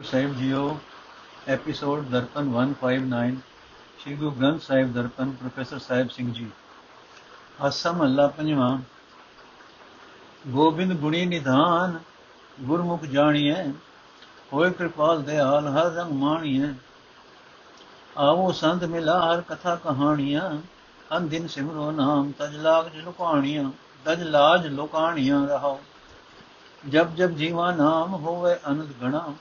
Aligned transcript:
ਸਾਹਿਬ 0.00 0.34
ਜੀਓ 0.34 0.78
episode 1.48 2.04
Darpan 2.04 2.48
159 2.54 3.36
Shri 3.98 4.14
Guru 4.14 4.30
Granth 4.30 4.62
Sahib 4.62 4.92
Darpan, 4.92 5.30
professor 5.30 5.78
Sahib 5.78 6.08
Singh 6.08 6.32
ji. 6.32 6.50
Asa 7.60 7.92
ਮਹੱਲਾ 7.92 8.26
ਪੰਜਵਾਂ, 8.26 8.78
ਗੋਬਿੰਦ 10.48 10.92
ਗੁਣੀ 10.92 11.24
ਨਿਧਾਨ, 11.26 11.98
ਗੁਰਮੁਖ 12.60 13.04
ਜਾਣੀਐ, 13.04 13.64
ਹੋਏ 14.52 14.70
ਕਿਰਪਾਲ 14.70 15.22
ਦਿਆਲ, 15.22 15.68
ਹਰ 15.68 15.90
ਰੰਗ 15.92 16.12
ਮਾਣੀਐ। 16.12 16.72
ਆਵੋ 18.18 18.52
ਸੰਤ 18.52 18.84
ਮਿਲਾ, 18.84 19.18
ਹਰ 19.22 19.40
ਕਥਾ 19.40 19.76
ਕਹਾਣੀਆਂ 19.76 20.50
ਅਨ 21.16 21.28
ਦਿਨ 21.28 21.46
ਸਿਮਰੋ 21.46 21.90
ਨਾਮ, 21.90 22.32
ਤਜ 22.38 22.56
ਲਾਗ 22.56 22.94
ਲੁਕਾਣੀਆਂ, 22.96 23.70
ਤਜ 24.04 24.22
ਲਾਜ 24.22 24.66
ਲੁਕਾਣੀਆਂ 24.66 25.46
ਰਹਾਓ 25.46 25.80
ਜਬ 26.88 27.14
ਜਬ 27.14 27.36
ਜੀਵਾ 27.36 27.72
ਨਾਮ 27.72 28.14
ਹੋਵੇ 28.14 28.54
ਅਨੰਦ 28.68 28.92
ਗਣਾ 29.02 29.34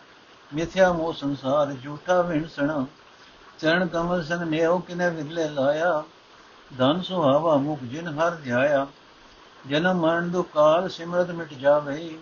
ਮਿਥਿਆ 0.54 0.94
ਮੋ 0.94 1.12
ਸੰਸਾਰ, 1.12 1.74
ਝੂਠਾ 1.74 2.22
ਵਿਣਸਣਾ। 2.22 2.86
ਚਰਨ 3.60 3.88
ਕਮਲ 3.88 4.24
ਸੰਗ 4.24 4.42
ਨੇਉ 4.42 4.80
ਕਿਨੇ 4.80 5.10
ਵਿਰਲੇ 5.10 5.50
ਲਾਇਆ। 5.50 6.04
ਧਨ 6.78 7.02
ਸੁਹਾਵਾ 7.02 7.57
ਮੁਖ 7.57 7.80
ਜਿਨ 7.84 8.07
ਹਰ 8.07 8.36
ਧਿਆਇਆ। 8.36 8.88
ਜਨਮ 9.70 10.00
ਮਰਨ 10.00 10.32
ਦੁ 10.32 10.44
ਕਾਲ 10.44 10.89
ਸਿਮਰਤ 10.89 11.32
ਮਿਟ 11.32 11.54
ਜਾਵੇ। 11.54 12.18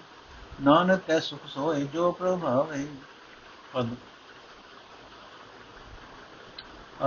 ਨਾਨਕ 0.62 1.02
ਕੈ 1.08 1.20
ਸੁਖ 1.20 1.40
ਸੋਏ 1.48 1.86
ਜੋ 1.86 2.12
ਪ੍ਰਭਾਵੇ 2.12 2.88
ਪਦ। 3.74 3.90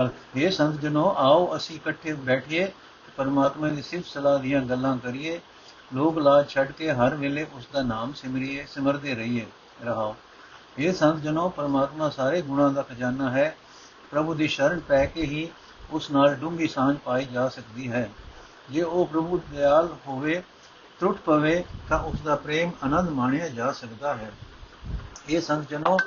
ਅਰਥ 0.00 0.12
ਇਹ 0.36 0.50
ਸੰਤ 0.50 0.80
ਜਨੋ, 0.80 1.14
ਆਓ 1.18 1.56
ਅਸੀਂ 1.56 1.76
ਇਕੱਠੇ 1.76 2.12
ਬੈਠੀਏ 2.12 2.72
ਪਰਮਾਤਮਾ 3.16 3.68
ਦੀ 3.68 3.82
ਸਿਫਤ 3.82 4.06
ਸਲਾਹ 4.06 4.38
ਦੀਆਂ 4.38 4.60
ਗੱਲਾਂ 4.60 4.98
ਕਰੀਏ। 4.98 5.40
ਲੋਕ 5.94 6.18
ਲਾਜ 6.18 6.48
ਛੱਡ 6.48 6.72
ਕੇ 6.72 6.92
ਹਰ 6.92 7.14
ਵੇਲੇ 7.14 7.46
ਉਸ 7.52 7.66
ਦਾ 7.72 7.82
ਨਾਮ 7.82 8.12
ਸਿਮਰੀਏ, 8.12 8.66
ਸਿਮਰਦੇ 8.68 9.14
ਰਹੀਏ, 9.14 9.46
ਰਹਾਓ। 9.84 10.16
ਇਹ 10.78 10.92
ਸੰਤ 10.92 11.22
ਜਨੋ 11.22 11.48
ਪਰਮਾਤਮਾ 11.48 12.10
ਸਾਰੇ 12.10 12.42
ਗੁਣਾਂ 12.42 12.70
ਦਾ 12.70 12.82
ਖਜ਼ਾਨਾ 12.82 13.30
ਹੈ। 13.30 13.56
ਪ੍ਰਭੂ 14.10 14.34
ਦੀ 14.34 14.48
ਸ਼ਰਨ 14.48 14.80
ਪੈ 14.80 15.06
ਕੇ 15.06 15.22
ਹੀ 15.22 15.48
ਉਸ 15.90 16.10
ਨਾਲ 16.10 16.34
ਡੂੰਗੀ 16.34 16.68
ਸਾਂਝ 16.68 16.96
ਪਾਈ 16.96 17.24
ਜਾ 17.24 17.48
ਸਕਦੀ 17.48 17.92
ਹੈ। 17.92 18.10
ਜੇ 18.70 18.82
ਉਹ 18.82 19.06
ਪ੍ਰਭੂ 19.06 19.40
ਦਿਆਲ 19.50 19.96
ਹੋਵੇ 20.06 20.42
ਟੁੱਟ 21.00 21.18
ਪਵੇ, 21.18 21.64
ਤਾਂ 21.88 21.98
ਉਸ 21.98 22.20
ਦਾ 22.20 22.36
ਪ੍ਰੇਮ 22.36 22.70
ਆਨੰਦ 22.84 23.08
ਮਾਣਿਆ 23.08 23.48
ਜਾ 23.48 23.72
ਸਕਦਾ 23.72 24.14
ਹੈ। 24.14 24.32
ਇਹ 25.28 25.40
ਸੰਤ 25.40 25.68
ਜਨੋ, 25.68 25.98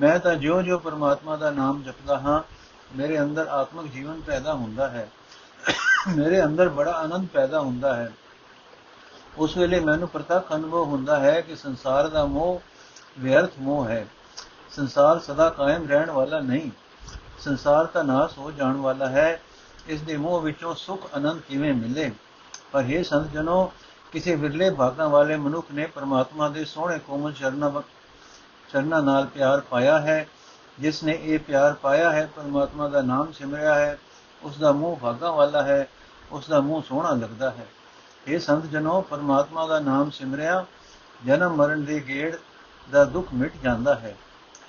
ਮੈਂ 0.00 0.18
ਤਾਂ 0.18 0.34
ਜਿਉਂ-ਜਿਉਂ 0.34 0.80
ਪਰਮਾਤਮਾ 0.80 1.36
ਦਾ 1.36 1.50
ਨਾਮ 1.50 1.82
ਜਪਦਾ 1.82 2.18
ਹਾਂ, 2.18 2.42
ਮੇਰੇ 2.96 3.20
ਅੰਦਰ 3.20 3.46
ਆਤਮਿਕ 3.46 3.92
ਜੀਵਨ 3.92 4.20
ਪੈਦਾ 4.20 4.54
ਹੁੰਦਾ 4.54 4.88
ਹੈ। 4.88 5.10
ਮੇਰੇ 6.16 6.44
ਅੰਦਰ 6.44 6.68
ਬੜਾ 6.68 6.92
ਆਨੰਦ 6.92 7.28
ਪੈਦਾ 7.28 7.60
ਹੁੰਦਾ 7.60 7.96
ਹੈ। 7.96 8.12
ਉਸ 9.38 9.56
ਵੇਲੇ 9.56 9.80
ਮੈਨੂੰ 9.80 10.08
ਪ੍ਰਤੱਖ 10.08 10.54
ਅਨੁਭਵ 10.54 10.84
ਹੁੰਦਾ 10.84 11.20
ਹੈ 11.20 11.40
ਕਿ 11.40 11.56
ਸੰਸਾਰ 11.56 12.08
ਦਾ 12.08 12.24
ਮੋਹ 12.24 12.62
ਵਿਅਰਥ 13.18 13.50
ਮੋਹ 13.58 13.88
ਹੈ। 13.88 14.06
ਸੰਸਾਰ 14.70 15.18
ਸਦਾ 15.18 15.50
ਕਾਇਮ 15.50 15.88
ਰਹਿਣ 15.88 16.10
ਵਾਲਾ 16.10 16.40
ਨਹੀਂ। 16.40 16.70
ਸੰਸਾਰ 17.38 17.86
ਤਾਂ 17.86 18.04
ਨਾਸ 18.04 18.38
ਹੋ 18.38 18.50
ਜਾਣ 18.50 18.76
ਵਾਲਾ 18.76 19.08
ਹੈ। 19.08 19.40
ਇਸ 19.86 20.00
ਦੇ 20.00 20.16
ਮੋਹ 20.16 20.40
ਵਿੱਚੋਂ 20.40 20.74
ਸੁਖ 20.74 21.14
ਆਨੰਦ 21.14 21.40
ਕਿਵੇਂ 21.40 21.74
ਮਿਲੇ? 21.74 22.12
ਪਰ 22.72 22.80
ਇਹ 22.80 23.04
ਸੰਤ 23.04 23.30
ਜਨੋ 23.30 23.72
ਕਿਸੇ 24.12 24.34
ਵਿਰਲੇ 24.34 24.70
ਭਾਗਾਂ 24.70 25.08
ਵਾਲੇ 25.08 25.36
ਮਨੁੱਖ 25.36 25.66
ਨੇ 25.74 25.86
ਪਰਮਾਤਮਾ 25.86 26.48
ਦੇ 26.48 26.64
ਸੋਹਣੇ 26.64 26.98
ਕੋਮਲ 26.98 27.32
ਚਰਨਾਂ 27.32 27.70
ਚਰਨਾਂ 28.72 29.02
ਨਾਲ 29.02 29.26
ਪਿਆਰ 29.26 29.60
ਪਾਇਆ 29.60 30.00
ਹੈ। 30.00 30.28
ਜਿਸ 30.78 31.04
ਨੇ 31.04 31.18
ਇਹ 31.22 31.38
ਪਿਆਰ 31.38 31.74
ਪਾਇਆ 31.74 32.12
ਹੈ, 32.12 32.30
ਪਰਮਾਤਮਾ 32.36 32.88
ਦਾ 32.88 33.02
ਨਾਮ 33.02 33.32
ਸਿਮਰਿਆ 33.32 33.74
ਹੈ। 33.74 33.98
ਉਸ 34.42 34.58
ਦਾ 34.58 34.72
ਮੂੰਹ 34.72 34.96
ਭਾਗਾਂ 34.96 35.32
ਵਾਲਾ 35.32 35.62
ਹੈ। 35.62 35.88
ਉਸ 36.32 36.48
ਦਾ 36.48 36.60
ਮੂੰਹ 36.60 36.82
ਸੋਹਣਾ 36.82 37.10
ਲੱਗਦਾ 37.10 37.50
ਹੈ। 37.50 37.66
ਇਹ 38.26 38.38
ਸੰਤ 38.38 38.64
ਜਨੋ 38.64 39.00
ਪਰਮਾਤਮਾ 39.00 39.66
ਦਾ 39.66 39.78
ਨਾਮ 39.78 40.10
ਸਿਮਰਿਆ। 40.10 40.64
ਜਨਮ 41.26 41.56
ਮਰਨ 41.56 41.84
ਦੇ 41.84 42.00
ਗੇੜ 42.08 42.36
ਦਾ 42.90 43.04
ਦੁੱਖ 43.04 43.28
ਮਿਟ 43.34 43.52
ਜਾਂਦਾ 43.62 43.94
ਹੈ। 43.94 44.16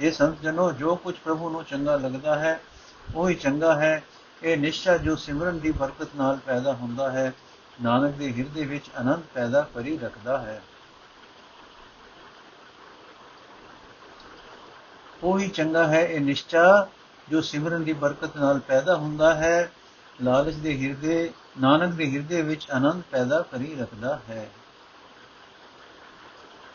ਇਹ 0.02 0.11
ਸੰਤ 0.11 0.42
ਜਨੋ 0.42 0.72
ਜੋ 0.72 0.95
ਕੁਝ 0.95 1.16
ਪ੍ਰਭੂ 1.16 1.50
ਨੂੰ 1.50 1.64
ਚੰਗਾ 1.64 1.95
ਲੱਗਦਾ 1.95 2.39
ਹੈ, 2.39 2.59
ਉਹ 3.16 3.30
ਹੀ 3.30 3.36
ਚੰਗਾ 3.36 3.75
ਹੈ। 3.75 4.03
ਇਹ 4.44 4.58
ਨਿਸ਼ਚਾ 4.58 4.97
ਜੋ 4.97 5.16
ਸਿਮਰਨ 5.16 5.59
ਦੀ 5.59 5.72
ਬਰਕਤ 5.72 6.08
ਨਾਲ 6.16 6.38
ਪੈਦਾ 6.45 6.73
ਹੁੰਦਾ 6.73 7.11
ਹੈ, 7.11 7.33
ਨਾਨਕ 7.81 8.15
ਦੇ 8.15 8.33
ਹਿਰਦੇ 8.33 8.65
ਵਿੱਚ 8.65 8.92
ਆਨੰਦ 8.95 9.23
ਪੈਦਾ 9.33 9.67
ਕਰੀ 9.76 9.98
ਰੱਖਦਾ 9.98 10.38
ਹੈ। 10.38 10.61
ਉਹ 15.23 15.39
ਹੀ 15.39 15.48
ਚੰਗਾ 15.48 15.88
ਹੈ, 15.88 16.02
ਇਹ 16.02 16.21
ਨਿਸ਼ਚਾ 16.21 16.88
ਜੋ 17.30 17.42
ਸਿਮਰਨ 17.42 17.83
ਦੀ 17.83 17.93
ਬਰਕਤ 17.93 18.38
ਨਾਲ 18.38 18.59
ਪੈਦਾ 18.59 18.95
ਹੁੰਦਾ 18.95 19.36
ਹੈ, 19.36 19.71
ਲਾਲਚ 20.23 20.54
ਦੇ 20.54 20.77
ਹਿਰਦੇ, 20.77 21.33
ਨਾਨਕ 21.61 21.93
ਦੇ 21.93 22.11
ਹਿਰਦੇ 22.11 22.42
ਵਿੱਚ 22.42 22.71
ਆਨੰਦ 22.71 23.04
ਪੈਦਾ 23.11 23.42
ਕਰੀ 23.42 23.76
ਰੱਖਦਾ 23.76 24.20
ਹੈ। 24.30 24.49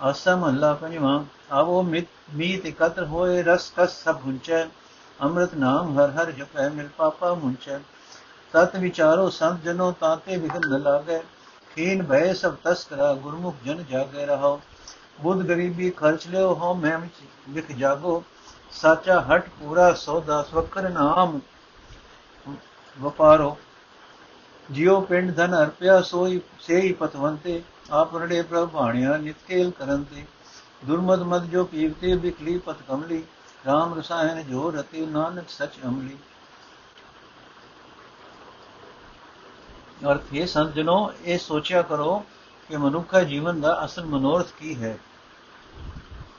ਆਸਾ 0.00 0.34
ਮਹੱਲਾ 0.36 0.72
ਪੰਜਵਾਂ, 0.74 1.24
ਆਵੋ 1.52 1.82
ਮਿਤ, 1.82 2.06
ਮੀਤ 2.34 2.66
ਇਕਤਰ 2.66 3.04
ਹੋਏ, 3.04 3.42
ਰਸ 3.42 3.72
ਕਸ 3.76 4.02
ਸਭ 4.04 4.20
ਹੁੰਚੈ, 4.26 4.64
ਅੰਮ੍ਰਿਤ 5.18 5.54
ਨਾਮ 5.54 5.98
ਹਰ 5.98 6.10
ਹਰ 6.10 6.30
ਜਪੈ 6.30 6.68
ਮਿਲ 6.70 6.88
ਪਾਪਾ 6.96 7.32
ਮੁੰਚੈ। 7.34 7.78
ਤਤ 8.54 8.76
ਵਿਚਾਰੋ 8.76 9.28
ਸੰਤ 9.30 9.62
ਜਨੋ 9.62 9.90
ਤਾਤੇ 10.00 10.36
ਵਿਗਨ 10.36 10.68
ਨ 10.68 10.80
ਲਾਗੈ। 10.82 11.18
ਖੀਨ 11.74 12.02
ਭੈ 12.02 12.32
ਸਭ 12.32 12.54
ਤਸਕਰਾ 12.64 13.12
ਗੁਰਮੁਖ 13.14 13.56
ਜਨ 13.64 13.84
ਜਾਗੇ 13.90 14.26
ਰਹੋ 14.26 14.60
ਬੁੱਧ 15.20 15.42
ਗਰੀਬੀ 15.42 15.90
ਖਰਚ 15.90 16.26
ਲਿਓ 16.26 16.54
ਹੋ 16.54 16.74
ਮੈਂ 16.74 16.98
ਵਿਖ 17.50 17.72
ਜਾਗੋ। 17.72 18.22
ਸਾਚਾ 18.72 19.20
ਹਟ 19.20 19.48
ਪੂਰਾ, 19.60 19.92
ਸੌਦਾ 19.92 20.42
ਸਵਕਰ 20.42 20.88
ਨਾਮ 20.90 21.40
ਵਪਾਰੋ। 22.96 23.56
ਜਿਉ 24.70 25.00
ਪਿੰਡ 25.00 25.34
ਧਨ 25.36 25.56
ਅਰਪਿਆ, 25.56 26.00
ਸੋਈ, 26.02 26.40
ਸੇਈ 26.60 26.92
ਪਤਵੰਤੇ। 26.92 27.62
ਆਪ 27.90 28.16
ਰੜੇ 28.16 28.42
ਪ੍ਰਭ 28.42 28.68
ਭਾਣਿਆ 28.68 29.16
ਨਿਤਕੇਲ 29.16 29.70
ਕਰਨ 29.70 30.04
ਤੇ। 30.04 30.24
ਦੁਰਮਦ 30.84 31.22
ਮਦ 31.22 31.44
ਜੋ 31.44 31.64
ਪੀਵਤੇ 31.64 32.16
ਬਿਕਲੀ 32.16 32.58
ਪਤ 32.58 32.76
ਕਮਲੀ 32.88 33.24
RAM 33.68 33.98
ਰਸਾਇਣ 33.98 34.42
ਜੋ 34.42 34.70
ਰਤੀ 34.70 35.06
ਨਾਨਕ 35.06 35.48
ਸਚ 35.48 35.70
ਅਮਲੀ। 35.86 36.16
ਅਰਥ 40.10 40.22
ਇਹ 40.32 40.46
ਸੰਤ 40.46 40.74
ਜਨੋ, 40.74 41.12
ਇਹ 41.24 41.38
ਸੋਚਿਆ 41.38 41.82
ਕਰੋ 41.82 42.24
ਕਿ 42.68 42.76
ਮਨੁੱਖਾ 42.76 43.22
ਜੀਵਨ 43.22 43.60
ਦਾ 43.60 43.84
ਅਸਲ 43.84 44.04
ਮਨੋਰਥ 44.04 44.46
ਕੀ 44.58 44.82
ਹੈ। 44.82 44.98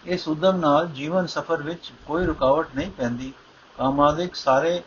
ਇਸ 0.06 0.28
ਉਦਮ 0.28 0.56
ਨਾਲ 0.56 0.88
ਜੀਵਨ 0.88 1.28
ਸਫਰ 1.28 1.64
ਵਿੱਚ 1.64 1.92
ਕੋਈ 2.06 2.26
ਰੁਕਾਵਟ 2.26 2.68
ਨਹੀਂ 2.76 2.92
ਪੈਂਦੀ। 2.92 3.34
ਕਾਮਾਦਿਕ 3.78 4.36
ਸਾਰੇ 4.36 4.82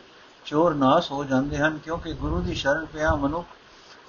ਚੋਰ 0.45 0.73
ਨਾਸ 0.73 1.11
ਹੋ 1.11 1.23
ਜਾਂਦੇ 1.23 1.57
ਹਨ 1.57 1.77
ਕਿਉਂਕਿ 1.77 2.13
ਗੁਰੂ 2.13 2.41
ਦੀ 2.41 2.53
ਸ਼ਰਨ 2.53 2.85
ਪਿਆ 2.85 3.15
ਮਨੁੱਖ 3.15 3.47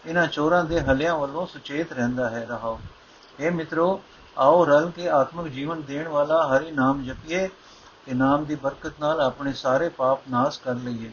ਇਹਨਾਂ 0.07 0.27
ਚੋਰਾਂ 0.27 0.65
ਦੇ 0.65 0.81
ਹਲਿਆਂ 0.81 1.19
ਵੱਲੋਂ 1.19 1.47
ਸੁਚੇਤ 1.47 1.93
ਰਹਿੰਦਾ 1.93 2.31
ਹੈ, 2.31 2.47
ਰਹਾਓ। 2.51 2.81
ਇਹ 3.41 3.51
ਮਿੱਤਰੋ, 3.51 4.03
ਆਓ 4.39 4.65
ਰਲ 4.65 4.91
ਕੇ 4.91 5.09
ਆਤਮਿਕ 5.09 5.53
ਜੀਵਨ 5.53 5.83
ਦੇਣ 5.83 6.09
ਵਾਲਾ 6.09 6.47
ਹਰੀ 6.47 6.71
ਨਾਮ 6.71 7.03
ਜਪੀਏ 7.03 7.49
ਤੇ 8.07 8.15
ਨਾਮ 8.15 8.45
ਦੀ 8.45 8.55
ਬਰਕਤ 8.55 8.93
ਨਾਲ 9.01 9.21
ਆਪਣੇ 9.21 9.53
ਸਾਰੇ 9.53 9.89
ਪਾਪ 9.89 10.21
ਨਾਸ਼ 10.31 10.61
ਕਰ 10.61 10.75
ਲਈਏ। 10.75 11.13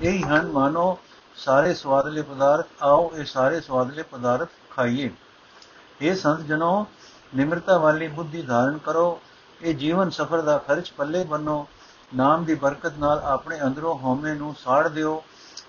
ਇਹੀ 0.00 0.22
ਹਨ 0.22 0.46
ਮਾਨੋ, 0.46 0.98
ਸਾਰੇ 1.36 1.74
ਸਵਾਦਲੇ 1.74 2.22
ਪਦਾਰਥ, 2.22 2.66
ਆਓ 2.82 3.10
ਇਹ 3.16 3.24
ਸਾਰੇ 3.24 3.60
ਸਵਾਦਲੇ 3.60 4.02
ਪਦਾਰਥ 4.02 4.48
ਖਾਈਏ। 4.70 5.10
ਇਹ 6.00 6.14
ਸੰਤ 6.14 6.40
ਜਨੋ 6.40 6.86
ਨਿਮਰਤਾ 7.36 7.78
ਵਾਲੀ 7.78 8.08
ਬੁੱਧੀ 8.08 8.42
ਧਾਰਨ 8.42 8.78
ਕਰੋ, 8.78 9.20
ਇਹ 9.62 9.74
ਜੀਵਨ 9.74 10.10
ਸਫਰ 10.10 10.40
ਦਾ 10.40 10.58
ਖਰਚ 10.58 10.92
ਪੱਲੇ 10.96 11.24
ਬੰਨੋ, 11.24 11.66
ਨਾਮ 12.14 12.44
ਦੀ 12.44 12.54
ਬਰਕਤ 12.54 12.92
ਨਾਲ 12.98 13.18
ਆਪਣੇ 13.18 13.60
ਅੰਦਰੋਂ 13.62 13.98
ਹਉਮੈ 13.98 14.34
ਨੂੰ 14.34 14.54
ਸਾੜ 14.64 14.88
ਦਿਓ, 14.88 15.24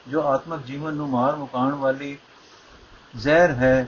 ਜੋ 0.07 0.27
ਆਤਮਿਕ 0.27 0.61
ਜੀਵਨ 0.61 0.93
ਨੂੰ 0.93 1.09
ਮਾਰ 1.09 1.35
ਮੁਕਾਉਣ 1.35 1.73
ਵਾਲੀ 1.73 2.17
ਜ਼ਹਿਰ 3.15 3.51
ਹੈ। 3.51 3.87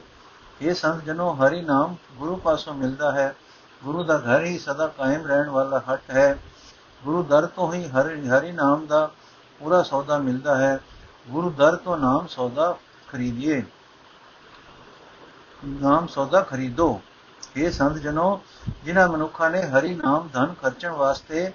ਇਹ 0.62 0.74
ਸੰਤ 0.74 1.10
ਹਰੀ 1.48 1.62
ਨਾਮ 1.62 1.96
ਗੁਰੂ 2.16 2.36
ਪਾਸੋਂ 2.36 2.74
ਮਿਲਦਾ 2.74 3.12
ਹੈ। 3.12 3.36
ਗੁਰੂ 3.84 4.04
ਦਾ 4.04 4.18
ਘਰ 4.18 4.44
ਹੀ 4.44 4.60
ਸਦਾ 4.60 4.88
ਕਾਇਮ 4.88 5.28
ਰਹਿਣ 5.28 5.50
ਵਾਲਾ 5.50 5.82
ਹੱਟ 5.92 6.10
ਹੈ। 6.10 6.38
ਗੁਰੂ 7.04 7.24
ਦਰ 7.24 7.46
ਤੋਂ 7.46 7.74
ਹੀ 7.74 7.88
ਹਰੀ 7.88 8.30
ਹਰੀ 8.30 8.52
ਨਾਮ 8.52 8.86
ਦਾ 8.86 9.12
ਪੂਰਾ 9.60 9.84
ਸੌਦਾ 9.84 10.18
ਮਿਲਦਾ 10.18 10.58
ਹੈ। 10.58 10.80
ਗੁਰੂ 11.30 11.50
ਦਰ 11.50 11.76
ਤੋਂ 11.76 11.98
ਨਾਮ 11.98 12.28
ਸੌਦਾ 12.28 12.78
ਖਰੀਦੀਏ। 13.08 13.64
ਨਾਮ 15.66 16.08
ਸੌਦਾ 16.08 16.42
ਖਰੀਦੋ। 16.42 17.02
ਇਹ 17.56 17.72
ਸੰਤ 17.72 17.96
ਜਨੋ, 17.96 18.42
ਜਿਨ੍ਹਾਂ 18.84 19.08
ਮਨੁੱਖਾਂ 19.08 19.50
ਨੇ 19.50 19.64
ਹਰੀ 19.64 19.96
ਨਾਮ 19.96 20.30
ਧਨ 20.34 20.54
ਖਰਚਣ 20.62 20.92
ਵਾਸਤੇ 20.92 21.52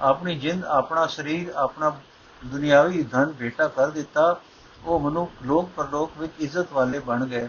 ਆਪਣੀ 0.00 0.38
ਜਿੰਦ, 0.38 0.64
ਆਪਣਾ 0.64 1.06
ਸਰੀਰ, 1.06 1.48
ਆਪਣਾ 1.48 1.96
ਦੁਨਿਆਵੀ 2.44 3.02
ਧਨ 3.02 3.32
ਭੇਟਾ 3.32 3.68
ਕਰ 3.68 3.90
ਦਿੱਤਾ 3.90 4.40
ਉਹ 4.84 5.00
ਮਨੁੱਖ 5.00 5.30
ਲੋਕ 5.42 5.70
ਪਰਲੋਕ 5.76 6.12
ਵਿੱਚ 6.18 6.32
ਇੱਜ਼ਤ 6.38 6.72
ਵਾਲੇ 6.72 6.98
ਬਣ 6.98 7.26
ਗਏ। 7.26 7.48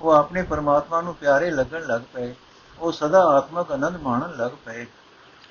ਉਹ 0.00 0.10
ਆਪਣੇ 0.10 0.42
ਪਰਮਾਤਮਾ 0.42 1.00
ਨੂੰ 1.00 1.14
ਪਿਆਰੇ 1.14 1.50
ਲੱਗਣ 1.50 1.86
ਲੱਗ 1.86 2.00
ਪਏ। 2.12 2.34
ਉਹ 2.78 2.92
ਸਦਾ 2.92 3.24
ਆਤਮਕ 3.24 3.72
ਆਨੰਦ 3.72 3.96
ਮਾਣਨ 3.96 4.36
ਲੱਗ 4.36 4.50
ਪਏ। 4.64 4.86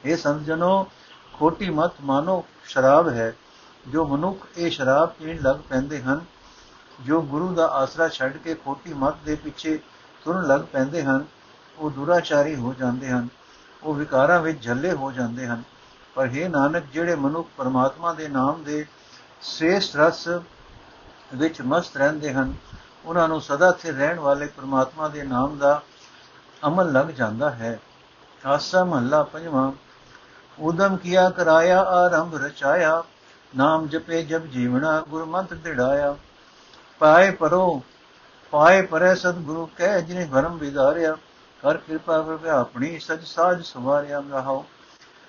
ਇਹ 0.05 0.17
ਸੰਤ 0.17 0.41
ਜਨੋ 0.41 0.87
ਖੋਟੀ 1.33 1.69
ਮਤ 1.69 1.91
ਮਾਨੋ 2.01 2.45
ਸ਼ਰਾਬ 2.65 3.09
ਹੈ। 3.09 3.35
ਜੋ 3.87 4.05
ਮਨੁੱਖ 4.05 4.47
ਇਹ 4.57 4.71
ਸ਼ਰਾਬ 4.71 5.09
ਪੀਣ 5.09 5.41
ਲੱਗ 5.41 5.55
ਪੈਂਦੇ 5.69 6.01
ਹਨ, 6.01 6.21
ਜੋ 7.01 7.21
ਗੁਰੂ 7.21 7.53
ਦਾ 7.55 7.67
ਆਸਰਾ 7.67 8.07
ਛੱਡ 8.07 8.37
ਕੇ 8.37 8.53
ਖੋਟੀ 8.53 8.93
ਮਤ 8.93 9.15
ਦੇ 9.25 9.35
ਪਿੱਛੇ 9.35 9.79
ਤੁਰਨ 10.25 10.47
ਲੱਗ 10.47 10.61
ਪੈਂਦੇ 10.61 11.03
ਹਨ, 11.03 11.25
ਉਹ 11.77 11.91
ਦੁਰਾਚਾਰੀ 11.91 12.55
ਹੋ 12.55 12.73
ਜਾਂਦੇ 12.73 13.09
ਹਨ। 13.09 13.27
ਉਹ 13.83 13.93
ਵਿਕਾਰਾਂ 13.93 14.39
ਵਿੱਚ 14.39 14.63
ਝੱਲੇ 14.63 14.91
ਹੋ 14.91 15.11
ਜਾਂਦੇ 15.11 15.47
ਹਨ। 15.47 15.63
ਪਰ 16.15 16.25
ਇਹ 16.25 16.49
ਨਾਨਕ, 16.49 16.83
ਜਿਹੜੇ 16.93 17.15
ਮਨੁੱਖ 17.15 17.49
ਪਰਮਾਤਮਾ 17.57 18.13
ਦੇ 18.13 18.27
ਨਾਮ 18.27 18.63
ਦੇ 18.63 18.85
ਸ੍ਰੇਸ਼ਟ 19.41 19.95
ਰਸ 19.95 20.29
ਵਿੱਚ 21.35 21.61
ਮਸਤ 21.61 21.97
ਰਹਿੰਦੇ 21.97 22.33
ਹਨ, 22.33 22.53
ਉਹਨਾਂ 23.05 23.27
ਨੂੰ 23.27 23.41
ਸਦਾ 23.41 23.71
ਸਥਿਰ 23.71 23.95
ਰਹਿਣ 23.95 24.19
ਵਾਲੇ 24.19 24.45
ਪ੍ਰਮਾਤਮਾ 24.45 25.07
ਦੇ 25.07 25.23
ਨਾਮ 25.23 25.57
ਦਾ 25.57 25.81
ਅਮਲ 26.67 26.91
ਲੱਗ 26.91 27.05
ਜਾਂਦਾ 27.05 27.49
ਹੈ। 27.49 27.79
ਆਸਾ 28.45 28.83
ਮਹੱਲਾ 28.83 29.23
ਪੰਜਵਾਂ 29.23 29.71
ਉਦਮ 30.59 30.97
ਕੀਆ 30.97 31.29
ਕਰਾਇਆ, 31.29 31.81
ਆਰੰਭ 31.81 32.35
ਰਚਾਇਆ, 32.35 33.03
ਨਾਮ 33.57 33.87
ਜਪੇ 33.87 34.23
ਜਬ 34.23 34.45
ਜੀਵਣਾ, 34.45 35.01
ਗੁਰਮਤਿ 35.09 35.55
ਦਿੜਾਇਆ। 35.55 36.15
ਪਾਏ 36.99 37.31
ਪਰੋ, 37.31 37.81
ਪਾਏ 38.51 38.81
ਪਰੇ 38.81 39.15
ਸਤਿਗੁਰੂ, 39.15 39.69
ਕਹਿ 39.77 40.01
ਜਿਨੇ 40.01 40.27
ਭਰਮ 40.31 40.57
ਵਿਦਾਰਿਆ 40.57 41.17
ਕਰ 41.61 41.77
ਕਿਰਪਾ 41.77 42.21
ਕਰ 42.21 42.47
ਆਪਣੀ 42.47 42.99
ਸਜ 42.99 43.23
ਸਾਜ 43.25 43.65
ਸਵਾਰਿਆ 43.65 44.23
ਰਹਾਓ 44.31 44.65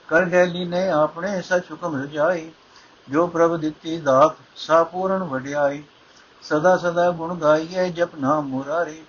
ਕਰ 0.09 0.25
ਗੈਲੀ 0.25 0.65
ਨੇ 0.65 0.89
ਆਪਣੇ 0.89 1.43
ਸਚ 1.43 1.63
ਹੁਕਮ 1.73 2.03
ਰਜਾਈ 2.03 2.51
ਜੋ 3.11 3.27
ਪ੍ਰਭ 3.27 3.57
ਦਿੱਤੀ 3.57 4.01
ਦਾਤ 4.01 4.37
ਸਾ 4.57 4.85
ਪੂਰਨ 4.85 5.23
ਵਡਿਆਈ, 5.23 5.83
ਸਦਾ 6.43 6.77
ਸਦਾ 6.77 7.11
ਗੁਣ 7.11 7.35
ਗਾਈਏ 7.35 7.89
ਜਪ 7.89 8.15
ਨਾਮ 8.15 8.47
ਮੁਰਾਰੀ, 8.47 9.03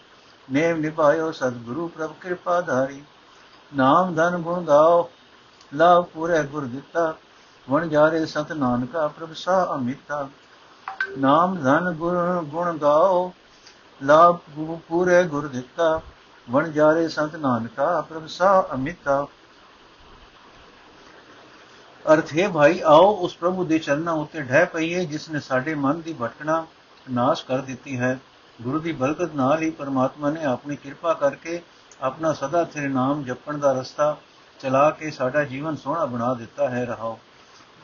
ਨੇਮ 0.52 0.78
ਨਿਭਾਇਓ 0.78 1.32
ਸਤਿਗੁਰੂ 1.32 1.88
ਪ੍ਰਭ 1.88 2.14
ਕਿਰਪਾ 2.22 2.62
ਧਾਰੀ। 2.62 3.04
ਨਾਮ 3.76 4.16
ਧਨ 4.16 4.38
ਗੁਣ 4.38 4.64
ਗਾਓ, 4.64 5.10
ਲਾਭ 5.74 6.06
ਪੂਰੇ 6.06 6.44
ਗੁਰ 6.44 6.66
ਦਿੱਤਾ, 6.66 7.16
ਵਣ 7.70 7.88
ਜਾਰੇ 7.88 8.26
ਸਤ 8.26 8.52
ਨਾਨਕਾ 8.52 9.08
ਪ੍ਰਭ 9.08 9.34
ਸਾ 9.34 9.76
ਅਮਿਤਾ। 9.76 10.28
ਨਾਮ 11.18 11.56
ਧਨ 11.64 11.92
ਗੁਣ 11.92 12.44
ਗੁਣ 12.44 12.78
ਗਾਓ, 12.78 13.34
ਲਾਭ 14.04 14.38
ਪੂਰੇ 14.88 15.24
ਗੁਰ 15.24 15.48
ਦਿੱਤਾ, 15.48 16.02
ਵਣ 16.50 16.72
ਜਾਰੇ 16.72 17.08
ਸੰਤ 17.08 17.36
ਨਾਨਕਾ 17.36 18.02
ਪ੍ਰਭ 18.02 18.28
ਸਾ 18.28 18.68
ਅਮਿਤਾ। 18.74 19.28
ਅਰਥ 22.14 22.34
ਹੈ 22.40 22.50
ਭਾਈ, 22.50 22.80
ਆਓ 22.86 23.16
ਉਸ 23.16 23.38
ਪ੍ਰਭੂ 23.38 23.66
ਦੇ 23.66 23.80
ਚਰਨਾਂ 23.80 24.14
ਉੱਤੇ 24.14 24.42
ਢਹਿ 24.42 24.66
ਪਈਏ, 24.66 25.06
ਜਿਸ 25.06 25.30
ਨੇ 25.30 25.40
ਸਾਡੇ 25.40 25.76
ਮਨ 25.76 26.02
ਦੀ 26.02 26.16
ਭਟਕਣਾ 26.22 26.66
ਨਾਸ਼ 27.12 27.46
ਕਰ 27.46 27.58
ਦਿੱਤੀ 27.58 28.00
ਹੈ। 28.00 28.20
ਗੁਰੂ 28.62 28.80
ਦੀ 28.80 28.92
ਬਰਕਤ 28.92 29.36
ਨਾਲ 29.36 29.62
ਹੀ 29.62 29.70
ਪਰਮਾਤਮਾ 29.70 30.30
ਨੇ 30.30 30.44
ਆਪਣੀ 30.44 30.76
ਕਿਰਪਾ 30.76 31.14
ਕਰਕੇ 31.14 31.62
ਆਪਣਾ 32.02 32.34
ਸਦਾ 32.34 32.64
ਤੇਰੇ 32.64 32.88
ਨਾਮ 32.88 33.24
ਜਪਣ 33.24 33.58
ਦਾ 33.58 33.72
ਰਸਤਾ 33.72 34.18
ਚਲਾ 34.60 34.90
ਕੇ 34.90 35.12
ਸਾਡਾ 35.12 35.44
ਜੀਵਨ 35.44 35.76
ਸੋਹਣਾ 35.76 36.06
ਬਣਾ 36.06 36.34
ਦਿੱਤਾ 36.34 36.70
ਹੈ। 36.70 36.86
ਰਹਾਓ। 36.86 37.20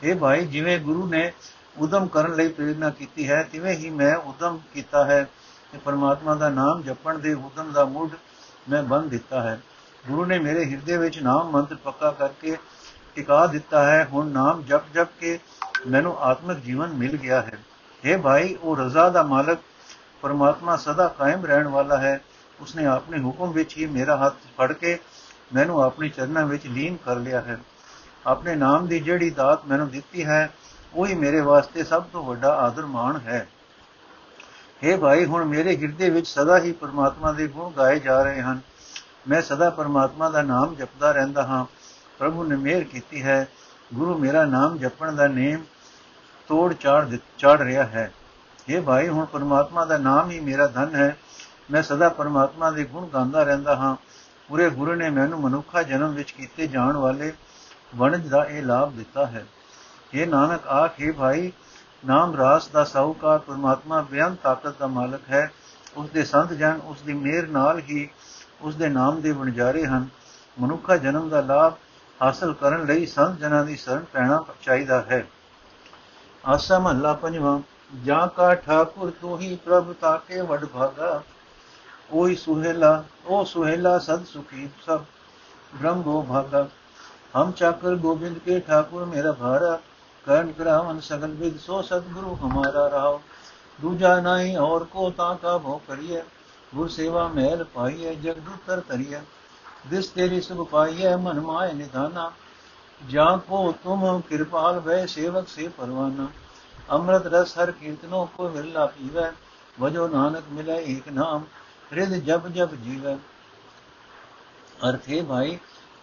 ਇਹ 0.02 0.14
ਭਾਈ, 0.14 0.46
ਜਿਵੇਂ 0.46 0.78
ਗੁਰੂ 0.78 1.06
ਨੇ 1.06 1.32
ਉਦਮ 1.78 2.06
ਕਰਨ 2.06 2.34
ਲਈ 2.34 2.48
ਪ੍ਰੇਰਣਾ 2.48 2.90
ਕੀਤੀ 2.90 3.28
ਹੈ, 3.28 3.48
ਤਿਵੇਂ 3.52 3.74
ਹੀ 3.74 3.90
ਮੈਂ 3.90 4.16
ਉਦਮ 4.16 4.60
ਕੀਤਾ 4.74 5.04
ਹੈ 5.04 5.28
ਕਿ 5.72 5.78
ਪਰਮਾਤਮਾ 5.78 6.34
ਦਾ 6.34 6.48
ਨਾਮ 6.48 6.82
ਜਪਣ 6.82 7.18
ਦੇ 7.18 7.34
ਉਦਮ 7.34 7.72
ਦਾ 7.72 7.84
ਮੁੱਢ 7.84 8.10
ਮੈਂ 8.70 8.82
ਬੰਨ 8.82 9.08
ਦਿੱਤਾ 9.08 9.40
ਹੈ। 9.40 9.60
ਗੁਰੂ 10.08 10.24
ਨੇ 10.24 10.38
ਮੇਰੇ 10.38 10.64
ਹਿਰਦੇ 10.64 10.96
ਵਿੱਚ 10.96 11.18
ਨਾਮ 11.18 11.50
ਮੰਤਰ 11.50 11.74
ਪੱਕਾ 11.74 12.10
ਕਰਕੇ 12.10 12.56
ਟਿਕਾ 13.16 13.46
ਦਿੱਤਾ 13.46 13.84
ਹੈ। 13.86 14.08
ਹੁਣ 14.12 14.26
ਨਾਮ 14.26 14.62
ਜਪ 14.62 14.92
ਜਪ 14.94 15.08
ਕੇ 15.20 15.38
ਮੈਨੂੰ 15.88 16.18
ਆਤਮਿਕ 16.18 16.58
ਜੀਵਨ 16.58 16.88
ਮਿਲ 16.88 17.16
ਗਿਆ 17.16 17.42
ਹੈ। 17.42 17.58
हे 18.04 18.20
ਭਾਈ, 18.20 18.56
ਉਹ 18.62 18.76
ਰਜ਼ਾ 18.76 19.08
ਦਾ 19.10 19.22
ਮਾਲਕ 19.22 19.58
ਪਰਮਾਤਮਾ 20.22 20.76
ਸਦਾ 20.76 21.08
ਕਾਇਮ 21.08 21.46
ਰਹਿਣ 21.46 21.68
ਵਾਲਾ 21.68 21.98
ਹੈ। 21.98 22.20
ਉਸਨੇ 22.60 22.86
ਆਪਣੇ 22.86 23.22
ਹੁਕਮ 23.22 23.52
ਵਿੱਚ 23.52 23.76
ਹੀ 23.76 23.86
ਮੇਰਾ 23.86 24.16
ਹੱਥ 24.16 24.34
ਫੜ 24.58 24.72
ਕੇ 24.72 24.98
ਮੈਨੂੰ 25.54 25.82
ਆਪਣੀ 25.82 26.08
ਚਰਨਾਂ 26.08 26.46
ਵਿੱਚ 26.46 26.66
ਲੀਨ 26.66 26.96
ਕਰ 26.96 27.16
ਲਿਆ 27.16 27.40
ਹੈ। 27.40 27.58
ਆਪਣੇ 28.26 28.54
ਨਾਮ 28.54 28.86
ਦੀ 28.86 29.00
ਜਿਹੜੀ 29.00 29.30
ਦਾਤ 29.30 29.66
ਮੈਨੂੰ 29.66 29.88
ਦਿੱਤੀ 29.88 30.24
ਹੈ, 30.24 30.52
ਉਹੀ 30.94 31.14
ਮੇਰੇ 31.14 31.40
ਵਾਸਤੇ 31.40 31.84
ਸਭ 31.84 32.02
ਤੋਂ 32.02 32.24
ਵੱਡਾ 32.24 32.56
ਆਦਰ 32.56 32.86
ਮਾਣ 32.86 33.18
ਹੈ। 33.18 33.48
हे 34.84 35.00
ਭਾਈ, 35.00 35.24
ਹੁਣ 35.24 35.44
ਮੇਰੇ 35.44 35.76
ਹਿਰਦੇ 35.76 36.10
ਵਿੱਚ 36.10 36.28
ਸਦਾ 36.28 36.58
ਹੀ 36.58 36.72
ਪਰਮਾਤਮਾ 36.72 37.32
ਦੇ 37.32 37.48
ਗੁਣ 37.48 37.72
ਗਾਏ 37.72 38.00
ਜਾ 38.00 38.22
ਰਹੇ 38.22 38.42
ਹਨ। 38.42 38.60
ਮੈਂ 39.28 39.42
ਸਦਾ 39.42 39.70
ਪਰਮਾਤਮਾ 39.70 40.30
ਦਾ 40.30 40.42
ਨਾਮ 40.42 40.74
ਜਪਦਾ 40.74 41.12
ਰਹਿੰਦਾ 41.12 41.46
ਹਾਂ। 41.46 41.64
ਪ੍ਰਭੂ 42.18 42.44
ਨੇ 42.44 42.56
ਮਿਹਰ 42.56 42.84
ਕੀਤੀ 42.84 43.22
ਹੈ, 43.22 43.48
ਗੁਰੂ 43.94 44.18
ਮੇਰਾ 44.18 44.44
ਨਾਮ 44.44 44.78
ਜਪਣ 44.78 45.12
ਦਾ 45.12 45.26
ਨੇਮ 45.26 45.64
ਤੋੜ 46.48 46.74
ਚਾੜ 46.74 47.16
ਚੜ 47.38 47.60
ਰਿਹਾ 47.60 47.82
ਹੈ। 47.82 48.12
ਇਹ 48.68 48.82
ਭਾਈ, 48.82 49.08
ਹੁਣ 49.08 49.24
ਪਰਮਾਤਮਾ 49.24 49.84
ਦਾ 49.84 49.98
ਨਾਮ 49.98 50.30
ਹੀ 50.30 50.40
ਮੇਰਾ 50.40 50.66
ਧਨ 50.66 50.94
ਹੈ। 50.94 51.16
ਮੈਂ 51.70 51.82
ਸਦਾ 51.82 52.08
ਪਰਮਾਤਮਾ 52.08 52.70
ਦੇ 52.70 52.84
ਗੁਣ 52.84 53.06
ਗਾਉਂਦਾ 53.06 53.42
ਰਹਿੰਦਾ 53.42 53.76
ਹਾਂ। 53.76 53.96
ਪੂਰੇ 54.48 54.70
ਗੁਰੂ 54.70 54.94
ਨੇ 54.94 55.10
ਮੈਨੂੰ 55.10 55.40
ਮਨੁੱਖਾ 55.40 55.82
ਜਨਮ 55.82 56.14
ਵਿੱਚ 56.14 56.30
ਕੀਤੇ 56.30 56.66
ਜਾਣ 56.66 56.96
ਵਾਲੇ 56.96 57.32
ਵਣਜ 57.96 58.28
ਦਾ 58.28 58.44
ਇਹ 58.44 58.62
ਲਾਭ 58.62 58.92
ਦਿੱਤਾ 58.92 59.26
ਹੈ। 59.26 59.46
ਇਹ 60.14 60.26
ਨਾਨਕ, 60.26 60.66
ਆਖੇ 60.66 61.12
ਭਾਈ, 61.12 61.52
ਨਾਮ 62.06 62.36
ਰਾਸ 62.36 62.68
ਦਾ 62.68 62.84
ਸਾਹੂਕਾਰ 62.84 63.38
ਪਰਮਾਤਮਾ 63.38 64.00
ਬਿਆਨ 64.00 64.34
ਤਾਕਤ 64.34 64.78
ਦਾ 64.78 64.86
ਮਾਲਕ 64.86 65.20
ਹੈ। 65.30 65.52
ਉਸ 65.96 66.10
ਦੇ 66.10 66.24
ਸੰਤ 66.24 66.52
ਜਨ 66.52 66.80
ਉਸ 66.84 67.02
ਦੀ 67.02 67.12
ਮਿਹਰ 67.12 67.46
ਨਾਲ 67.46 67.78
ਹੀ 67.78 68.10
ਉਸ 68.60 68.74
ਦੇ 68.74 68.88
ਨਾਮ 68.88 69.20
ਦੇ 69.20 69.32
ਵਣਜਾਰੇ 69.32 69.86
ਹਨ। 69.86 70.08
ਮਨੁੱਖਾ 70.60 70.96
ਜਨਮ 70.96 71.28
ਦਾ 71.28 71.40
ਲਾਭ 71.40 71.72
ਹਾਸਲ 72.22 72.52
ਕਰਨ 72.52 72.84
ਲਈ 72.86 73.06
ਸੰਤ 73.06 73.38
ਜਨਾਂ 73.38 73.64
ਦੀ 73.64 73.76
ਸ਼ਰਨ 73.76 74.04
ਪੈਣਾ 74.12 74.44
ਚਾਹੀਦਾ 74.62 75.00
ਹੈ। 75.00 75.26
ਆਸਾ 76.44 76.78
ਮਹੱਲਾ 76.78 77.12
ਪੰਜਵਾਂ, 77.12 77.60
ਜਾਂ 78.04 78.28
ਕਾ 78.28 78.54
ਠਾਕੁਰ 78.54 79.12
ਤੂੰ 79.20 79.40
ਹੀ 79.40 79.56
ਪ੍ਰਭ 79.56 79.92
ਤਾਕੇ 79.92 80.40
ਵਡ 80.40 80.64
ਭਾਗਾ। 80.64 81.22
ਓਈ 82.12 82.36
ਸੁਹੇਲਾ, 82.36 83.04
ਓ 83.26 83.44
ਸੁਹੇਲਾ 83.44 83.98
ਸਦ 83.98 84.24
ਸੁਖੀ 84.24 84.68
ਸਭ, 84.86 85.04
ਬ੍ਰਹਮ 85.74 86.02
ਭੋ 86.02 86.22
ਭਾਗਾ। 86.22 86.68
ਹਮ 87.36 87.50
ਚਾਕਰ 87.52 87.94
ਗੋਬਿੰਦ 87.96 88.38
ਕੇ 88.38 88.60
ਠਾਕੁਰ 88.60 89.04
ਮੇਰਾ 89.04 89.32
ਭਾਰਾ, 89.32 89.78
ਕਰਨ 90.24 90.52
ਕਰਾਵਨ 90.52 91.00
ਸਗਲ 91.00 91.30
ਵਿਦ 91.30 91.58
ਸੋ 91.58 91.82
ਸਤਗੁਰੂ 91.82 92.34
ਹਮਾਰਾ 92.34 92.90
ਰਾਓ। 92.90 93.20
ਦੂਜਾ 93.80 94.20
ਨਹੀਂ 94.20 94.56
ਔਰ 94.58 94.84
ਕੋ 94.84 95.10
ਤਾਂ 95.10 95.34
ਕਾ 95.36 95.58
ਭੋ 95.58 95.80
ਕਰੀਏ 95.88 96.22
ਗੁਰ 96.74 96.88
ਸੇਵਾ 96.88 97.28
ਮਹਿਲ 97.28 97.64
ਪਾਈਏ 97.64 98.14
ਜਗਦੂਤਰ 98.14 98.80
ਕਰੀਏ 98.80 99.20
ਦਿਸ 99.90 100.08
ਤੇਰੀ 100.08 100.40
ਸਭ 100.40 100.66
ਪਾਈਐ 100.66 101.16
ਮਨ 101.16 101.40
ਮਾਇ 101.40 101.72
ਨਿਧਾਨਾ। 101.72 102.32
ਜਾਂ 103.08 103.38
ਕੋ 103.38 103.74
ਤੁਮ, 103.84 104.20
ਕਿਰਪਾਲ 104.20 104.80
ਵੈ 104.80 105.06
ਸੇਵਕ 105.06 105.48
ਸੇ 105.48 105.68
ਪਰਵਾਨਾ। 105.68 106.26
ਅੰਮ੍ਰਿਤ 106.90 107.26
ਰਸ 107.26 107.58
ਹਰ 107.58 107.70
ਕੀਰਤਨੋ 107.70 108.28
ਕੋ 108.36 108.48
ਹਿਰਲਾ 108.48 108.86
ਪੀਵੈ। 108.86 109.32
ਵਜੋ 109.80 110.08
ਨਾਨਕ 110.08 110.44
ਮਿਲੇ 110.50 110.84
ਏਕ 110.86 111.08
ਨਾਮ 111.08 111.44
ਰਿਦ 111.92 112.14
ਜਪ 112.14 112.46
ਜਪ 112.46 112.74
ਜੀਵੈ। 112.74 113.16
ਅਰਥੇ 114.88 115.22
ਭਾਈ, 115.22 115.58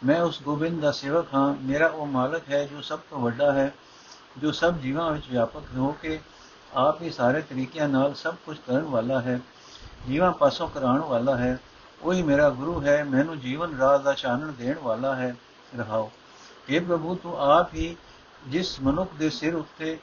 ਮੈਂ 0.05 0.21
ਉਸ 0.21 0.41
ਗੋਬਿੰਦ 0.41 0.81
ਦਾ 0.81 0.91
ਸੇਵਕ 0.91 1.27
ਹਾਂ। 1.33 1.55
ਮੇਰਾ 1.61 1.87
ਉਹ 1.87 2.05
ਮਾਲਕ 2.05 2.41
ਹੈ 2.49 2.65
ਜੋ 2.65 2.81
ਸਭ 2.81 2.99
ਤੋਂ 3.09 3.19
ਵੱਡਾ 3.19 3.51
ਹੈ, 3.51 3.73
ਜੋ 4.37 4.51
ਸਭ 4.51 4.73
ਜੀਵਾਂ 4.73 5.11
ਵਿੱਚ 5.11 5.25
ਵਿਆਪਕ 5.29 5.61
ਹੋ 5.77 5.95
ਕੇ 6.01 6.21
ਆਪ 6.73 7.01
ਹੀ 7.01 7.11
ਸਾਰੇ 7.11 7.41
ਤਰੀਕਿਆਂ 7.41 7.89
ਨਾਲ 7.89 8.13
ਸਭ 8.13 8.35
ਕੁਝ 8.45 8.57
ਕਰਨ 8.67 8.81
ਵਾਲਾ 8.81 9.21
ਹੈ। 9.21 9.39
ਜੀਵਾਂ 10.07 10.31
ਪਾਸੋਂ 10.31 10.67
ਕਰਾਉਣ 10.67 11.01
ਵਾਲਾ 11.01 11.37
ਹੈ। 11.37 11.59
ਉਹੀ 12.03 12.21
ਮੇਰਾ 12.21 12.49
ਗੁਰੂ 12.49 12.81
ਹੈ, 12.81 13.03
ਮੈਨੂੰ 13.03 13.39
ਜੀਵਨ 13.39 13.77
ਰਾਹ 13.77 13.99
ਦਾ 13.99 14.13
ਚਾਨਣ 14.13 14.51
ਦੇਣ 14.51 14.79
ਵਾਲਾ 14.79 15.15
ਹੈ। 15.15 15.35
ਰਹਾਓ। 15.77 16.11
ਇਹ 16.69 16.81
ਪ੍ਰਭੂ, 16.81 17.15
ਤੂੰ 17.15 17.41
ਆਪ 17.41 17.73
ਹੀ 17.73 17.97
ਜਿਸ 18.47 18.81
ਮਨੁੱਖ 18.81 19.13
ਦੇ 19.13 19.29
ਸਿਰ 19.29 19.55
ਉੱਤੇ 19.55 19.99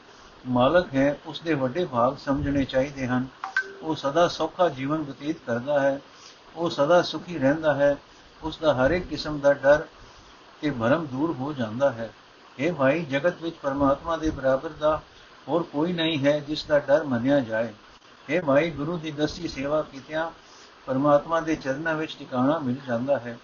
ਮਾਲਕ 0.47 0.95
ਹੈ 0.95 1.19
ਉਸ 1.27 1.41
ਦੇ 1.41 1.55
ਵੱਡੇ 1.55 1.85
ਭਾਗ 1.85 2.17
ਸਮਝਣੇ 2.17 2.65
ਚਾਹੀਦੇ 2.65 3.07
ਹਨ। 3.07 3.27
ਉਹ 3.83 3.97
ਸਦਾ 3.97 4.29
ਸੌਖਾ 4.29 4.69
ਜੀਵਨ 4.69 5.03
ਬਤੀਤ 5.03 5.37
ਕਰਦਾ 5.47 5.81
ਹੈ, 5.81 6.01
ਉਹ 6.57 6.71
ਸਦਾ 6.71 7.03
ਸੁਖੀ 7.03 7.39
ਰਹਿੰਦਾ 7.39 7.75
ਹੈ 7.75 7.97
ਉਸ 8.43 8.59
ਦਾ 8.59 8.75
ਹਰ 8.75 8.91
ਇੱਕ 8.91 9.07
ਕਿਸਮ 9.07 9.39
ਦਾ 9.39 9.53
ਡਰ 9.53 9.87
ਤੇ 10.61 10.71
ਭਰਮ 10.71 11.07
ਦੂਰ 11.07 11.33
ਹੋ 11.33 11.53
ਜਾਂਦਾ 11.53 11.91
ਹੈ। 11.91 12.13
ਇਹ 12.59 12.73
ਭਾਈ, 12.73 13.05
ਜਗਤ 13.05 13.43
ਵਿੱਚ 13.43 13.57
ਪਰਮਾਤਮਾ 13.57 14.17
ਦੇ 14.17 14.31
ਬਰਾਬਰ 14.31 14.69
ਦਾ 14.69 15.03
ਹੋਰ 15.49 15.63
ਕੋਈ 15.63 15.93
ਨਹੀਂ 15.93 16.27
ਹੈ 16.27 16.41
ਜਿਸ 16.41 16.65
ਦਾ 16.65 16.79
ਡਰ 16.79 17.05
ਮੰਨਿਆ 17.05 17.41
ਜਾਏ। 17.41 17.73
ਇਹ 18.31 18.41
ਭਾਈ, 18.41 18.71
ਗੁਰੂ 18.71 18.97
ਦੀ 18.97 19.11
ਦਸੀ 19.11 19.49
ਸੇਵਾ 19.49 19.83
ਕੀਤਿਆਂ 19.83 20.31
ਪਰਮਾਤਮਾ 20.91 21.41
ਦੇ 21.41 21.55
ਚਰਨਾਂ 21.57 21.95
ਵਿੱਚ 21.95 22.17
ਟਿਕਾਣਾ 22.19 22.59
ਮਿਲ 22.59 22.77
ਜਾਂਦਾ 22.87 23.19
ਹੈ 23.19 23.37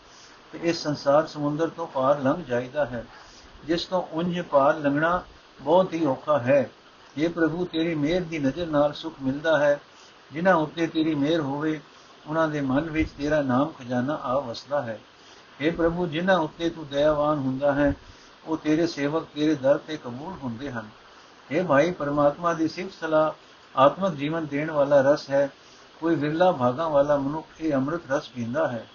ਤੇ 0.53 0.59
ਇਸ 0.63 0.83
ਸੰਸਾਰ 0.83 1.27
ਸਮੁੰਦਰ 1.27 1.69
ਤੋਂ 1.69 1.87
ਪਾਰ 1.87 2.21
ਲੰਘ 2.21 2.43
ਜਾਈਦਾ 2.45 2.85
ਹੈ, 2.87 3.05
ਜਿਸ 3.67 3.85
ਤੋਂ 3.85 4.03
ਉਂਝ 4.13 4.41
ਪਾਰ 4.41 4.79
ਲੰਘਣਾ 4.79 5.23
ਬਹੁਤ 5.61 5.93
ਹੀ 5.95 6.05
ਔਖਾ 6.07 6.39
ਹੈ। 6.39 6.71
ਇਹ 7.17 7.29
ਪ੍ਰਭੂ, 7.29 7.65
ਤੇਰੀ 7.65 7.95
ਮਿਹਰ 7.95 8.23
ਦੀ 8.23 8.39
ਨਜ਼ਰ 8.39 8.67
ਨਾਲ 8.67 8.93
ਸੁਖ 8.93 9.15
ਮਿਲਦਾ 9.23 9.59
ਹੈ। 9.59 9.81
ਜਿਨ੍ਹਾਂ 10.33 10.55
ਉੱਤੇ 10.55 10.87
ਤੇਰੀ 10.87 11.15
ਮਿਹਰ 11.15 11.41
ਹੋਵੇ 11.41 11.81
ਉਹਨਾਂ 12.27 12.49
ਦੇ 12.49 12.61
ਮਨ 12.61 12.91
ਵਿੱਚ 12.91 13.11
ਤੇਰਾ 13.11 13.41
ਨਾਮ 13.43 13.71
ਖਜ਼ਾਨਾ 13.79 14.15
ਆ 14.15 14.39
ਵਸਦਾ 14.39 14.83
ਹੈ। 14.83 14.99
हे 15.61 15.73
ਪ੍ਰਭੂ, 15.73 16.07
ਜਿਨ੍ਹਾਂ 16.07 16.39
ਉੱਤੇ 16.39 16.71
ਤੂੰ 16.71 16.87
ਦਇਆਵਾਨ 16.89 17.39
ਹੁੰਦਾ 17.39 17.73
ਹੈ, 17.73 17.93
ਉਹ 18.47 18.57
ਤੇਰੇ 18.57 18.87
ਸੇਵਕ 18.87 19.27
ਤੇਰੇ 19.35 19.55
ਦਰ 19.55 19.79
ਤੇ 19.79 19.97
ਕਬੂਲ 19.97 20.33
ਹੁੰਦੇ 20.43 20.71
ਹਨ। 20.71 20.89
हे 21.51 21.67
ਭਾਈ 21.67 21.91
ਪਰਮਾਤਮਾ 21.91 22.53
ਦੀ 22.53 22.69
ਸਿਫਤ 22.69 22.93
ਸਲਾਹ 23.01 23.79
ਆਤਮਿਕ 23.79 24.15
ਜੀਵਨ 24.15 24.47
ਦੇਣ 24.47 24.71
ਵਾਲਾ 24.71 25.01
ਰਸ 25.01 25.31
ਹੈ। 25.31 25.49
ਕੋਈ 26.01 26.15
ਵਿਰਲਾ 26.15 26.53
ਭਾਗਾਂ 26.53 26.91
ਵਾਲਾ 26.91 27.17
ਮਨੁੱਖ 27.17 27.61
ਇਹ 27.61 27.75
ਅੰਮ੍ਰਿਤ 27.75 28.01
ਰਸ 28.11 28.29
ਪੀਂਦਾ 28.29 28.69
ਹੈ। 28.69 28.87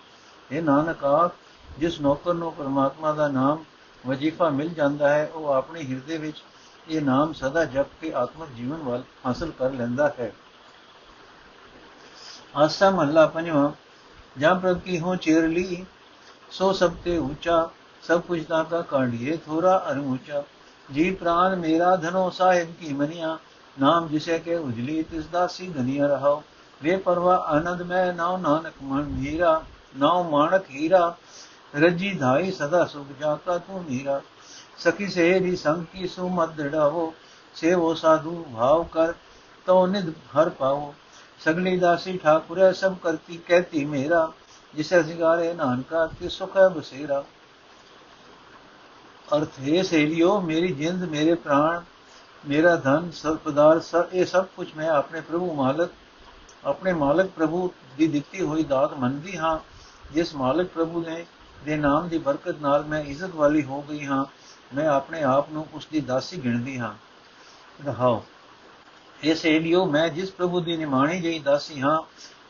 ਇਹ 0.52 0.62
ਨਾਨਕ 0.62 1.04
ਆਖ 1.04 1.32
ਜਿਸ 1.80 2.02
ਨੌਕਰ 2.02 2.34
ਨੂੰ 2.34 2.54
ਪਰਮਾਤਮਾ 2.54 3.12
ਦਾ 3.12 3.28
ਨਾਮ 3.28 3.64
ਵਜੀਫਾ 4.08 4.50
ਮਿਲ 4.50 4.70
ਜਾਂਦਾ 4.70 5.10
ਹੈ, 5.10 5.32
ਉਹ 5.34 5.48
ਆਪਣੇ 5.48 5.84
ਹਿਰਦੇ 5.84 6.18
ਵਿੱਚ 6.18 6.44
ਇਹ 6.90 7.02
ਨਾਮ 7.02 7.34
ਸਦਾ 7.34 7.66
ਜਪ 7.66 7.88
ਕੇ 8.02 8.14
ਆਤਮਿਕ 8.14 8.50
ਜੀਵਨ 8.50 8.78
ਵੱਲ 8.78 9.04
ਹਾਸਲ 9.26 9.52
ਕਰ 9.60 9.72
ਲੈਂਦਾ 9.72 10.14
ਹੈ। 10.20 10.32
ਆਸਾ 12.56 12.90
ਮਹੱਲਾ 12.90 13.26
ਪੰਜਵਾਂ, 13.28 13.72
ਜਾਂ 14.38 14.56
ਪ੍ਰਭ 14.56 14.80
ਕੀ 14.80 15.00
ਹੋ 15.00 15.16
ਚੇਰ 15.16 15.48
ਲਈ 15.48 15.86
ਸੋ 16.52 16.74
ਸਭ 16.74 16.92
ਤੇ 17.04 17.18
ਉੱਚਾ, 17.18 17.70
ਸਭ 18.04 18.22
ਕੁਝ 18.22 18.46
ਦਾ 18.46 18.64
ਕਾ 18.64 18.82
ਕਾਂਡੀਏ 18.82 19.38
ਥੋੜਾ 19.38 19.86
ਅਰ 19.92 19.98
ਉੱਚਾ। 19.98 20.44
ਜੀ 20.92 21.12
ਪ੍ਰਾਨ 21.12 21.56
ਮੇਰਾ 21.56 21.96
ਧਨੋ 21.96 22.30
ਸਾਹਿਬ 22.30 22.74
ਕੀ 22.80 22.94
ਮਨੀਆ, 22.94 23.38
ਨਾਮ 23.80 24.08
ਜਿਸੇ 24.08 24.40
ਕੇ 24.40 24.56
ਉਜਲੀ, 24.56 25.04
ਤਿਸ 25.04 25.26
ਦਾ 25.26 25.48
ਸੀ 25.48 25.68
ਗਨੀਆ 25.68 26.08
ਰਹਾਓ 26.08 26.44
ਵੇ 26.84 26.96
ਪਰਵਾ 26.98 27.36
ਆਨੰਦ 27.48 27.82
ਮੈਂ 27.82 28.14
ਨਾਉ 28.14 28.38
ਨਾਨਕ 28.38 28.74
ਮਨ 28.84 29.16
ਹੀਰਾ 29.18 29.62
ਨਾਉ 29.98 30.24
ਮਾਨਕ 30.24 30.70
ਹੀਰਾ, 30.70 31.16
ਰੱਜੀ 31.76 32.14
ਧਾਈ 32.14 32.52
ਸਦਾ 32.52 32.86
ਸੁਖ 32.86 33.08
ਜਾਤਾ 33.20 33.58
ਤੂੰ 33.58 33.84
ਮੀਰਾ। 33.84 34.22
ਸਖੀ 34.78 35.08
ਸਹੇਲੀ 35.08 35.56
ਸੰਗ 35.56 35.86
ਕੀ 35.94 36.08
ਸੁਮਤ 36.08 36.50
ਦੜਾਵੋ 36.50 37.14
ਸੇਵੋ 37.56 37.94
ਸਾਧੂ 37.94 38.46
ਭਾਵ 38.56 38.84
ਕਰ 38.84 39.14
ਤੋ 39.68 39.86
ਨਿਦ 39.88 40.10
ਹਰ 40.10 40.50
ਪਾਓ 40.50 40.94
ਸਗਲੀ 41.40 41.78
ਦਾਸੀ 41.78 42.18
ਠਾਕੁਰ 42.18 42.72
ਸਭ 42.74 42.96
ਕਰਤੀ 43.04 43.38
ਕਹਿਤੀ 43.38 43.86
ਮੇਰਾ, 43.86 44.32
ਜਿਸੇ 44.76 45.04
ਸਿਗਾਰੇ 45.04 45.54
ਨਾਨਕਾ 45.54 46.06
ਤੇ 46.20 46.30
ਸੁਖ 46.30 46.58
ਹੈ 46.58 46.68
ਬਸੇਰਾ। 46.68 47.24
ਅਰਥ 49.38 49.60
ਹੈ 49.60 49.84
ਸਹੇਲਿਓ, 49.84 50.40
ਮੇਰੀ 50.42 50.72
ਜਿੰਦ 50.74 51.04
ਮੇਰੇ 51.04 51.34
ਪ੍ਰਾਣ, 51.36 51.82
ਮੇਰਾ 52.48 52.76
ਧਨ 52.76 53.10
ਸਰਪਦਾਰ 53.12 53.80
ਸਭ 53.80 54.14
ਇਹ 54.14 54.26
ਸਭ 54.26 54.46
ਕੁਝ 54.56 54.68
ਮੈਂ 54.78 54.90
ਆਪਣੇ 54.90 55.22
ਪ੍ਰਭੂ 55.22 55.54
ਮਾਲਕ 55.54 55.90
ਆਪਣੇ 56.66 56.94
ਮਾਲਕ 56.94 57.30
ਪ੍ਰਭੂ 57.30 57.74
ਦੀ 57.98 58.08
ਦਿੱਤੀ 58.08 58.42
ਹੋਈ 58.42 58.64
ਦਾਤ 58.64 58.94
ਮੰਨਦੀ 58.94 59.38
ਹਾਂ। 59.38 59.60
ਜਿਸ 60.14 60.36
ਮਾਲਕ 60.36 60.68
ਪ੍ਰਭੂ 60.68 61.02
ਨੇ, 61.02 61.26
ਦੇ 61.66 61.78
ਨਾਮ 61.78 62.08
ਦੀ 62.08 62.18
ਬਰਕਤ 62.18 62.56
ਨਾਲ 62.62 62.86
ਮੈਂ 62.86 63.04
ਇੱਜ਼ਤ 63.04 63.30
ਵਾਲੀ 63.36 63.64
ਹੋ 63.64 63.82
ਗਈ 63.82 64.06
ਹਾਂ, 64.06 64.26
ਮੈਂ 64.76 64.88
ਆਪਣੇ 64.88 65.24
ਆਪ 65.24 65.52
ਨੂੰ 65.52 65.68
ਉਸ 65.74 65.88
ਦੀ 65.92 66.00
ਦਾਸੀ 66.00 66.44
ਗਿਣਦੀ 66.44 66.80
ਹਾਂ। 66.80 66.94
ਰਹਾਓ 67.86 68.24
ਇਹ 69.24 69.36
ਸਹੇਲਿਓ 69.36 69.86
ਮੈਂ 69.86 70.10
ਜਿਸ 70.10 70.32
ਪ੍ਰਭੂ 70.32 70.60
ਦੀ 70.60 70.78
ਨਿਮਾਣੀ 70.78 71.22
ਜਈ 71.22 71.40
ਦਾਸੀ 71.40 71.82
ਹਾਂ, 71.82 72.02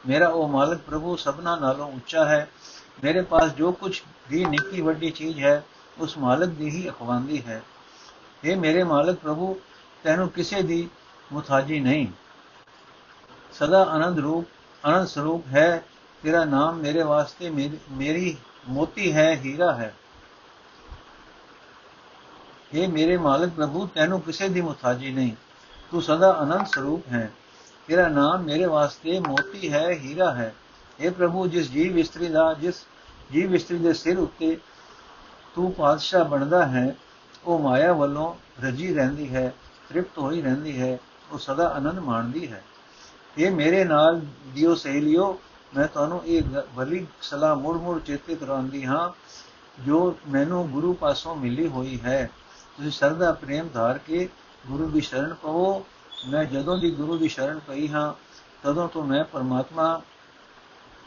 ਮੇਰਾ 0.08 0.28
ਉਹ 0.28 0.48
ਮਾਲਕ 0.48 0.80
ਪ੍ਰਭੂ 0.80 1.16
ਸਭਨਾ 1.16 1.56
ਨਾਲੋਂ 1.56 1.92
ਉੱਚਾ 1.92 2.26
ਹੈ। 2.26 2.50
ਮੇਰੇ 3.04 3.22
ਪਾਸ 3.22 3.52
ਜੋ 3.52 3.72
ਕੁਝ 3.72 4.02
ਵੀ 4.30 4.46
ਨਿੱਕੀ 4.46 4.82
ਵੱਡੀ 4.82 5.10
ਚੀਜ਼ 5.10 5.40
ਹੈ, 5.40 5.64
ਉਸ 5.98 6.18
ਮਾਲਕ 6.18 6.50
ਦੀ 6.50 6.70
ਹੀ 6.70 6.90
ਅਖਵਾਂਦੀ 6.90 7.42
ਹੈ। 7.42 7.64
ਇਹ 8.44 8.58
ਮੇਰੇ 8.58 8.84
ਮਾਲਕ 8.84 9.18
ਪ੍ਰਭੂ, 9.18 9.60
ਤੈਨੂੰ 10.04 10.30
ਕਿਸੇ 10.30 10.62
ਦੀ 10.62 10.90
ਮੁਤਾਜੀ 11.34 11.80
ਨਹੀਂ। 11.80 12.08
ਸਦਾ 13.62 13.84
ਆਨੰਦ 13.84 14.20
ਰੂਪ, 14.20 14.46
ਆਨੰਦ 14.86 15.08
ਸਰੂਪ 15.08 15.48
ਹੈ। 15.48 15.84
ਤੇਰਾ 16.24 16.46
ਨਾਮ 16.46 16.76
ਮੇਰੇ 16.76 17.04
ਵਾਸਤੇ 17.04 17.50
ਮੇਰੀ 17.92 18.38
ਮੋਤੀ 18.70 19.14
ਹੈ, 19.14 19.36
ਹੀਰਾ 19.36 19.74
ਹੈ। 19.74 19.96
ਇਹ 22.74 22.88
ਮੇਰੇ 22.88 23.18
ਮਾਲਕ 23.18 23.50
ਪ੍ਰਭੂ, 23.50 23.88
ਤੈਨੂੰ 23.88 24.22
ਕਿਸੇ 24.22 24.50
ਦੀ 24.50 24.62
ਮੁਤਾਜੀ 24.62 25.12
ਨਹੀਂ। 25.12 25.32
ਤੂੰ 25.92 26.02
ਸਦਾ 26.02 26.40
ਅਨੰਤ 26.44 26.68
ਸਰੂਪ 26.68 27.08
ਹੈ। 27.08 27.32
ਤੇਰਾ 27.88 28.08
ਨਾਮ 28.08 28.44
ਮੇਰੇ 28.44 28.66
ਵਾਸਤੇ 28.66 29.20
ਮੋਤੀ 29.20 29.74
ਹੈ, 29.74 29.90
ਹੀਰਾ 29.90 30.34
ਹੈ। 30.34 30.56
ਇਹ 31.00 31.12
ਪ੍ਰਭੂ, 31.12 31.48
ਜਿਸ 31.48 31.72
ਜੀਵ 31.72 32.00
ਇਸਤਰੀ 32.00 32.28
ਦਾ, 32.28 32.54
ਜਿਸ 32.54 32.76
ਜੀਵ 33.32 33.56
ਇਸਤਰੀ 33.56 33.78
ਦੇ 33.78 33.94
ਸਿਰ 33.94 34.20
ਉੱਤੇ 34.20 34.58
ਤੂੰ 35.56 35.74
ਪਾਤਸ਼ਾਹ 35.74 36.26
ਬਣਦਾ 36.26 36.66
ਹੈ, 36.66 36.96
ਉਹ 37.46 37.60
ਮਾਇਆ 37.60 37.94
ਵੱਲੋਂ 37.94 38.36
ਰਜੀ 38.64 38.94
ਰਹਿੰਦੀ 38.94 39.36
ਹੈ, 39.36 39.54
ਤ੍ਰਿਪਤ 39.90 40.18
ਹੋਈ 40.18 40.42
ਰਹਿੰਦੀ 40.42 40.82
ਹੈ, 40.82 40.98
ਉਹ 41.32 41.38
ਸਦਾ 41.38 41.68
ਆਨੰਦ 41.68 42.00
ਮਾਣਦੀ 42.00 42.52
ਹੈ। 42.52 42.64
ਇਹ 43.38 43.52
ਮੇਰੇ 43.52 43.84
ਨਾਲ 43.84 44.22
ਦਿਓ 44.56 44.76
ਸਹੇਲਿਓ 44.76 45.40
ਮੈਂ 45.78 45.88
ਤੁਹਾਨੂੰ 45.88 46.26
ਇਹ 46.26 46.44
ਭਲੀ 46.76 47.08
ਸਲਾਹ 47.22 47.56
ਮੁੜ 47.56 47.78
ਮੁੜ 47.78 48.02
ਚੇਤੇ 48.02 48.36
ਕਰਾਉਂਦੀ 48.36 48.86
ਹਾਂ, 48.86 49.12
ਜੋ 49.82 50.18
ਮੈਨੂੰ 50.28 50.70
ਗੁਰੂ 50.70 50.94
ਪਾਸੋਂ 50.94 51.36
ਮਿਲੀ 51.36 51.68
ਹੋਈ 51.68 52.00
ਹੈ। 52.02 52.30
ਤੁਸੀਂ 52.78 52.92
ਸਰਦਾ 52.92 53.32
ਪ੍ਰੇਮ 53.32 53.68
ਧਾਰ 53.74 53.98
ਕੇ 53.98 54.30
ਗੁਰੂ 54.68 54.90
ਦੀ 54.90 55.02
ਸ਼ਰਨ 55.02 55.34
ਪਵੋ। 55.34 55.86
ਮੈਂ 56.30 56.46
ਜਦੋਂ 56.46 56.78
ਦੀ 56.78 56.92
ਗੁਰੂ 56.92 57.18
ਦੀ 57.18 57.28
ਸ਼ਰਨ 57.28 57.60
ਪਈ 57.60 57.88
ਹਾਂ, 57.88 58.14
ਤਦੋਂ 58.64 58.88
ਤੋਂ 58.88 59.04
ਮੈਂ 59.04 59.24
ਪਰਮਾਤਮਾ 59.24 60.02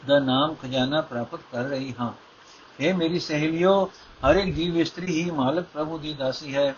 ਦਾ 0.05 0.19
ਨਾਮ 0.19 0.55
ਖਜ਼ਾਨਾ 0.55 1.01
ਪ੍ਰਾਪਤ 1.01 1.39
ਕਰ 1.51 1.63
ਰਹੀ 1.63 1.93
ਹਾਂ। 1.99 2.13
ਇਹ 2.79 2.93
ਮੇਰੀ 2.93 3.19
ਸਹੇਲਿਓ, 3.19 3.91
ਹਰ 4.29 4.35
ਇੱਕ 4.35 4.55
ਜੀਵ 4.55 4.77
ਇਸਤਰੀ 4.77 5.23
ਹੀ 5.23 5.31
ਮਾਲਕ 5.31 5.65
ਪ੍ਰਭੂ 5.73 5.97
ਦੀ 5.97 6.13
ਦਾਸੀ 6.13 6.55
ਹੈ। 6.55 6.75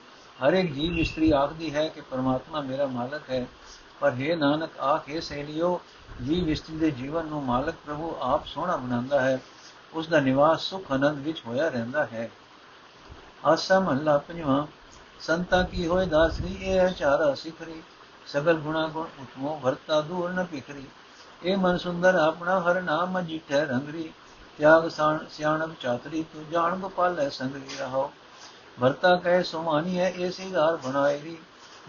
ਹਰ 0.48 0.54
ਇੱਕ 0.54 0.74
ਜੀਵ 0.74 1.00
ਇਸਤਰੀ 1.00 1.32
ਆਖਦੀ 1.32 1.76
ਹੈ 1.76 1.88
ਕਿ 1.88 2.02
ਪਰਮਾਤਮਾ 2.02 2.62
ਮੇਰਾ 2.62 2.88
ਮਾਲਕ 2.88 3.30
ਹੈ। 3.30 3.48
ਪਰ 4.00 4.12
हे 4.12 4.38
ਨਾਨਕ, 4.38 4.80
ਆਖੇ 4.80 5.22
ਸਹੇਲਿਓ 5.22 5.80
ਜੀਵ 6.26 6.50
ਇਸਤਰੀ 6.50 6.78
ਦੇ 6.78 6.92
ਜੀਵਨ 6.92 7.26
ਨੂੰ 7.26 7.44
ਮਾਲਕ 7.44 7.76
ਪ੍ਰਭੂ 7.86 8.16
ਆਪ 8.22 8.46
ਸੋਹਣਾ 8.46 8.76
ਬਣਾਉਂਦਾ 8.76 9.22
ਹੈ 9.22 9.40
ਉਸ 9.94 10.08
ਦਾ 10.08 10.20
ਨਿਵਾਸ 10.20 10.62
ਸੁਖ 10.62 10.92
ਆਨੰਦ 10.92 11.20
ਵਿੱਚ 11.20 11.42
ਹੋਇਆ 11.46 11.68
ਰਹਿੰਦਾ 11.70 12.06
ਹੈ। 12.06 12.30
ਆਸਾ 13.46 13.80
ਮਹਲਾ 13.80 14.18
ਪੰਜਵਾਂ, 14.18 14.66
ਸੰਤਾ 15.20 15.62
ਕੀ 15.64 15.88
ਹੋਏ 15.88 16.06
ਦਾਸਰੀ, 16.06 16.56
ਇਹ 16.62 16.90
ਚਾਰਾ 16.90 17.34
ਸਿਖਰੀ, 17.34 17.82
ਸਗਲ 18.28 18.58
ਗੁਣਾ 18.58 18.88
ਗੁਣ 18.88 19.08
ਉਤਮੋ 19.20 19.60
ਵਰਤਾ 19.64 20.02
ਦੂਰ 20.02 20.30
ਨ 20.32 20.44
ਪਿਖਰੀ 20.44 20.86
ਇਹ 21.44 21.58
ਮਨ 21.58 21.78
ਸੁੰਦਰ 21.78 22.16
ਆਪਣਾ 22.16 22.60
ਹਰ 22.60 22.82
ਨਾਮ 22.82 23.20
ਜਿਠੈ 23.22 23.66
ਰੰਗਰੀ, 23.66 24.12
ਤਿਆਗ 24.58 24.88
ਸਿਆਣਪ 25.30 25.72
ਚਾਤਰੀ, 25.80 26.24
ਤੂੰ 26.24 26.46
ਜਾਣ 26.52 26.76
ਗੋਪਾਲ 26.76 27.20
ਹੈ 27.20 27.30
ਸੰਗਰੀ 27.30 27.78
ਰਹੋ 27.80 28.12
ਵਰਤਾ 28.80 29.16
ਕਹੇ 29.16 29.44
ਸੁਮਾਨੀ 29.44 30.00
ਹੈ, 30.00 30.10
ਇਹ 30.10 30.32
ਸਿਗਾਰ 30.32 30.76
ਬਣਾਏਰੀ 30.78 31.38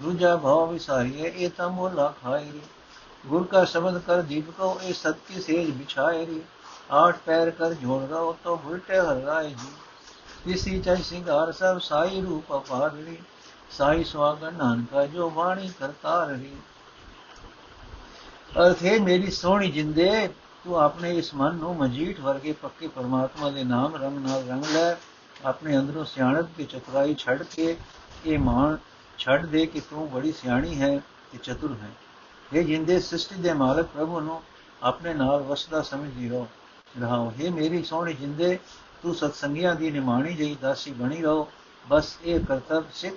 ਦੂਜਾ 0.02 0.36
ਭਾਵ 0.36 0.72
ਵਿਸਾਰੀਏ 0.72 1.32
ਇਹ 1.36 1.50
ਤਾਂ 1.50 1.68
ਮੋਲਾ 1.68 2.14
ਖਾਏਰੀ 2.22 2.60
ਗੁਰ 3.26 3.44
ਕਾ 3.44 3.64
ਸ਼ਬਦ 3.64 3.98
ਕਰ 3.98 4.22
ਦੀਪਕੋ 4.22 4.78
ਇਹ 4.82 4.94
ਸਤਕੀ 4.94 5.40
ਸੇਜ 5.40 5.70
ਬਿਛਾਏਰੀ 5.70 6.40
ਆਠ 6.90 7.18
ਪੈਰ 7.26 7.50
ਕਰ 7.50 7.74
ਝੋੜ 7.74 8.02
ਰੋ 8.10 8.36
ਤੋ 8.44 8.60
ਉਲਟੇ 8.66 8.98
ਹਰ 8.98 9.20
ਰਾਏ 9.22 9.50
ਜੀ। 9.50 10.52
ਇਸੀ 10.52 10.80
ਚਾਹੀ 10.80 11.02
ਸਿੰਗਾਰ 11.02 11.52
ਸਭ 11.52 11.78
ਸਾਈ 11.78 12.20
ਰੂਪ 12.20 12.56
ਅਪਾਰਣੀ 12.56 13.16
ਸਾਈ 13.70 14.04
ਸਵਾਗਨ 14.04 14.54
ਨਾਨਕਾ 14.54 15.06
ਜੋ 15.06 15.30
ਬਾਣੀ 15.30 15.70
ਕਰਤਾ 15.80 16.24
ਰਹੀ 16.24 16.56
ਅਰਥ 18.58 18.82
ਹੈ 18.82 18.98
ਮੇਰੀ 18.98 19.30
ਸੋਹਣੀ 19.30 19.70
ਜਿੰਦੇ, 19.70 20.28
ਤੂੰ 20.64 20.80
ਆਪਣੇ 20.80 21.16
ਇਸ 21.16 21.34
ਮਨ 21.34 21.54
ਨੂੰ 21.54 21.76
ਮਜੀਠ 21.76 22.20
ਵਰਗੇ 22.20 22.52
ਪੱਕੇ 22.52 22.88
ਪਰਮਾਤਮਾ 22.88 23.50
ਦੇ 23.50 23.64
ਨਾਮ 23.64 23.96
ਰੰਗ 23.96 24.18
ਨਾਲ 24.18 24.44
ਰੰਗ 24.48 24.64
ਲੈ। 24.64 24.94
ਆਪਣੇ 25.44 25.78
ਅੰਦਰੋਂ 25.78 26.04
ਸਿਆਣਪ 26.04 26.46
ਤੇ 26.56 26.64
ਚਤੁਰਾਈ 26.64 27.14
ਛੱਡ 27.14 27.42
ਕੇ 27.42 27.76
ਇਹ 28.26 28.38
ਮਾਨ 28.38 28.76
ਛੱਡ 29.18 29.46
ਦੇ 29.46 29.66
ਕਿ 29.66 29.80
ਤੂੰ 29.80 30.10
ਬੜੀ 30.10 30.32
ਸਿਆਣੀ 30.32 30.80
ਹੈ 30.80 30.98
ਤੇ 31.32 31.38
ਚਤੁਰ 31.42 31.76
ਹੈ। 31.82 31.90
ਇਹ 32.52 32.64
ਜਿੰਦੇ 32.64 33.00
ਸ੍ਰਿਸ਼ਟੀ 33.00 33.34
ਦੇ 33.34 33.52
ਮਾਲਕ 33.52 33.86
ਪ੍ਰਭੂ 33.86 34.20
ਨੂੰ 34.20 34.42
ਆਪਣੇ 34.82 35.14
ਨਾਲ 35.14 35.42
ਵਸਦਾ 35.42 35.82
ਸਮਝਦੀ 35.82 36.28
ਰਹੋ। 36.28 36.48
ਰਹਾਓ, 37.00 37.30
ਹੈ 37.30 37.50
ਮੇਰੀ 37.50 37.82
ਸੋਹਣੀ 37.82 38.14
ਜਿੰਦੇ, 38.14 38.58
ਤੂੰ 39.02 39.14
ਸਤਸੰਗੀਆਂ 39.14 39.74
ਦੀ 39.74 39.90
ਨਿਮਾਣੀ 39.90 40.34
ਜਈ 40.34 40.54
ਦਾਸੀ 40.54 40.92
ਬਣੀ 40.92 41.22
ਰਹੋ। 41.22 41.48
ਬਸ 41.88 42.18
ਇਹ 42.24 42.40
ਕਰਤੱਵ 42.40 42.84
ਸਿੱਖ 42.94 43.14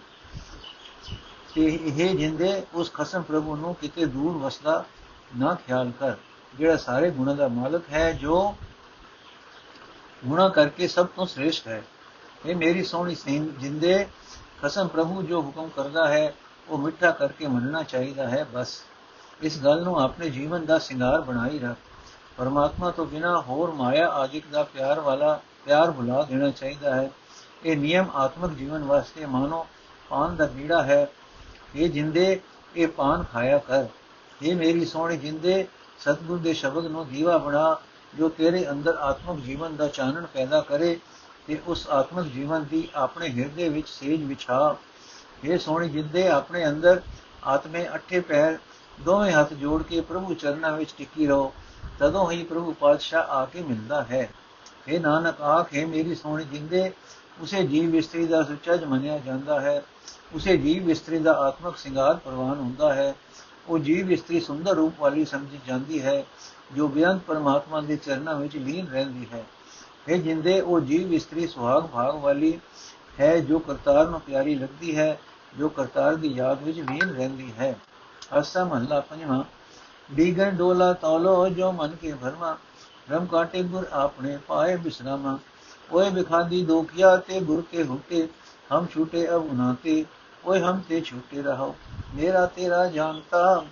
ਤੇ 1.55 1.79
ਇਹ 1.83 2.15
ਜਿੰਦੇ, 2.17 2.63
ਉਸ 2.73 2.93
ਖਸਮ 2.93 3.21
ਪ੍ਰਭੂ 3.21 3.55
ਨੂੰ 3.55 3.75
ਕਿਤੇ 3.75 4.05
ਦੂਰ 4.05 4.37
ਵਸਦਾ 4.37 4.85
ਨਾ 5.37 5.55
ਖਿਆਲ 5.55 5.91
ਕਰ। 5.99 6.15
ਜਿਹੜਾ 6.55 6.77
ਸਾਰੇ 6.77 7.11
ਗੁਣਾਂ 7.11 7.35
ਦਾ 7.35 7.47
ਮਾਲਕ 7.47 7.89
ਹੈ, 7.91 8.11
ਜੋ 8.11 8.55
ਗੁਣਾ 10.25 10.49
ਕਰਕੇ 10.49 10.87
ਸਭ 10.87 11.05
ਤੋਂ 11.05 11.25
ਸ੍ਰੇਸ਼ਟ 11.25 11.67
ਹੈ। 11.67 11.83
ਇਹ 12.45 12.55
ਮੇਰੀ 12.55 12.83
ਸੋਹਣੀ 12.83 13.15
ਸਿੰਘ 13.15 13.51
ਜਿੰਦੇ 13.59 14.07
ਖਸਮ 14.61 14.87
ਪ੍ਰਭੂ 14.87 15.21
ਜੋ 15.21 15.41
ਹੁਕਮ 15.41 15.69
ਕਰਦਾ 15.75 16.07
ਹੈ, 16.07 16.33
ਉਹ 16.69 16.77
ਮਿੱਠਾ 16.77 17.11
ਕਰਕੇ 17.11 17.47
ਮੰਨਣਾ 17.47 17.83
ਚਾਹੀਦਾ 17.83 18.29
ਹੈ, 18.29 18.45
ਬਸ। 18.53 18.81
ਇਸ 19.41 19.63
ਗੱਲ 19.63 19.83
ਨੂੰ 19.83 19.99
ਆਪਣੇ 19.99 20.29
ਜੀਵਨ 20.29 20.65
ਦਾ 20.65 20.79
ਸ਼ਿੰਗਾਰ 20.79 21.21
ਬਣਾਈ 21.21 21.59
ਰੱਖ। 21.59 21.77
ਪਰਮਾਤਮਾ 22.37 22.91
ਤੋਂ 22.91 23.05
ਬਿਨਾ 23.05 23.41
ਹੋਰ 23.41 23.71
ਮਾਇਆ 23.71 24.07
ਆਦਿਕ 24.07 24.43
ਦਾ 24.51 24.63
ਪਿਆਰ 24.63 24.99
ਵਾਲਾ, 24.99 25.41
ਪਿਆਰ 25.65 25.91
ਭੁਲਾ 25.91 26.23
ਦੇਣਾ 26.23 26.49
ਚਾਹੀਦਾ 26.49 26.95
ਹੈ। 26.95 27.11
ਇਹ 27.65 27.77
ਨਿਯਮ 27.77 28.05
ਆਤਮਿਕ 28.15 28.51
ਜੀਵਨ 28.51 28.83
ਵਾਸਤੇ 28.83 29.25
ਮਾਨੋ 29.25 29.67
ਪਾਨ 30.09 30.35
ਦਾ 30.35 30.45
ਬੀੜਾ 30.45 30.83
ਹੈ। 30.83 31.07
ਇਹ 31.75 31.89
ਜਿੰਦੇ, 31.89 32.39
ਇਹ 32.75 32.87
ਪਾਨ 32.87 33.23
ਖਾਇਆ 33.33 33.57
ਕਰ। 33.57 33.85
ਇਹ 34.41 34.55
ਮੇਰੀ 34.55 34.85
ਸੋਹਣੀ 34.85 35.17
ਜਿੰਦੇ 35.17 35.67
ਸਤਗੁਰ 35.99 36.37
ਦੇ 36.37 36.53
ਸ਼ਬਦ 36.53 36.85
ਨੂੰ 36.85 37.07
ਦੀਵਾ 37.07 37.37
ਬਣਾ, 37.37 37.77
ਜੋ 38.17 38.29
ਤੇਰੇ 38.29 38.69
ਅੰਦਰ 38.69 38.95
ਆਤਮਿਕ 38.95 39.43
ਜੀਵਨ 39.45 39.75
ਦਾ 39.75 39.87
ਚਾਨਣ 39.87 40.25
ਪੈਦਾ 40.25 40.61
ਕਰੇ। 40.61 40.99
ਤੇ 41.47 41.61
ਉਸ 41.67 41.87
ਆਤਮਿਕ 41.87 42.25
ਜੀਵਨ 42.25 42.65
ਦੀ 42.71 42.89
ਆਪਣੇ 42.95 43.29
ਹਿਰਦੇ 43.29 43.69
ਵਿੱਚ 43.69 43.89
ਸੇਜ 43.89 44.23
ਵਿਛਾ। 44.23 44.75
ਇਹ 45.43 45.57
ਸੋਹਣੀ 45.57 45.89
ਜਿੰਦੇ, 45.89 46.27
ਆਪਣੇ 46.27 46.67
ਅੰਦਰ 46.67 47.01
ਆਤਮੇ 47.43 47.87
ਅੱਠੇ 47.95 48.19
ਪੈਰ, 48.19 48.57
ਦੋਵੇਂ 49.01 49.31
ਹੱਥ 49.31 49.53
ਜੋੜ 49.53 49.83
ਕੇ 49.83 50.01
ਪ੍ਰਭੂ 50.01 50.33
ਚਰਨਾਂ 50.33 50.71
ਵਿੱਚ 50.71 50.93
ਟਿੱਕੀ 50.97 51.27
ਰਹੋ, 51.27 51.53
ਤਦੋਂ 51.99 52.31
ਹੀ 52.31 52.43
ਪ੍ਰਭੂ 52.43 52.73
ਪਾਤਸ਼ਾਹ 52.73 53.23
ਆ 53.23 53.45
ਕੇ 53.45 53.61
ਮਿਲਦਾ 53.61 54.03
ਹੈ। 54.03 54.29
ਇਹ 54.87 54.99
ਨਾਨਕ 54.99 55.41
ਆਖੇ 55.41 55.85
ਮੇਰੀ 55.85 56.15
ਸੋਹਣੀ 56.15 56.43
ਜਿੰਦੇ, 56.43 56.91
ਉਸੇ 57.41 57.63
ਜੀਵ 57.67 57.95
ਇਸਤਰੀ 57.95 58.25
ਦਾ 58.25 58.43
ਸੁੱਚਾ 58.43 58.77
ਮੰਨਿਆ 58.87 59.17
ਜਾਂਦਾ 59.17 59.61
ਹੈ। 59.61 59.83
ਉਸੇ 60.33 60.57
ਜੀਵ 60.57 60.89
ਇਸਤਰੀ 60.89 61.19
ਦਾ 61.19 61.33
ਆਤਮਿਕ 61.33 61.77
ਸ਼ਿੰਗਾਰ 61.77 62.15
ਪ੍ਰਵਾਨ 62.15 62.59
ਹੁੰਦਾ 62.59 62.93
ਹੈ। 62.93 63.15
ਉਹ 63.67 63.79
ਜੀਵ 63.79 64.11
ਇਸਤਰੀ 64.11 64.39
ਸੁੰਦਰ 64.39 64.75
ਰੂਪ 64.75 64.93
ਵਾਲੀ 64.99 65.25
ਸਮਝੀ 65.25 65.59
ਜਾਂਦੀ 65.67 66.01
ਹੈ, 66.01 66.25
ਜੋ 66.75 66.87
ਬਿਆੰਤ 66.87 67.21
ਪਰਮਾਤਮਾ 67.21 67.81
ਦੇ 67.81 67.95
ਚਰਨਾਂ 67.95 68.35
ਵਿੱਚ 68.35 68.55
ਲੀਨ 68.55 68.87
ਰਹਿੰਦੀ 68.87 69.27
ਹੈ। 69.33 69.45
ਹੈ 70.09 70.17
ਜਿੰਦੇ 70.17 70.59
ਉਹ 70.61 70.79
ਜੀਵ 70.79 71.13
ਇਸਤਰੀ 71.13 71.47
ਸੁਹਾਗ 71.47 71.83
ਭਾਗ 71.83 72.15
ਵਾਲੀ 72.15 72.59
ਹੈ, 73.19 73.37
ਜੋ 73.39 73.59
ਕਰਤਾਰ 73.59 74.07
ਨੂੰ 74.07 74.21
ਪਿਆਰੀ 74.21 74.55
ਲੱਗਦੀ 74.55 74.97
ਹੈ, 74.97 75.19
ਜੋ 75.57 75.69
ਕਰਤਾਰ 75.69 76.15
ਦੀ 76.15 76.27
ਯਾਦ 76.27 76.63
ਵਿੱਚ 76.63 76.77
ਲੀਨ 76.79 77.09
ਰਹਿੰਦੀ 77.09 77.51
ਹੈ। 77.59 77.75
ਅਸਾ 78.39 78.63
ਮਹਲਾ 78.63 78.99
ਪੰਜਵਾਂ 78.99 79.43
ਡੀਗਨ 80.13 80.55
ਡੋਲਾ 80.55 80.93
ਤੌਲੋ 80.93 81.47
ਜੋ 81.49 81.71
ਮਨ 81.71 81.95
ਕੇ 81.95 82.13
ਭਰਮਾ, 82.13 82.57
ਰਮ 83.11 83.25
ਕਾਟੇ 83.25 83.63
ਗੁਰ 83.63 83.87
ਆਪਣੇ 83.91 84.37
ਪਾਏ 84.47 84.75
ਬਿਸਰਾਮਾ। 84.75 85.37
ਓਏ 85.91 86.09
ਬਿਖਾਦੀ 86.09 86.63
ਦੋਖਿਆ 86.65 87.15
ਤੇ 87.17 87.39
ਗੁਰ 87.39 87.61
ਕੇ 87.71 87.83
ਹੁਟੇ 87.83 88.27
ਹਮ 88.73 88.85
ਛੂਟੇ 88.93 89.27
ਅਬ 89.29 89.49
ਉਨਾਤੇ 89.51 90.05
ਓਏ 90.45 90.59
ਹਮ 90.59 90.81
ਤੇ 90.89 91.01
ਛੂਟੇ 91.01 91.41
ਰਹੋ 91.41 91.75
ਮੇਰਾ 92.15 92.45
ਤੇਰਾ 92.45 92.85
ਜਾਣਤਾ 92.87 93.65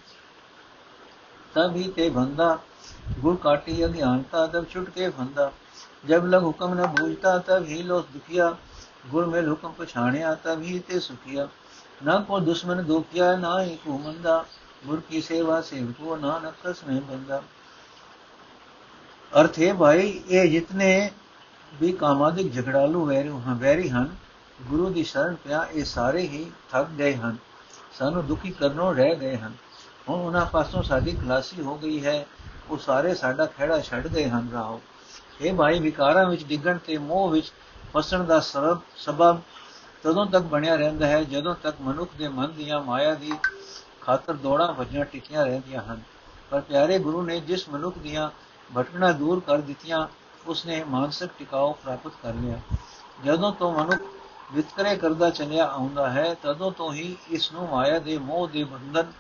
ਤਭੀ 1.54 1.84
ਤੇ 1.96 2.10
ਬੰਦਾ, 2.10 2.58
ਗੁਰ 3.20 3.36
ਕਾਟੀ 3.36 3.86
ਅਗਿਆਨਤਾ 3.86 4.46
ਤਬ 4.48 4.66
ਛੁਟਕੇ 4.70 5.10
ਫੰਦਾ। 5.10 5.52
ਜਬ 6.08 6.26
ਲਗ 6.26 6.44
ਹੁਕਮ 6.44 6.74
ਨ 6.74 6.88
ਬੂਝਤਾ 6.88 7.38
ਤਬ 7.38 7.66
ਹੀ 7.66 7.84
ਲੋ 7.84 8.02
ਦੁਖਿਆ 8.02 8.56
ਗੁਰ 9.08 9.26
ਮੇਲ 9.26 9.50
ਹੁਕਮ 9.50 9.72
ਪਛਾਣਿਆ 9.72 10.36
ਤਬ 10.36 10.62
ਹੀ 10.62 10.80
ਤੇ 10.80 11.00
ਸੁਖਿਆ। 11.00 11.48
ਨਾ 12.06 12.20
ਕੋ 12.20 12.40
ਦੁਸ਼ਮਨ 12.40 12.84
ਦੁਖਿਆ, 12.84 13.38
ਨਾ 13.38 13.62
ਹੀ 13.64 13.76
ਕੋ 13.76 13.98
ਮੰਦਾ, 13.98 14.46
ਗੁਰ 14.86 15.02
ਕੀ 15.10 15.22
ਸੇਵਾ 15.22 15.62
ਸੇਵਕੋ, 15.62 16.16
ਨਾਨਕ 16.16 16.54
ਕਸ 16.64 16.84
ਨਹੀਂ 16.88 17.02
ਬੰਦਾ। 17.02 17.42
ਅਰਥ 19.42 19.60
ਹੈ 19.60 19.74
ਭਾਈ, 19.74 20.22
ਇਹ 20.30 20.52
ਜਿਤਨੇ 20.52 21.12
ਵੀ 21.74 21.92
ਕਾਮਾਦਿਕ 21.92 22.54
ਝਗੜਾਲੂ 22.54 23.06
ਵੈਰੀ 23.06 23.30
ਹਨ 23.30 23.54
ਵੈਰੀ 23.54 23.90
ਹਨ, 23.90 24.16
ਗੁਰੂ 24.62 24.90
ਦੀ 24.90 25.04
ਸ਼ਰਨ 25.04 25.36
ਪਿਆ, 25.36 25.68
ਇਹ 25.74 25.86
ਸਾਰੇ 25.86 26.22
ਹੀ 26.22 26.52
ਥੱਕ 26.72 26.88
ਗਏ 26.88 27.16
ਹਨ। 27.16 27.38
ਸਾਨੂੰ 28.00 28.26
ਦੁਖੀ 28.28 28.52
ਕਰਨੋਂ 28.52 28.96
ਰਹਿ 28.96 29.16
ਗਏ 29.16 29.38
ਹਨ। 29.38 29.54
ਹੁਣ 30.10 30.20
ਉਹਨਾਂ 30.20 30.46
ਪਾਸੋਂ 30.46 30.84
ਸਾਡੀ 30.84 31.12
ਖਲਾਸੀ 31.12 31.62
ਹੋ 31.62 31.76
ਗਈ 31.76 32.06
ਹੈ, 32.06 32.26
ਉਹ 32.70 32.78
ਸਾਰੇ 32.78 33.16
ਸਾਡਾ 33.16 33.46
ਖਿਹੜਾ 33.46 33.80
ਛੱਡ 33.80 34.08
ਗਏ 34.08 34.30
ਹਨ, 34.30 34.50
ਰਾਹੋ। 34.54 34.82
ਇਹ 35.42 35.54
ਭਾਈ 35.54 35.80
ਵਿਕਾਰਾਂ 35.80 36.26
ਵਿੱਚ 36.30 36.44
ਡਿੱਗਣ 36.44 36.78
ਤੇ 36.78 36.98
ਮੋਹ 36.98 37.30
ਵਿੱਚ 37.30 37.52
ਫਸਣ 37.94 38.24
ਦਾ 38.24 38.40
ਸਰਬ 38.40 38.80
ਸਬਬ 38.98 39.42
ਤਦੋਂ 40.04 40.26
ਤੱਕ 40.26 40.44
ਬਣਿਆ 40.44 40.76
ਰਹਿੰਦਾ 40.76 41.08
ਹੈ, 41.08 41.24
ਜਦੋਂ 41.24 41.56
ਤੱਕ 41.56 41.76
ਮਨੁੱਖ 41.82 42.12
ਦੇ 42.18 42.28
ਮਨ 42.28 42.52
ਦੀਆਂ 42.52 42.80
ਮਾਇਆ 42.80 43.14
ਦੀ 43.14 43.32
ਖਾਤਰ 44.02 44.34
ਦੌੜਾਂ 44.34 44.74
ਭੱਜਾਂ 44.74 45.06
ਟਿਕੀਆਂ 45.06 45.46
ਰਹਿੰਦੀਆਂ 45.46 45.82
ਹਨ। 45.82 46.02
ਪਰ 46.52 46.62
ਪਿਆਰੇ 46.62 47.00
ਗੁਰੂ 47.00 47.22
ਨੇ 47.22 47.40
ਜਿਸ 47.40 47.70
ਮਨੁੱਖ 47.70 47.98
ਦੀਆਂ 47.98 48.30
ਭਟਕਣਾ 48.78 49.12
ਦੂਰ 49.12 49.40
ਕਰ 49.40 49.58
ਦਿੱਤੀਆਂ, 49.58 50.08
ਉਸਨੇ 50.48 50.84
ਮਾਨਸਿਕ 50.84 51.30
ਟਿਕਾਓ 51.40 51.74
ਪ੍ਰਾਪਤ 51.74 52.12
ਕਰ 52.24 52.34
ਲਿਆ। 52.34 52.60
ਜਦੋਂ 53.26 53.54
ਤੋਂ 53.54 53.74
ਮਨੁੱਖ 53.74 54.02
ਵਿਤਕਰੇ 54.54 54.96
ਕਰਦਾ 54.96 55.30
ਚੱਲਿਆ 55.30 55.66
ਆਉਂਦਾ 55.66 56.10
ਹੈ, 56.10 56.36
ਤਦੋਂ 56.44 56.72
ਤੋਂ 56.72 56.94
ਹੀ 56.94 57.18
ਇਸ 57.30 57.52
ਨੂੰ 57.52 57.70
ਮਾਇਆ 57.70 58.00
ਦੇ 58.00 58.18
ਮੋਹ 58.18 58.48
ਦੇ 58.48 58.64
ਬੰਧਨ 58.64 59.12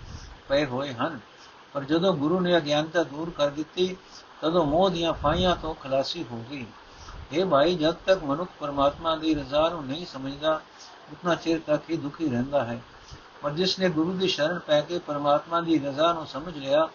ਪਏ 0.49 0.65
ਹੋਏ 0.65 0.93
ਹਨ। 0.93 1.19
ਪਰ 1.73 1.83
ਜਦੋਂ 1.83 2.13
ਗੁਰੂ 2.13 2.39
ਨੇ 2.39 2.57
ਅਗਿਆਨਤਾ 2.57 3.03
ਦੂਰ 3.03 3.29
ਕਰ 3.29 3.49
ਦਿੱਤੀ 3.49 3.95
ਤਦੋਂ 4.41 4.65
ਮੋਹ 4.65 4.89
ਦੀਆਂ 4.89 5.13
ਫਾਈਆਂ 5.13 5.55
ਤੋਂ 5.55 5.73
ਖਲਾਸੀ 5.73 6.25
ਹੋ 6.31 6.43
ਗਈ। 6.51 6.65
ਇਹ 7.31 7.45
ਭਾਈ, 7.45 7.75
ਜਦ 7.75 7.95
ਤੱਕ 8.05 8.23
ਮਨੁੱਖ 8.23 8.49
ਪਰਮਾਤਮਾ 8.59 9.15
ਦੀ 9.15 9.33
ਰਜ਼ਾ 9.33 9.69
ਨੂੰ 9.69 9.85
ਨਹੀਂ 9.85 10.05
ਸਮਝਦਾ, 10.05 10.61
ਉਤਨਾ 11.11 11.35
ਚਿਰ 11.35 11.59
ਤੱਕ 11.67 11.89
ਹੀ 11.89 11.97
ਦੁਖੀ 11.97 12.29
ਰਹਿੰਦਾ 12.29 12.63
ਹੈ। 12.65 12.81
ਪਰ 13.41 13.51
ਜਿਸ 13.51 13.79
ਨੇ 13.79 13.89
ਗੁਰੂ 13.89 14.13
ਦੀ 14.13 14.27
ਸ਼ਰਨ 14.27 14.59
ਪੈ 14.59 14.81
ਕੇ 14.81 14.99
ਪਰਮਾਤਮਾ 14.99 15.61
ਦੀ 15.61 15.79
ਰਜ਼ਾ 15.79 16.13
ਨੂੰ 16.13 16.25
ਸਮਝ 16.27 16.57
ਲਿਆ, 16.57 16.89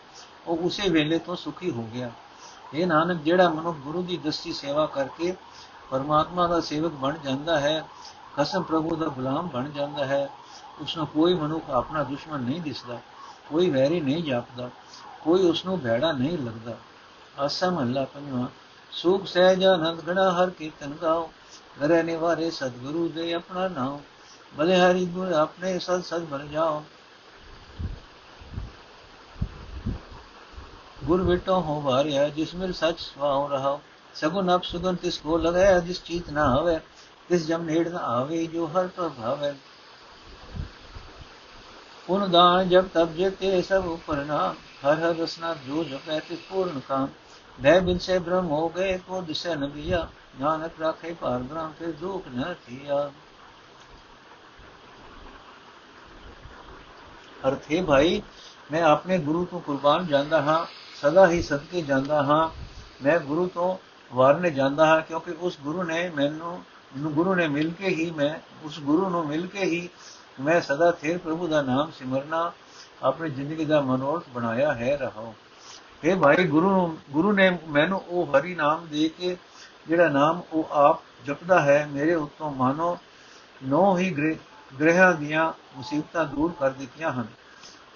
ਉਹ 0.47 0.57
ਉਸੇ 0.57 0.89
ਵੇਲੇ 0.89 1.19
ਤੋਂ 1.19 1.37
ਸੁਖੀ 1.37 1.71
ਹੋ 1.71 1.83
ਗਿਆ। 1.95 2.11
ਇਹ 2.75 2.87
ਨਾਨਕ, 2.87 3.23
ਜਿਹੜਾ 3.23 3.49
ਮਨੁੱਖ 3.49 3.79
ਗੁਰੂ 3.79 4.03
ਦੀ 4.03 4.17
ਦਸਤੀ 4.17 4.53
ਸੇਵਾ 4.53 4.87
ਕਰਕੇ 4.87 5.35
ਪਰਮਾਤਮਾ 5.91 6.47
ਦਾ 6.47 6.61
ਸੇਵਕ 6.61 6.93
ਬਣ 6.93 7.19
ਜਾਂਦਾ 7.25 7.61
ਹੈ 7.61 7.85
ਕਸਮ 8.37 8.63
ਪ੍ਰਭੂ 8.63 8.97
ਦਾ 8.97 9.07
ਗੁਲਾਮ 9.07 9.49
ਬਣ 9.49 9.71
ਜਾਂਦਾ 9.71 10.05
ਹੈ 10.05 10.29
ਉਸ 10.81 10.97
ਨੂੰ 10.97 11.07
ਕੋਈ 11.07 11.35
ਮਨੁੱਖ 11.35 11.71
ਆਪਣਾ 11.71 12.03
ਦੁਸ਼ਮਣ 12.03 12.41
ਨਹੀਂ 12.41 12.61
ਦਿਸਦਾ, 12.61 12.99
ਕੋਈ 13.51 13.71
ਵੈਰੀ 13.71 14.01
ਨਹੀਂ 14.01 14.23
ਜਾਪਦਾ, 14.23 14.71
ਕੋਈ 15.23 15.43
ਉਸ 15.43 15.65
ਨੂੰ 15.65 15.81
ਭੈੜਾ 15.81 16.13
ਨਹੀਂ 16.13 16.39
ਲੱਗਦਾ। 16.39 16.77
ਆਸਾ 17.39 17.69
ਮਹੱਲਾ 17.71 18.05
ਪੰਜਵਾਂ, 18.05 18.49
ਸੁਖ 18.93 19.27
ਸਹਿਜ 19.27 19.65
ਆਨੰਦ 19.65 20.01
ਗਣਾ 20.01 20.31
ਹਰ 20.33 20.51
ਕੀਰਤਨ 20.51 20.95
ਗਾਓ, 21.03 21.31
ਘਰੇ 21.79 22.03
ਨਿਵਾਰੇ 22.03 22.51
ਸਤਿਗੁਰੂ 22.51 23.09
ਦੇ 23.09 23.33
ਆਪਣਾ 23.35 23.67
ਨਾਮ 23.69 23.99
ਭਲੇ 24.59 24.77
ਹਰੀ 24.77 25.05
ਗੁਰ 25.07 25.33
ਆਪਣੇ 25.33 25.79
ਸਦ 25.79 26.03
ਸਦ 26.03 26.25
ਬਣ 26.25 26.47
ਜਾਓ। 26.49 26.83
ਗੁਰ 31.05 31.23
ਵਿਟੋ 31.23 31.61
ਹੋ 31.61 31.81
ਵਾਰਿਆ, 31.81 32.29
ਜਿਸ 32.29 32.55
ਮਿਲ 32.55 32.73
ਸਚ 32.73 33.01
ਸਵਾਉ 33.01 33.49
ਰਹਾ 33.49 33.79
ਸਗੁਨ 34.15 34.55
ਅਪ 34.55 34.63
ਸੁਗਨ 34.63 34.95
ਤਿਸ 34.95 35.19
ਕੋ 35.19 35.39
ਲਗਾਇਆ 35.39 35.79
ਜਿਸ 35.81 36.03
ਚੀਤ 36.03 36.31
ਨਾ 36.31 36.49
ਹੋਵੇ 36.51 36.79
ਤਿਸ 37.29 37.47
ਜਮ 37.47 37.63
ਨੇੜ 37.63 37.89
ਨਾ 37.89 37.99
ਆਵੇ, 37.99 38.47
ਜੋ 38.47 38.67
ਹਰ 38.67 38.87
ਪ੍ਰਭਾਵੇ 38.87 39.53
ਪੁਨ 42.07 42.31
ਦਾਨ 42.31 42.69
ਜਬ 42.69 42.89
ਤਬ 42.95 43.15
ਜਤੇ 43.17 43.61
ਸਭ 43.63 43.87
ਉਪਰ 43.87 44.25
ਨਾਮ 44.25 44.55
ਹਰ 44.85 44.99
ਹਰ 45.01 45.15
ਰਸਨਾ 45.17 45.55
ਜੋ 45.67 45.85
ਜਪੈ 45.85 46.19
ਤਿਸ 46.21 46.39
ਪੂਰਨ 46.49 46.81
ਕਾਮ। 46.89 47.09
ਭੈ 47.63 47.81
ਬਿਨ 47.81 47.99
ਸੇ 47.99 48.19
ਬ੍ਰਹਮ 48.19 48.47
ਹੋ 48.47 48.69
ਗਏ, 48.69 48.99
ਕੋ 48.99 49.21
ਦਿਸੈ 49.23 49.55
ਨ 49.55 49.71
ਦਿਆ 49.71 50.09
ਨਾਨਕ 50.41 50.73
ਰਾਖੇ 50.81 51.13
ਪਾਰ 51.15 51.39
ਬ੍ਰਹਮ 51.39 51.73
ਤੇ 51.79 51.93
ਦੁਖ 51.93 52.29
ਨ 52.29 52.55
ਥੀਆ। 52.67 53.11
ਅਰਥੇ 57.49 57.83
ਭਾਈ, 57.83 58.23
ਮੈਂ 58.73 58.83
ਆਪਣੇ 58.83 59.19
ਗੁਰੂ 59.19 59.45
ਤੋਂ 59.45 59.61
ਕੁਰਬਾਨ 59.61 60.07
ਜਾਂਦਾ 60.07 60.43
ਹਾਂ, 60.43 60.67
ਸਦਾ 61.01 61.29
ਹੀ 61.29 61.43
ਸਦਕੇ 61.43 61.83
ਜਾਂਦਾ 61.83 62.23
ਹਾਂ। 62.23 62.49
ਮੈਂ 63.05 63.19
ਗੁਰੂ 63.21 63.47
ਤੋਂ 63.47 63.79
ਵਾਰਨੇ 64.15 64.51
ਜਾਂਦਾ 64.51 64.87
ਹਾਂ, 64.87 65.01
ਕਿਉਂਕਿ 65.01 65.33
ਉਸ 65.41 65.59
ਗੁਰੂ 65.61 65.83
ਨੇ 65.83 66.11
ਮੈਨੂੰ 66.11 66.65
ਗੁਰੂ 66.97 67.35
ਨੇ 67.35 67.49
ਮਿਲ 67.49 67.71
ਕੇ 67.71 67.89
ਹੀ 67.89 68.11
ਮੈਂ, 68.11 68.41
ਉਸ 68.63 68.81
ਗੁਰੂ 68.81 69.09
ਨੂੰ 69.09 69.27
ਮਿਲ 69.27 69.47
ਕੇ 69.47 69.65
ਹੀ 69.65 69.89
ਮੈਂ 70.41 70.61
ਸਦਾ 70.61 70.91
ਥੇਰ 70.93 71.19
ਪ੍ਰਭੂ 71.19 71.49
ਦਾ 71.49 71.63
ਨਾਮ 71.63 71.91
ਸਿਮਰਨਾ, 71.91 72.53
ਆਪਣੀ 73.03 73.31
ਜ਼ਿੰਦਗੀ 73.31 73.65
ਦਾ 73.65 73.81
ਮਨੋਰਥ 73.81 74.25
ਬਣਾਇਆ 74.29 74.75
ਹੈ 74.75 74.97
ਰਹੋ 74.97 75.35
ਇਹ 76.05 76.17
ਭਾਈ, 76.17 76.45
ਗੁਰੂ 76.47 76.99
ਗੁਰੂ 77.11 77.33
ਨੇ 77.33 77.59
ਮੈਨੂੰ 77.69 78.03
ਉਹ 78.09 78.27
ਹਰੀ 78.27 78.55
ਨਾਮ 78.55 78.87
ਦੇ 78.87 79.09
ਕੇ 79.09 79.37
ਜਿਹੜਾ 79.89 80.09
ਨਾਮ 80.09 80.43
ਉਹ 80.53 80.69
ਆਪ 80.71 81.01
ਜਪਦਾ 81.27 81.61
ਹੈ, 81.61 81.89
ਮੇਰੇ 81.93 82.15
ਉੱਤੋਂ 82.15 82.51
ਮਾਨੋ 82.51 82.99
ਨੋ 83.65 83.99
ਹੀ 83.99 84.11
ਗ੍ਰਹਿਆਂ 84.81 85.13
ਦੀਆਂ 85.13 85.53
ਮੁਸੀਬਤਾਂ 85.77 86.25
ਦੂਰ 86.25 86.53
ਕਰ 86.61 86.71
ਦਿੱਤੀਆਂ 86.71 87.13
ਹਨ। 87.13 87.27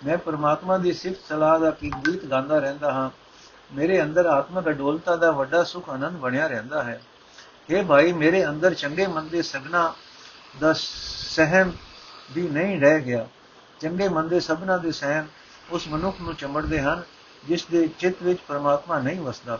ਮੈਂ 0.07 0.19
ਪਰਮਾਤਮਾ 0.19 0.79
ਦੀ 0.79 0.93
ਸਿਫਤ 0.93 1.21
ਸਲਾਹ 1.29 1.59
ਦਾ 1.59 1.71
ਕੀ 1.71 1.91
ਗੀਤ 1.91 2.25
ਗਾਉਂਦਾ 2.25 2.59
ਰਹਿੰਦਾ 2.59 2.93
ਹਾਂ। 2.93 3.11
ਮੇਰੇ 3.75 4.03
ਅੰਦਰ 4.03 4.27
ਆਤਮਿਕ 4.27 4.69
ਅਡੋਲਤਾ 4.69 5.17
ਦਾ 5.17 5.31
ਵੱਡਾ 5.31 5.65
ਸੁਖ 5.65 5.91
ਆਨੰਦ 5.91 6.17
ਬਣਿਆ 6.17 6.47
ਰਹਿੰਦਾ 6.47 6.83
ਹੈ। 6.83 7.03
ਇਹ 7.71 7.85
ਭਾਈ, 7.85 8.13
ਮੇਰੇ 8.13 8.47
ਅੰਦਰ 8.47 8.75
ਚੰਗੇ 8.75 9.07
ਮਨ 9.07 9.29
ਦੇ 9.29 9.43
ਸਗਨਾ 9.43 9.95
ਦਾ 10.61 10.75
ਸਹਿਮ 10.77 11.73
ਵੀ 12.33 12.49
ਨਹੀਂ 12.49 12.81
ਰਹਿ 12.81 13.01
ਗਿਆ। 13.01 13.27
ਚੰਗੇ 13.81 14.09
ਮਨ 14.09 14.29
ਦੇ 14.29 14.41
ਸਭਨਾ 14.41 14.77
ਦੇ 14.77 14.93
ਸਹਿਮ 14.93 15.27
ਉਸ 15.71 15.89
ਮਨੁੱਖ 15.89 16.17
ਨੂੰ 16.21 16.35
ਚਮੜਦੇ 16.35 16.81
ਹਨ। 16.81 17.03
ਜਿਸ 17.45 17.65
ਦੇ 17.65 17.87
ਚਿੱਤ 17.99 18.23
ਵਿੱਚ 18.23 18.41
ਪਰਮਾਤਮਾ 18.49 18.99
ਨਹੀਂ 18.99 19.21
ਵਸਦਾ, 19.21 19.59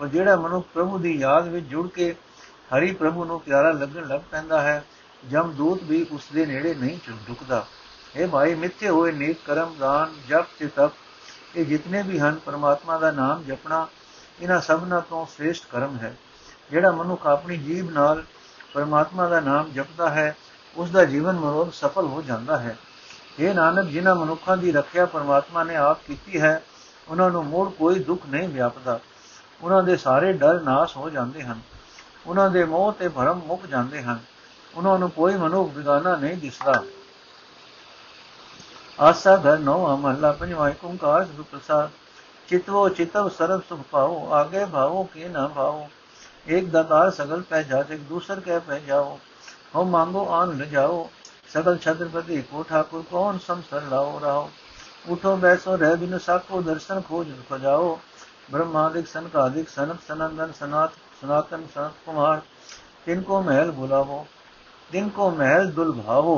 ਪਰ 0.00 0.06
ਜਿਹੜਾ 0.06 0.36
ਮਨੁੱਖ 0.36 0.66
ਪ੍ਰਭੂ 0.74 0.98
ਦੀ 0.98 1.16
ਯਾਦ 1.18 1.48
ਵਿੱਚ 1.48 1.66
ਜੁੜ 1.66 1.88
ਕੇ 1.88 2.14
ਹਰੀ 2.74 2.92
ਪ੍ਰਭੂ 2.92 3.24
ਨੂੰ 3.24 3.40
ਪਿਆਰਾ 3.40 3.70
ਲੱਗਣ 3.72 4.06
ਲੱਗ 4.06 4.20
ਪੈਂਦਾ 4.30 4.60
ਹੈ, 4.60 4.84
ਜਮ 5.30 5.52
ਦੂਤ 5.52 5.82
ਵੀ 5.82 6.06
ਉਸ 6.12 6.28
ਦੇ 6.32 6.46
ਨੇੜੇ 6.46 6.74
ਨਹੀਂ 6.74 6.98
ਝੁਕਦਾ। 7.26 7.64
ਇਹ 8.16 8.28
ਭਾਈ, 8.28 8.54
ਮਿੱਥੇ 8.54 8.88
ਹੋਏ 8.88 9.12
ਨੇਕ 9.12 9.38
ਕਰਮ, 9.46 9.74
ਦਾਨ, 9.78 10.14
ਜਪ 10.28 10.46
ਤੇ 10.58 10.66
ਤਪ, 10.66 10.92
ਇਹ 11.56 11.64
ਜਿਤਨੇ 11.66 12.02
ਵੀ 12.02 12.18
ਹਨ, 12.18 12.38
ਪਰਮਾਤਮਾ 12.46 12.98
ਦਾ 12.98 13.10
ਨਾਮ 13.10 13.42
ਜਪਣਾ 13.44 13.86
ਇਹਨਾਂ 14.40 14.60
ਸਭਨਾਂ 14.60 15.00
ਤੋਂ 15.00 15.24
ਸ੍ਰੇਸ਼ਟ 15.26 15.66
ਕਰਮ 15.70 15.96
ਹੈ। 15.96 16.14
ਜਿਹੜਾ 16.70 16.90
ਮਨੁੱਖ 16.90 17.26
ਆਪਣੀ 17.26 17.56
ਜੀਬ 17.56 17.90
ਨਾਲ 17.90 18.24
ਪਰਮਾਤਮਾ 18.74 19.28
ਦਾ 19.28 19.40
ਨਾਮ 19.40 19.70
ਜਪਦਾ 19.72 20.08
ਹੈ, 20.10 20.36
ਉਸ 20.76 20.90
ਦਾ 20.90 21.04
ਜੀਵਨ 21.04 21.36
ਮਨੋਰਥ 21.36 21.72
ਸਫਲ 21.74 22.06
ਹੋ 22.06 22.22
ਜਾਂਦਾ 22.22 22.58
ਹੈ। 22.58 22.76
ਇਹ 23.38 23.54
ਨਾਨਕ, 23.54 23.88
ਜਿਨ੍ਹਾਂ 23.88 24.14
ਮਨੁੱਖਾਂ 24.14 24.56
ਦੀ 24.56 24.72
ਰੱਖਿਆ 24.72 25.06
ਪਰਮਾਤਮਾ 25.06 25.64
ਨੇ 25.64 25.76
ਆਪ 25.76 25.98
ਕੀਤੀ 26.06 26.40
ਹੈ 26.40 26.62
ਉਹਨਾਂ 27.08 27.30
ਨੂੰ 27.30 27.46
ਮੋੜ 27.46 27.70
ਕੋਈ 27.70 27.98
ਦੁੱਖ 27.98 28.26
ਨਹੀਂ 28.26 28.48
ਵਿਆਪਦਾ। 28.48 29.00
ਉਹਨਾਂ 29.62 29.82
ਦੇ 29.82 29.96
ਸਾਰੇ 29.96 30.32
ਡਰ 30.32 30.60
ਨਾਸ 30.60 30.96
ਹੋ 30.96 31.10
ਜਾਂਦੇ 31.10 31.42
ਹਨ। 31.42 31.60
ਉਹਨਾਂ 32.26 32.50
ਦੇ 32.50 32.64
ਮੋਹ 32.64 32.92
ਤੇ 32.92 33.08
ਭਰਮ 33.08 33.40
ਮੁੱਕ 33.46 33.66
ਜਾਂਦੇ 33.66 34.02
ਹਨ। 34.02 34.18
ਉਹਨਾਂ 34.74 34.98
ਨੂੰ 34.98 35.10
ਕੋਈ 35.10 35.34
ਮਨੁੱਖ 35.34 35.70
ਬਿਗਾਨਾ 35.70 36.16
ਨਹੀਂ 36.16 36.36
ਦਿਸਦਾ। 36.36 36.84
ਆਸਾ 39.00 39.36
ਘਰ 39.36 39.58
ਨੋ 39.58 39.94
ਅਮਲਾ 39.94 40.32
ਪੰਜਵਾਂ 40.32 40.70
ਓੰਕਾਰ 40.84 41.24
ਸਤਿ 41.24 41.42
ਪ੍ਰਸਾਦ। 41.42 41.90
ਚਿਤਵੋ 42.48 42.88
ਚਿਤਵ 42.88 43.28
ਸਰਬ 43.28 43.62
ਸੁਖ 43.68 43.80
ਪਾਓ, 43.90 44.32
ਆਗੇ 44.32 44.64
ਭਾਵੋ 44.64 45.04
ਕੇ 45.04 45.28
ਨਾ 45.28 45.48
ਭਾਵੋ। 45.48 45.88
ایک 46.48 46.72
دتار 46.72 47.10
سگل 47.10 47.42
پہ 47.48 47.62
جا 47.62 47.76
ایک 47.88 48.10
دوسر 48.10 48.40
کہہ 48.40 48.58
پہ 48.66 48.78
جاؤ 48.86 49.16
ہو 49.74 49.84
مانگو 49.84 50.28
آن 50.28 50.58
نہ 50.58 50.64
جاؤ 50.64 51.04
سگل 51.54 51.78
چھترپتی 51.78 52.40
کو 52.50 52.62
ٹھاکر 52.62 52.98
کون 53.10 53.38
سمسر 53.46 53.80
لاؤ 53.88 54.18
راؤ 54.22 54.46
उठो 55.08 55.36
बैसो 55.36 55.74
रह 55.76 55.94
बिन 55.96 56.18
साको 56.18 56.62
दर्शन 56.62 57.00
खोज 57.02 57.34
खोजाओ 57.48 57.88
ब्रह्मादिक 58.52 59.06
सनकादिक 59.08 59.68
सनक 59.68 60.00
सनंदन 60.02 60.52
सनात, 60.52 60.92
सनातन, 61.20 61.64
सनत 61.74 61.94
कुमार। 62.04 62.42
तिनको 63.04 63.40
महल 63.42 63.70
बुलावो, 63.72 64.18
तिनको 64.90 65.30
महल 65.32 65.70
दुलभावो 65.72 66.36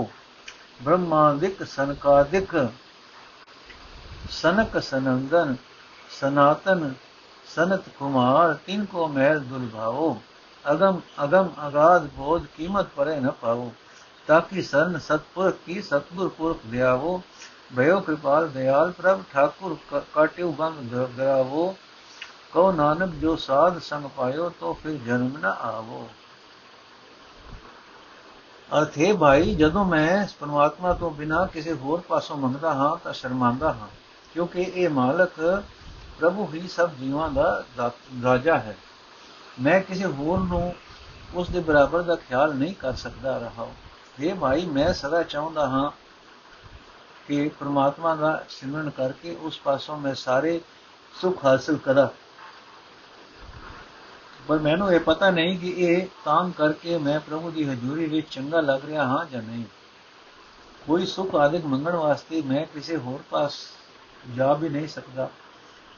ब्रह्मादिक 0.84 1.62
सनकादिक 1.72 2.54
सनक 4.32 4.76
सनंदन, 4.84 5.56
सनातन, 6.20 6.96
सनत 7.46 7.84
कुमार। 7.98 8.54
तिन 8.66 8.84
को 8.86 9.06
महल 9.08 9.38
दुर्भावो 9.44 10.10
अगम 10.64 11.00
अगम 11.18 11.48
अगाध 11.58 12.02
बोध 12.16 12.46
कीमत 12.56 12.90
परे 12.96 13.20
न 13.20 13.30
पाओ 13.42 13.68
ताकि 14.28 14.62
सन 14.62 14.98
सतपुर 14.98 15.50
की 15.66 15.80
सतगुर 15.82 16.28
पुरख 16.38 16.66
दयावो 16.66 17.12
ਭਇਓ 17.70 17.98
ਕਿਰਪਾਲ 18.00 18.48
ਦਇਆਲ 18.48 18.90
ਪ੍ਰਭ 18.92 19.22
ਠਾਕੁਰ 19.32 19.76
ਕਾਟਿਉ 20.14 20.50
ਬੰਮ 20.52 20.88
ਗਰਾਵੋ, 21.18 21.74
ਕਉ 22.52 22.72
ਨਾਨਕ 22.72 23.14
ਜੋ 23.14 23.34
ਸਾਧ 23.36 23.78
ਸੰਗ 23.80 24.06
ਪਾਇਓ 24.16 24.48
ਤੋ 24.60 24.72
ਫਿਰ 24.74 24.96
ਜਨਮ 25.06 25.36
ਨ 25.38 25.44
ਆਵੋ। 25.44 26.08
ਅਰਥੇ 28.70 29.12
ਭਾਈ, 29.12 29.54
ਜਦੋਂ 29.54 29.84
ਮੈਂ 29.84 30.26
ਪਰਮਾਤਮਾ 30.40 30.92
ਤੋਂ 30.94 31.10
ਬਿਨਾ 31.10 31.44
ਕਿਸੇ 31.46 31.72
ਹੋਰ 31.74 32.00
ਪਾਸੋਂ 32.00 32.36
ਮੰਗਦਾ 32.36 32.72
ਹਾਂ 32.74 32.96
ਤਾਂ 32.96 33.12
ਸ਼ਰਮਾਂਦਾ 33.12 33.72
ਹਾਂ, 33.72 33.88
ਕਿਉਂਕਿ 34.34 34.62
ਇਹ 34.62 34.88
ਮਾਲਕ 34.88 35.64
ਪ੍ਰਭੂ 36.18 36.48
ਹੀ 36.54 36.66
ਸਭ 36.68 36.90
ਜੀਵਾਂ 36.90 37.28
ਦਾ 37.30 37.64
ਰਾਜਾ 38.24 38.58
ਹੈ। 38.58 38.76
ਮੈਂ 39.60 39.80
ਕਿਸੇ 39.80 40.04
ਹੋਰ 40.06 40.38
ਨੂੰ 40.40 40.74
ਉਸ 41.34 41.48
ਦੇ 41.50 41.60
ਬਰਾਬਰ 41.60 42.02
ਦਾ 42.02 42.14
ਖਿਆਲ 42.18 42.54
ਨਹੀਂ 42.54 42.74
ਕਰ 42.74 42.92
ਸਕਦਾ 42.96 43.38
ਰਹਾ 43.38 43.50
ਹਾਂ 43.58 43.66
ਇਹ 44.20 44.34
ਭਾਈ, 44.34 44.64
ਮੈਂ 44.66 44.92
ਸਦਾ 44.92 45.22
ਚਾਹੁੰਦਾ 45.22 45.68
ਹਾਂ 45.68 45.90
ਕਿ 47.28 47.48
ਪ੍ਰਮਾਤਮਾ 47.48 48.14
ਦਾ 48.14 48.44
ਸਿਮਰਨ 48.48 48.90
ਕਰਕੇ 48.90 49.34
ਉਸ 49.34 49.58
ਪਾਸੋਂ 49.58 49.96
ਮੈਂ 49.96 50.14
ਸਾਰੇ 50.14 50.60
ਸੁਖ 51.14 51.44
ਹਾਸਲ 51.44 51.76
ਕਰਾਂ। 51.76 52.08
ਪਰ 54.48 54.58
ਮੈਨੂੰ 54.58 54.92
ਇਹ 54.92 55.00
ਪਤਾ 55.00 55.30
ਨਹੀਂ 55.30 55.58
ਕਿ 55.58 55.68
ਇਹ 55.78 56.06
ਕੰਮ 56.24 56.50
ਕਰਕੇ 56.50 56.98
ਮੈਂ 56.98 57.18
ਪ੍ਰਭੂ 57.20 57.50
ਦੀ 57.50 57.64
ਹਜ਼ੂਰੀ 57.64 58.06
ਵਿੱਚ 58.06 58.26
ਚੰਗਾ 58.30 58.60
ਲੱਗ 58.60 58.84
ਰਿਹਾ 58.84 59.06
ਹਾਂ 59.06 59.24
ਜਾਂ 59.24 59.42
ਨਹੀਂ। 59.42 59.64
ਕੋਈ 60.86 61.06
ਸੁਖ 61.06 61.34
ਆਦਿਕ 61.34 61.64
ਮੰਗਣ 61.64 61.96
ਵਾਸਤੇ 61.96 62.42
ਮੈਂ 62.42 62.64
ਕਿਸੇ 62.66 62.96
ਹੋਰ 62.96 63.20
ਪਾਸ 63.30 63.58
ਜਾ 64.36 64.52
ਵੀ 64.52 64.68
ਨਹੀਂ 64.68 64.88
ਸਕਦਾ, 64.88 65.28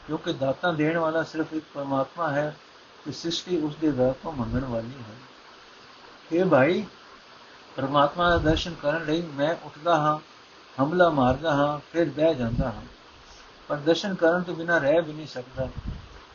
ਕਿਉਂਕਿ 0.06 0.32
ਦਾਤਾ 0.32 0.72
ਦੇਣ 0.72 0.98
ਵਾਲਾ 0.98 1.22
ਸਿਰਫ 1.22 1.52
ਇੱਕ 1.52 1.64
ਪਰਮਾਤਮਾ 1.74 2.30
ਹੈ 2.30 2.56
ਤੇ 3.04 3.12
ਸ੍ਰਿਸ਼ਟੀ 3.12 3.60
ਉਸ 3.60 3.76
ਦੇ 3.76 3.90
ਦਰ 3.90 4.12
ਤੋਂ 4.22 4.32
ਮੰਗਣ 4.32 4.64
ਵਾਲੀ 4.64 4.92
ਹੈ। 5.00 5.16
ਇਹ 6.32 6.44
ਭਾਈ, 6.44 6.84
ਪਰਮਾਤਮਾ 7.76 8.28
ਦਾ 8.30 8.38
ਦਰਸ਼ਨ 8.40 8.74
ਕਰਨ 8.74 9.04
ਲਈ 9.04 9.22
ਮੈਂ 9.22 9.54
ਉੱਠਦਾ 9.62 9.96
ਹਾਂ। 9.96 10.18
ਹਮਲਾ 10.80 11.10
ਮਾਰਦਾ 11.10 11.54
ਹਾਂ, 11.54 11.80
ਫਿਰ 11.92 12.10
ਬਹਿ 12.10 12.34
ਜਾਂਦਾ 12.34 12.66
ਹਾਂ। 12.66 12.82
ਪਰ 13.68 13.76
ਦਰਸ਼ਨ 13.76 14.14
ਕਰਨ 14.14 14.42
ਤੋਂ 14.42 14.54
ਬਿਨਾ 14.54 14.78
ਰਹਿ 14.78 15.00
ਵੀ 15.00 15.12
ਨਹੀਂ 15.12 15.26
ਸਕਦਾ। 15.26 15.68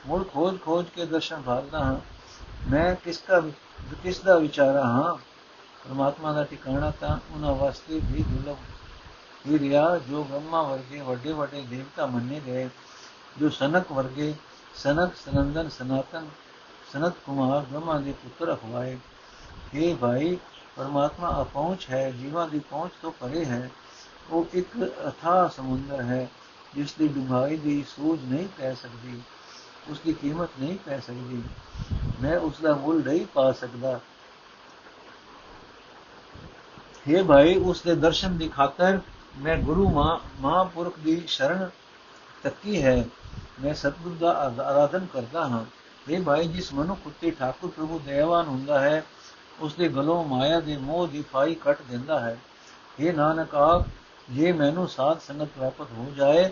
ਮੁੜ 0.08 0.24
ਖੋਜ 0.34 0.62
ਖੋਜ 0.62 0.86
ਕੇ 0.96 1.06
ਦਰਸ਼ਨ 1.06 1.42
ਭਾਲਦਾ 1.42 1.80
ਹਾਂ। 1.80 1.98
ਮੈਂ 2.72 2.96
ਕਿਸ 2.96 3.24
ਦਾ 3.28 3.40
ਕਿਸ 4.04 4.20
ਦਾ 4.20 4.38
ਵਿਚਾਰਾ 4.38 4.84
ਹਾਂ? 4.84 5.16
ਪਰਮਾਤਮਾ 5.84 6.34
ਦਾ 6.34 6.44
ਟਿਕਾਣਾ 6.44 6.92
ਤਾਂ 6.92 7.18
ਉਹਨਾਂ 7.32 7.56
ਵਾਸਤੇ 7.56 8.02
ਵੀ 8.04 8.24
ਦੁਰਲਭ 8.24 8.58
ਹੀ। 9.48 9.60
ਰਿਹਾ 9.60 9.98
ਜੋ 9.98 10.24
ਬ੍ਰਹਮਾ 10.24 10.62
ਵਰਗੇ 10.62 11.02
ਵੱਡੇ 11.02 11.32
ਵੱਡੇ 11.32 11.62
ਦੇਵਤਾ 11.62 12.06
ਮੰਨੇ 12.06 12.42
ਗਏ, 12.46 12.70
ਜੋ 13.40 13.50
ਸਨਕ 13.50 13.92
ਵਰਗੇ 13.92 14.34
ਸਨਕ 14.76 15.16
ਸਨੰਦਨ 15.16 15.70
ਸਨਾਤਨ 15.70 16.30
ਸਨਤ 16.94 17.14
ਕੁਮਾਰ 17.26 17.62
ਬ੍ਰਹਮਾ 17.62 18.00
ਦੇ 18.00 18.12
ਪੁੱਤਰ 18.12 18.54
ਅਖਵਾਏ। 18.54 18.98
ਇਹ 19.74 19.96
ਭਾਈ, 19.96 20.38
ਪਰਮਾਤਮਾ 20.76 21.42
ਅਪਹੁੰਚ 21.42 21.88
ਹੈ, 21.90 22.12
ਜੀਵਾਂ 22.12 22.48
ਦੀ 22.48 22.60
ਪਹੁੰਚ 22.60 22.92
ਤੋਂ 23.02 23.12
ਪਰੇ 23.12 23.46
ਹੈ। 23.46 23.70
ਉਹ 24.30 24.46
ਇੱਕ 24.54 24.94
ਅਥਾ 25.08 25.48
ਸਮੁੰਦਰ 25.48 26.02
ਹੈ, 26.02 26.28
ਜਿਸ 26.76 26.94
ਦੀ 26.94 27.08
ਡੂੰਘਾਈ 27.08 27.58
ਦੀ 27.58 27.84
ਸੂਝ 27.90 28.20
ਨਹੀਂ 28.24 28.48
ਕਹਿ 28.58 28.76
ਸਕਦੀ, 28.76 29.22
ਉਸ 29.90 30.00
ਦੀ 30.06 30.14
ਕੀਮਤ 30.14 30.50
ਨਹੀਂ 30.60 30.78
ਕਹਿ 30.86 31.02
ਸਕਦੀ। 31.02 31.44
ਮੈਂ 32.22 32.38
ਉਸ 32.40 32.60
ਦਾ 32.62 32.74
ਮੁੱਲ 32.76 33.04
ਨਹੀਂ 33.06 33.26
ਪਾ 33.26 33.52
ਸਕਦਾ। 33.52 34.00
हे 37.06 37.24
ਭਾਈ, 37.26 37.56
ਉਸ 37.56 37.82
ਦੇ 37.82 37.96
ਦਰਸ਼ਨ 37.96 38.38
ਦੀ 38.38 38.50
ਖਾਤਰ 38.50 39.00
ਮੈਂ 39.38 39.58
ਗੁਰੂ 39.58 39.90
ਮਾਂ 39.90 40.20
ਮਹਾਪੁਰਖ 40.40 41.00
ਦੀ 41.00 41.24
ਸ਼ਰਨ 41.28 41.70
ਤੱਕੀ 42.44 42.82
ਹੈ। 42.84 43.06
ਮੈਂ 43.64 43.74
ਸਤਿਗੁਰ 43.74 44.16
ਦਾ 44.20 44.32
ਆਰਾਧਨ 44.64 45.06
ਕਰਦਾ 45.14 45.48
ਹਾਂ। 45.48 45.66
ਇਹ 46.10 46.22
ਭਾਈ, 46.22 46.48
ਜਿਸ 46.48 46.74
ਮਨੁੱਖ 46.74 47.00
ਉੱਤੇ 47.06 47.32
ਠਾਕੁਰ 47.32 47.70
ਪ੍ਰਭੂ 47.70 48.00
ਦਇਆਵਾਨ 48.00 48.48
ਹੁੰਦਾ 48.48 48.80
ਹੈ, 48.80 49.04
ਉਸ 49.60 49.74
ਦੇ 49.74 49.88
ਗਲੋਂ 49.90 50.24
ਮਾਇਆ 50.24 50.60
ਦੇ 50.60 50.78
ਮੋਹ 50.78 51.08
ਦੀ 51.08 51.22
ਫਾਈ 51.22 51.56
ਕੱਟ 51.56 51.82
ਦਿੰਦਾ 51.90 52.20
ਹੈ। 52.20 52.38
ਇਹ 53.00 53.14
ਨਾਨਕ, 53.14 53.56
ਆਪ 53.56 53.86
ਜੇ 54.30 54.52
ਮੈਨੂੰ 54.52 54.88
ਸਾਧ 54.88 55.20
ਸੰਗਤ 55.20 55.46
ਪ੍ਰਾਪਤ 55.46 55.92
ਹੋ 55.92 56.14
ਜਾਏ, 56.16 56.52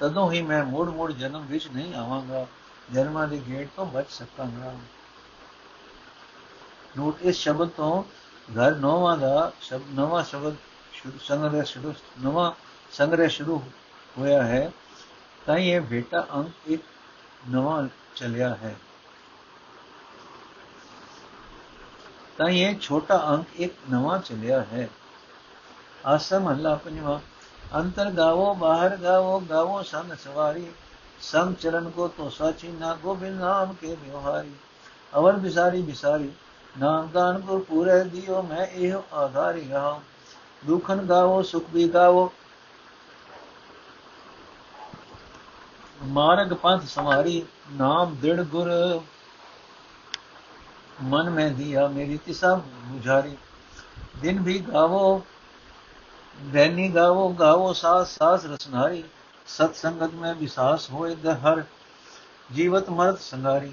ਤਦੋਂ 0.00 0.32
ਹੀ 0.32 0.42
ਮੈਂ 0.42 0.64
ਮੋੜ 0.64 0.88
ਮੋੜ 0.88 1.12
ਜਨਮ 1.12 1.46
ਵਿੱਚ 1.46 1.68
ਨਹੀਂ 1.68 1.94
ਆਵਾਂਗਾ। 1.94 2.46
ਜਨਮਾਂ 2.92 3.28
ਦੇ 3.28 3.42
ਗੇਟ 3.48 3.68
ਤੋਂ 3.76 3.86
ਬਚ 3.86 4.06
ਸਕਾਂਗਾ। 4.08 4.74
ਨੋਟ, 6.96 7.22
ਇਸ 7.22 7.36
ਸ਼ਬਦ 7.36 7.68
ਤੋਂ 7.68 8.02
ਘਰ 8.50 8.74
ਨੌਵਾਂ 8.74 9.16
ਦਾ 9.16 9.52
ਸ਼ਬਦ 9.60 9.82
ਨਵਾਂ 9.94 10.24
ਸ਼ਬਦ 10.24 10.56
ਸੰਗ੍ਰਹਿ 11.20 11.64
ਸ਼ੁਰੂ, 11.64 11.94
ਨਵਾਂ 12.24 12.52
ਸੰਗ੍ਰਹਿ 12.92 13.28
ਸ਼ੁਰੂ 13.28 13.62
ਹੋਇਆ 14.18 14.42
ਹੈ, 14.42 14.72
ਤਾਂ 15.46 15.56
ਇਹ 15.56 15.80
ਬੇਟਾ 15.80 16.26
ਅੰਕ 16.34 16.52
ਇੱਕ 16.66 16.82
ਨਵਾਂ 17.48 17.88
ਚਲਿਆ 18.16 18.54
ਹੈ। 18.54 18.76
ਤਾਂ 22.38 22.48
ਇਹ 22.48 22.78
ਛੋਟਾ 22.78 23.26
ਅੰਕ 23.30 23.46
ਇੱਕ 23.56 23.74
ਨਵਾਂ 23.90 24.18
ਚਲਿਆ 24.18 24.60
ਹੈ। 24.60 24.88
ਆਸਮ 26.06 26.48
ਹੱਲਾ 26.48 26.74
ਪੰਜਵਾ 26.74 27.20
ਅੰਤਰ 27.74 28.10
ਗਾਵੋ 28.10 28.54
ਬਾਹਰ 28.54 28.96
ਗਾਵੋ 28.96 29.38
ਗਾਵੋ 29.40 29.82
ਸੰਗ 29.82 30.12
ਸਵਾਰੀ 30.14 30.66
ਸੰਗ 31.22 31.54
ਚਰਨ 31.54 31.88
ਕੋ 31.90 32.08
ਤੋ 32.08 32.28
ਸਾਚੀ 32.28 32.68
ਨਾ 32.70 32.94
ਗੋਬਿੰਦ 32.94 33.40
ਨਾਮ 33.40 33.72
ਕੇ 33.72 33.94
ਵਿਵਹਾਰੀ 33.94 34.52
ਅਵਰ 35.12 35.36
ਬਿਸਾਰੀ 35.36 35.82
ਬਿਸਾਰੀ 35.82 36.30
ਨਾਮ 36.78 37.08
ਦਾਨ 37.12 37.40
ਕੋ 37.40 37.58
ਪੂਰੇ 37.58 38.02
ਦਿਓ 38.04 38.42
ਮੈਂ 38.42 38.66
ਇਹ 38.66 38.94
ਆਧਾਰੀ 39.14 39.68
ਰਹਾ 39.68 40.00
ਦੁਖਨ 40.62 41.04
ਗਾਵੋ 41.06 41.42
ਸੁਖ 41.42 41.70
ਵੀ 41.72 41.88
ਗਾਵੋ 41.88 42.30
ਮਾਰਗ 46.04 46.52
ਪੰਥ 46.52 46.86
ਸਮਾਰੀ 46.86 47.44
ਨਾਮ 47.72 48.16
ਦਿੜ 48.22 48.40
ਗੁਰ 48.42 48.70
ਮਨ 51.02 51.30
ਮੈਂ 51.30 51.50
ਦਿਆ 51.50 51.86
ਮੇਰੀ 51.88 52.16
ਤਿਸਾ 52.16 52.54
ਬੁਝਾਰੀ 52.54 53.36
ਦਿਨ 54.20 54.40
ਵੀ 54.42 54.58
ਗਾਵੋ 54.68 55.22
ਦੈਨੀ 56.44 56.88
ਗਾਵੋ 56.88 57.28
ਗਾਵੋ 57.28 57.72
ਸਾਸ 57.72 58.16
ਸਾਸ 58.18 58.44
ਰਸਨਾਰੀ 58.44 59.02
ਸਤ 59.46 59.74
ਸੰਗਤ 59.74 60.14
ਮੈਂ 60.14 60.34
ਵਿਸਾਸ 60.34 60.90
ਹੋਏ 60.90 61.14
ਹਰ 61.44 61.62
ਜੀਵਤ 62.52 62.90
ਮਰਤ 62.90 63.20
ਸੰਗਾਰੀ। 63.20 63.72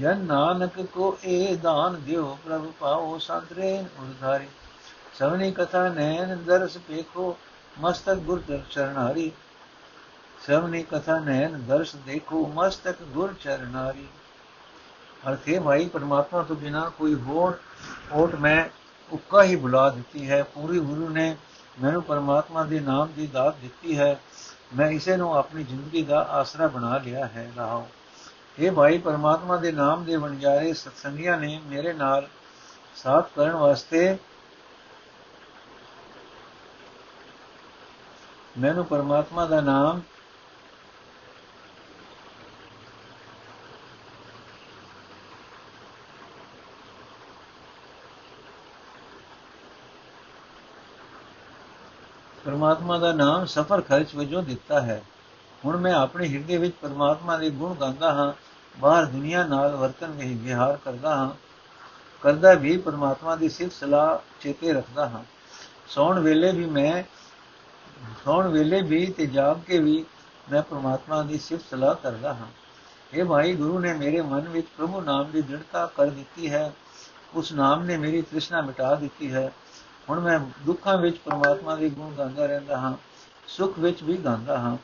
ਜਨ 0.00 0.18
ਨਾਨਕ 0.18 0.80
ਕੋ 0.82 1.16
ਇਹ 1.24 1.56
ਦਾਨ 1.58 2.00
ਦਿਓ, 2.00 2.38
ਪ੍ਰਭ 2.44 2.66
ਪਾਓ 2.80 3.18
ਸੰਤਰੇ 3.18 3.78
ਉਰਧਾਰੀ। 4.00 4.46
ਸਵਨੀ 5.14 5.50
ਕਥਾ 5.52 5.88
ਨੈਣ 5.88 6.36
ਦਰਸ 6.36 6.76
ਪੇਖੋ, 6.78 7.36
ਮਸਤਕ 7.80 8.14
ਗੁਰ 8.14 8.42
ਚਰਨਾਰੀ। 8.70 9.30
ਸਵਨੀ 10.46 10.82
ਕਥਾ 10.82 11.18
ਨੈਣ 11.18 11.58
ਦਰਸ 11.58 11.96
ਦੇਖੋ, 11.96 12.46
ਮਸਤਕ 12.46 13.02
ਗੁਰ 13.02 13.34
ਚਰਨਾਰੀ 13.40 14.06
ਅਰਥੇ 15.30 15.58
ਭਾਈ 15.58 15.88
ਪਰਮਾਤਮਾ 15.88 16.42
ਤੋਂ 16.42 16.56
ਬਿਨਾ 16.56 16.88
ਕੋਈ 16.98 17.14
ਹੋਰ 17.14 17.58
ਓਟ 18.12 18.34
ਮੈਂ 18.34 18.64
ਉੱਕਾ 19.12 19.42
ਹੀ 19.42 19.56
ਬੁਲਾ 19.56 19.88
ਦਿੱਤੀ 19.90 20.30
ਹੈ। 20.30 20.42
ਪੂਰੀ 20.44 20.80
ਗੁਰੂ 20.80 21.08
ਨੇ 21.08 21.36
ਮੈਨੂੰ 21.82 22.02
ਪਰਮਾਤਮਾ 22.02 22.64
ਦੇ 22.64 22.80
ਨਾਮ 22.80 23.08
ਦੀ 23.16 23.26
ਦਾਤ 23.26 23.56
ਦਿੱਤੀ 23.56 23.98
ਹੈ। 23.98 24.20
ਮੈਂ 24.76 24.90
ਇਸੇ 24.90 25.16
ਨੂੰ 25.16 25.36
ਆਪਣੀ 25.36 25.64
ਜ਼ਿੰਦਗੀ 25.64 26.02
ਦਾ 26.02 26.22
ਆਸਰਾ 26.22 26.66
ਬਣਾ 26.66 26.98
ਲਿਆ 26.98 27.26
ਹੈ 27.26 27.50
ਰਹਾਉ 27.56 27.86
ਇਹ 28.58 28.70
ਭਾਈ, 28.72 28.98
ਪਰਮਾਤਮਾ 28.98 29.56
ਦੇ 29.56 29.72
ਨਾਮ 29.72 30.04
ਦੇ 30.04 30.16
ਵਣਜਾਰੇ 30.16 30.72
ਸਤਸੰਗੀਆਂ 30.72 31.38
ਨੇ 31.38 31.60
ਮੇਰੇ 31.66 31.92
ਨਾਲ 31.92 32.28
ਸਾਥ 32.96 33.28
ਕਰਨ 33.36 33.50
ਵਾਸਤੇ 33.50 34.16
ਮੈਨੂੰ 38.58 38.84
ਪਰਮਾਤਮਾ 38.84 39.46
ਦਾ 39.46 39.60
ਨਾਮ 39.60 40.00
ਪਰਮਾਤਮਾ 52.54 52.98
ਦਾ 52.98 53.12
ਨਾਮ 53.12 53.46
ਸਫਰ 53.46 53.80
ਖਰਚ 53.80 54.14
ਵਜੋਂ 54.14 54.42
ਦਿੱਤਾ 54.42 54.80
ਹੈ। 54.80 55.02
ਹੁਣ 55.64 55.76
ਮੈਂ 55.76 55.92
ਆਪਣੇ 55.94 56.28
ਹਿਰਦੇ 56.28 56.56
ਵਿੱਚ 56.56 56.74
ਪਰਮਾਤਮਾ 56.82 57.36
ਦੇ 57.36 57.50
ਗੁਣ 57.50 57.74
ਗਾਉਂਦਾ 57.74 58.12
ਹਾਂ, 58.12 58.32
ਬਾਹਰ 58.80 59.04
ਦੁਨੀਆ 59.04 59.44
ਨਾਲ 59.44 59.76
ਵਰਤਨ 59.76 60.06
ਵਿੱਚ 60.06 60.40
ਵਿਹਾਰ 60.40 60.78
ਕਰਦਾ 60.84 61.16
ਹਾਂ, 61.16 61.30
ਕਰਦਾ 62.22 62.54
ਵੀ 62.54 62.76
ਪਰਮਾਤਮਾ 62.76 63.36
ਦੀ 63.36 63.48
ਸਿਫਤ 63.48 63.72
ਸਲਾਹ 63.72 64.18
ਚੇਤੇ 64.40 64.72
ਰੱਖਦਾ 64.72 65.08
ਹਾਂ। 65.08 65.24
ਸੌਣ 65.88 66.20
ਵੇਲੇ 66.20 66.52
ਵੀ 66.52 66.66
ਮੈਂ, 66.66 67.02
ਸੌਣ 68.24 68.48
ਵੇਲੇ 68.48 68.82
ਵੀ 68.82 69.06
ਤੇ 69.06 69.26
ਜਾਗ 69.26 69.60
ਕੇ 69.66 69.78
ਵੀ 69.78 70.04
ਮੈਂ 70.52 70.62
ਪਰਮਾਤਮਾ 70.62 71.22
ਦੀ 71.22 71.38
ਸਿਫਤ 71.38 71.64
ਸਲਾਹ 71.70 71.94
ਕਰਦਾ 71.94 72.34
ਹਾਂ। 72.34 72.46
ਇਹ 73.12 73.24
ਭਾਈ, 73.24 73.54
ਗੁਰੂ 73.54 73.78
ਨੇ 73.78 73.92
ਮੇਰੇ 73.92 74.20
ਮਨ 74.20 74.40
ਵਿੱਚ 74.40 74.66
ਪ੍ਰਭੂ 74.78 75.00
ਨਾਮ 75.00 75.30
ਦੀ 75.30 75.42
ਦ੍ਰਿੜਤਾ 75.42 75.86
ਕਰ 75.86 76.06
ਦਿੱਤੀ 76.06 76.50
ਹੈ। 76.50 76.72
ਉਸ 77.34 77.52
ਨਾਮ 77.52 77.84
ਨੇ 77.84 77.96
ਮੇਰੀ 77.96 78.22
ਤ੍ਰਿਸ਼ਨਾ 78.22 78.60
ਮਿਟਾ 78.60 78.94
ਦਿੱਤੀ 78.94 79.32
ਹੈ। 79.32 79.52
ਹੁਣ 80.10 80.20
ਮੈਂ 80.20 80.40
ਦੁੱਖਾਂ 80.66 80.96
ਵਿੱਚ 80.98 81.18
ਪਰਮਾਤਮਾ 81.18 81.76
ਦੇ 81.76 81.88
ਗੁਣ 81.90 82.14
ਗਾਉਂਦਾ 82.14 82.46
ਰਹਿੰਦਾ 82.46 82.78
ਹਾਂ, 82.78 82.92
ਸੁੱਖ 83.48 83.78
ਵਿੱਚ 83.78 84.02
ਵੀ 84.02 84.16
ਗਾਉਂਦਾ 84.16 84.58
ਹਾਂ, 84.58 84.76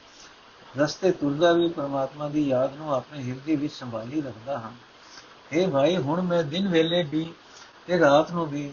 ਰਸਤੇ 0.79 1.11
ਤੁਰਦਾ 1.11 1.53
ਵੀ 1.53 1.69
ਪਰਮਾਤਮਾ 1.69 2.29
ਦੀ 2.29 2.49
ਯਾਦ 2.49 2.77
ਨੂੰ 2.77 2.95
ਆਪਣੇ 2.95 3.23
ਹਿਰਦੇ 3.23 3.57
ਵਿੱਚ 3.57 3.73
ਸੰਭਾਲੀ 3.73 4.21
ਰੱਖਦਾ 4.21 4.59
ਹਾਂ। 4.59 4.71
हे 5.53 5.71
ਭਾਈ, 5.71 5.97
ਹੁਣ 5.97 6.21
ਮੈਂ 6.21 6.43
ਦਿਨ 6.43 6.69
ਵੇਲੇ 6.69 7.03
ਵੀ 7.03 7.33
ਤੇ 7.87 7.99
ਰਾਤ 7.99 8.31
ਨੂੰ 8.33 8.47
ਵੀ 8.47 8.73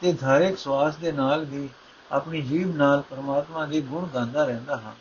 ਤੇ 0.00 0.12
ਧਾਰੇਕ 0.12 0.58
ਸਵਾਸ 0.58 0.96
ਦੇ 0.96 1.12
ਨਾਲ 1.12 1.44
ਵੀ 1.44 1.68
ਆਪਣੀ 2.12 2.42
ਜੀਵ 2.42 2.76
ਨਾਲ 2.76 3.02
ਪਰਮਾਤਮਾ 3.10 3.66
ਦੇ 3.66 3.80
ਗੁਣ 3.80 4.08
ਗਾਉਂਦਾ 4.14 4.44
ਰਹਿੰਦਾ 4.44 4.76
ਹਾਂ। 4.76 4.94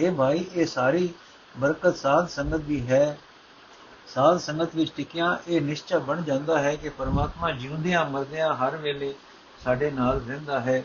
हे 0.00 0.14
ਭਾਈ, 0.14 0.44
ਇਹ 0.54 0.66
ਸਾਰੀ 0.66 1.08
ਬਰਕਤ 1.58 1.96
ਸਾਧ 1.96 2.28
ਸੰਗਤ 2.28 2.56
ਦੀ 2.56 2.86
ਹੈ। 2.86 3.18
ਸਾਧ 4.14 4.38
ਸੰਗਤ 4.38 4.74
ਵਿੱਚ 4.74 4.92
ਟਿਕਿਆ, 4.96 5.38
ਇਹ 5.48 5.60
ਨਿਸ਼ਚੈ 5.60 5.98
ਬਣ 5.98 6.22
ਜਾਂਦਾ 6.22 6.58
ਹੈ 6.58 6.76
ਕਿ 6.76 6.88
ਪਰਮਾਤਮਾ 6.88 7.50
ਜਿਉਂਦਿਆਂ 7.50 8.04
ਮਰਦਿਆਂ 8.04 8.54
ਹਰ 8.54 8.76
ਵੇਲੇ 8.76 9.14
ਸਾਡੇ 9.64 9.90
ਨਾਲ 9.90 10.20
ਰਹਿੰਦਾ 10.20 10.60
ਹੈ। 10.60 10.84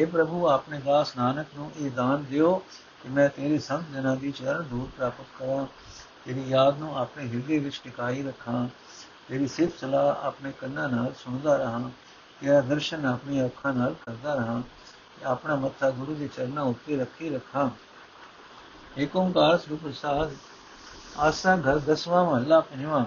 اے 0.00 0.08
ਪ੍ਰਭੂ, 0.08 0.48
ਆਪਣੇ 0.48 0.78
ਦਾਸ 0.78 1.16
ਨਾਨਕ 1.16 1.46
ਨੂੰ 1.56 1.72
ਇਹ 1.76 1.90
ਦਾਨ 1.90 2.24
ਦਿਓ 2.24 2.56
ਕਿ 3.02 3.08
ਮੈਂ 3.08 3.28
ਤੇਰੀ 3.28 3.58
ਸੰਤ 3.58 3.84
ਜਨਾਂ 3.94 4.16
ਦੀ 4.16 4.32
ਚਰਨ 4.32 4.62
ਧੂੜ 4.62 4.88
ਪ੍ਰਾਪਤ 4.88 5.24
ਕਰਾਂ। 5.38 5.66
ਤੇਰੀ 6.24 6.48
ਯਾਦ 6.48 6.78
ਨੂੰ 6.78 6.98
ਆਪਣੇ 6.98 7.28
ਹਿਰਦੇ 7.28 7.58
ਵਿੱਚ 7.58 7.80
ਟਿਕਾਈ 7.84 8.22
ਰੱਖਾਂ। 8.22 8.68
ਤੇਰੀ 9.28 9.48
ਸਿਫਤ 9.48 9.78
ਸਲਾਹ 9.78 10.26
ਆਪਣੇ 10.26 10.52
ਕੰਨਾਂ 10.52 10.88
ਨਾਲ 10.88 11.12
ਸੁਣਦਾ 11.24 11.56
ਰਹਾ। 11.56 11.90
ਤੇਰਾ 12.40 12.60
ਦਰਸ਼ਨ 12.60 13.06
ਆਪਣੀ 13.06 13.44
ਅੱਖਾਂ 13.44 13.72
ਨਾਲ 13.72 13.94
ਕਰਦਾ 14.06 14.34
ਰਹਾ। 14.34 14.62
ਆਪਣਾ 15.24 15.56
ਮੱਥਾ 15.56 15.90
ਗੁਰੂ 15.90 16.14
ਦੇ 16.14 16.28
ਚਰਨਾਂ 16.28 16.62
ਉੱਤੇ 16.62 16.96
ਰੱਖੀ 16.96 17.30
ਰੱਖਾਂ। 17.30 17.70
ਏਕ 18.98 19.16
ਓੰਕਾਰ 19.16 19.58
ਸ੍ਰੀ 19.58 19.76
ਪ੍ਰਸਾਦ 19.76 20.30
ਆਸਾ 21.18 21.56
ਘਰ 21.56 21.78
ਦਸਵਾਂ 21.78 22.24
ਮਹੱਲਾ 22.24 22.60
ਪੰਜਵਾਂ। 22.60 23.04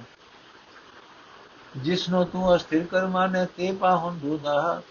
ਜਿਸਨੋ 1.77 2.23
ਤੂੰ 2.23 2.55
ਅਸਥਿਰ 2.55 2.85
ਕਰ 2.85 3.07
ਮਾਨੇ, 3.07 3.45
ਤੇ 3.45 3.71
ਪਾਹੁਨ 3.71 4.19
ਦੁਦਾ 4.19 4.81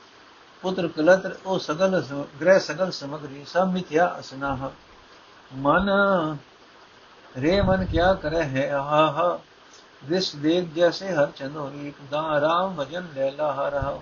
ਪੁੱਤਰ 0.63 0.87
ਕਲਤਰ 0.87 1.35
ਉਹ 1.45 1.59
ਸਗਲ 1.59 2.01
ਗ੍ਰਹਿ 2.41 2.59
ਸਗਲ 2.59 2.91
ਸਮਗਰੀ 2.91 3.43
ਸਭ 3.47 3.67
ਮਿਥਿਆ 3.67 4.15
ਅਸਨਾਹ 4.19 4.69
ਮਨ 5.57 5.89
ਰੇ 7.35 7.61
ਮਨ 7.61 7.85
ਕਿਆ 7.85 8.13
ਕਰੇ 8.13 8.43
ਹੈ 8.43 8.69
ਆਹਾ 8.71 9.39
ਦਿਸ 10.03 10.35
ਦੇਖ 10.35 10.73
ਜੈਸੇ 10.73 11.11
ਹਰ 11.11 11.31
ਚੰਦੋਰੀ 11.35 11.87
ਇੱਕ 11.87 12.01
ਦਾ 12.11 12.41
ਰਾਮ 12.41 12.75
ਭਜਨ 12.75 13.07
ਲੈਲਾ 13.15 13.51
ਹਰਾ 13.53 13.99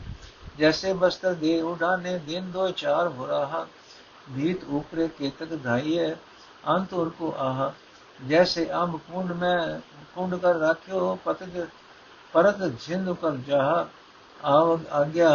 जैसे 0.58 0.94
बस्तर 0.94 1.34
दे 1.36 1.52
उड़ाने 1.62 2.18
दिन 2.22 2.52
दो 2.52 2.70
चार 2.74 3.08
भुराहा 3.10 3.60
भीत 4.30 4.64
ऊपरे 4.70 5.08
केतक 5.10 5.54
धाइये 5.64 6.10
अंत 6.66 6.94
और 6.94 7.10
को 7.20 7.30
आहा 7.42 7.72
जैसे 8.20 8.66
अम्ब 8.80 8.98
कुंड 9.06 9.32
में 9.34 9.80
कुंड 10.16 10.36
कर 10.42 10.56
राख्यो 10.58 11.14
पतक 11.26 11.56
परत 12.34 12.62
झिंद 12.78 13.16
कर 13.22 13.38
जाहा 13.48 13.78
आव 14.50 14.80
आज्ञा 14.94 15.32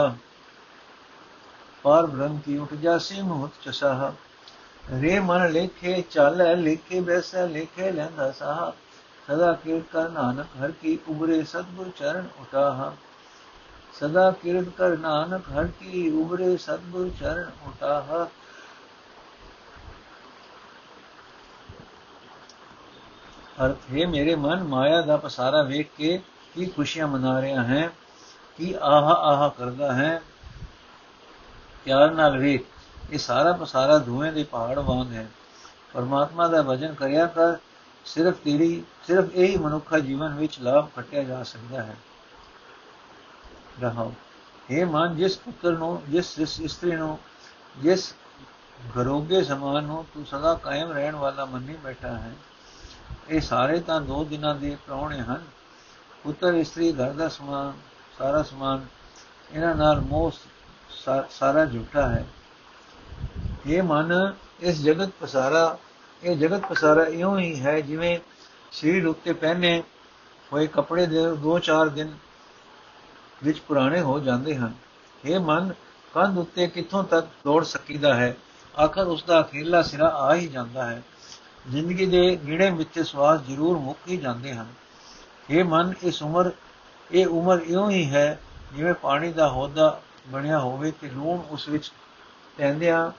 पार 1.85 2.07
ब्रह्म 2.09 2.39
की 2.41 2.59
उठ 2.59 2.75
जासी 2.81 3.23
मुहत 3.23 3.59
चसाहा 3.65 4.13
रे 4.99 5.17
मन 5.23 5.49
लेखे 5.51 5.97
चाले 6.11 6.55
लेखे 6.59 7.01
बैसे 7.03 7.47
लेखे 7.49 7.91
लहंदा 7.91 8.31
साहा 8.35 8.69
सदा 9.29 9.51
कीर्त 9.65 9.91
कर 9.93 10.09
नानक 10.13 10.55
हर 10.59 10.79
की 10.81 10.97
उबरे 11.09 11.43
सतगुर 11.47 11.93
चरण 11.99 12.33
उठाहा 12.41 12.95
ਸਦਾ 13.95 14.31
ਕਿਰਤ 14.31 14.69
ਕਰ 14.69 14.97
ਨਾਨਕ 14.99 15.49
ਹਰ 15.51 15.67
ਕੀ 15.81 16.09
ਉਬਰੇ 16.21 16.57
ਸਤਗੁਰ 16.57 17.11
ਚਰਨ 17.21 17.51
ਉਟਾਹ 17.67 18.27
ਅਰਥ 23.61 23.91
ਹੈ 23.93 24.07
ਮੇਰੇ 24.07 24.35
ਮਨ 24.37 24.63
ਮਾਇਆ 24.63 25.01
ਦਾ 25.03 25.17
ਪਸਾਰਾ 25.17 25.63
ਵੇਖ 25.63 25.89
ਕੇ 25.97 26.21
ਕੀ 26.55 26.67
ਖੁਸ਼ੀਆਂ 26.67 27.07
ਮਨਾ 27.09 27.41
ਰਿਹਾ 27.41 27.63
ਹੈ 27.63 27.89
ਕੀ 28.59 28.75
ਆਹਾ 28.83 29.15
ਆਹਾ 29.31 29.49
ਕਰਦਾ 29.49 29.93
ਹੈ 29.93 30.23
ਪਿਆਰ 31.86 32.12
ਨਾਲ 32.12 32.38
ਵੇਖ, 32.38 32.64
ਇਹ 33.12 33.20
ਸਾਰਾ 33.20 33.52
ਪਸਾਰਾ 33.54 33.98
ਧੂਏ 33.98 34.32
ਦੇ 34.32 34.44
ਪਹਾੜ 34.44 34.80
ਵਾਂਗ 34.80 35.12
ਹੈ। 35.12 35.28
ਪਰਮਾਤਮਾ 35.94 36.48
ਦਾ 36.48 36.62
ਭਜਨ 36.62 36.94
ਕਰਿਆ 36.94 37.26
ਕਰ 37.28 37.58
ਸਿਰਫ 38.06 38.36
ਤੇਰੀ, 38.36 38.84
ਸਿਰਫ 39.08 39.34
ਇਹੀ 39.34 39.58
ਮਨੁੱਖਾ 39.58 40.00
ਜੀਵਨ 40.00 40.36
ਵਿੱਚ 40.36 40.60
ਲਾਭ 40.60 40.88
ਖਟਿਆ 40.98 41.24
ਜਾ 41.24 41.42
ਸਕਦਾ 41.44 41.84
ਹੈ। 41.84 41.96
ਰਹਾਓ। 43.82 44.14
ਇਹ 44.70 44.86
ਮਨ, 44.86 45.16
ਜਿਸ 45.16 45.38
ਪੁੱਤਰ 45.38 45.78
ਨੂੰ, 45.78 46.02
ਜਿਸ 46.10 46.60
ਇਸਤਰੀ 46.62 46.92
ਨੂੰ, 46.92 47.18
ਜਿਸ 47.78 48.14
ਘਰੋਗੇ 48.98 49.44
ਸਮਾਨ 49.44 49.84
ਨੂੰ 49.84 50.06
ਤੂੰ 50.14 50.26
ਸਦਾ 50.26 50.54
ਕਾਇਮ 50.56 50.92
ਰਹਿਣ 50.92 51.16
ਵਾਲਾ 51.16 51.46
ਮੰਨੀ 51.46 51.76
ਬੈਠਾ 51.76 52.08
ਹੈ, 52.10 52.32
ਇਹ 53.30 53.42
ਸਾਰੇ 53.42 53.80
ਤਾਂ 53.80 54.00
ਦੋ 54.02 54.24
ਦਿਨਾਂ 54.24 54.54
ਦੇ 54.56 54.76
ਪ੍ਰਾਉਣੇ 54.86 55.20
ਹਨ। 55.20 55.44
ਪੁੱਤਰ, 56.24 56.54
ਇਸਤਰੀ, 56.54 56.92
ਘਰ 56.94 57.12
ਦਾ 57.12 57.28
ਸਮਾਨ, 57.30 57.74
ਸਾਰਾ 58.18 58.42
ਸਮਾਨ, 58.44 58.86
ਇਹਨਾਂ 59.52 59.76
ਨਾਲ 59.76 60.00
ਮੋਹ 60.02 60.32
ਸਾਰਾ 61.30 61.66
ਝੂਠਾ 61.66 62.08
ਹੈ। 62.10 62.26
ਇਹ 63.68 63.84
ਮਨ 63.84 64.12
ਇਸ 64.60 64.82
ਜਗਤ 64.82 65.10
ਪਸਾਰਾ, 65.20 65.78
ਇਹ 66.24 66.38
ਜਗਤ 66.38 66.66
ਪਸਾਰਾ 66.68 67.04
ਇਉਂ 67.04 67.38
ਹੀ 67.40 67.60
ਹੈ 67.60 67.80
ਜਿਵੇਂ 67.80 68.20
ਸਰੀਰ 68.72 69.08
ਉੱਤੇ 69.08 69.34
ਪਹਿਨੇ 69.34 69.84
ਹੋਏ 70.54 70.68
ਕੱਪੜੇ 70.68 71.06
ਦੇ 71.06 71.26
2-4 71.36 71.90
ਦਿਨ 71.90 72.14
ਵਿੱਚ 73.44 73.60
ਪੁਰਾਣੇ 73.60 74.02
ਹੋ 74.02 74.20
ਜਾਂਦੇ 74.20 74.56
ਹਨ। 74.56 74.74
ਇਹ 75.26 75.40
ਮਨ 75.40 75.74
ਕੰਧ 76.14 76.38
ਉੱਤੇ 76.38 76.68
ਕਿੱਥੋਂ 76.68 77.04
ਤੱਕ 77.04 77.28
ਦੌੜ 77.46 77.64
ਸਕੀਦਾ 77.64 78.14
ਹੈ? 78.16 78.36
ਆਖਰ 78.80 79.08
ਉਸ 79.08 79.24
ਦਾ 79.24 79.42
ਅਖੀਰਲਾ 79.42 79.82
ਸਿਰਾ 79.82 80.08
ਆ 80.08 80.34
ਹੀ 80.36 80.48
ਜਾਂਦਾ 80.48 80.86
ਹੈ। 80.90 81.02
ਜ਼ਿੰਦਗੀ 81.70 82.06
ਦੇ 82.06 82.40
ਗਿੜੇ 82.48 82.70
ਮਿੱਥੇ 82.72 83.04
ਸਵਾਸ 83.04 83.42
ਜ਼ਰੂਰ 83.42 83.78
ਮੁੱਕ 83.78 84.00
ਹੀ 84.08 84.18
ਜਾਂਦੇ 84.18 84.54
ਹਨ। 84.54 84.68
ਇਹ 85.50 85.64
ਮਨ 85.64 85.94
ਇਸ 86.04 86.22
ਉਮਰ, 86.24 86.52
ਇਹ 87.12 87.28
ਉਮਰ 87.28 87.60
ਇਉਂ 87.60 87.90
ਹੀ 87.92 88.10
ਹੈ 88.10 88.40
ਜਿਵੇਂ 88.74 88.94
ਪਾਣੀ 88.94 89.32
ਦਾ 89.34 89.50
ਹੋਦਾ 89.50 90.02
ਬਣਿਆ 90.28 90.60
ਹੋਵੇ 90.60 90.92
ਤੇ 90.92 91.10
ਲੂਣ 91.10 91.42
ਉਸ 91.50 91.68
ਵਿੱਚ 91.68 91.92
ਪੈਂਦਿਆਂ 92.58 93.12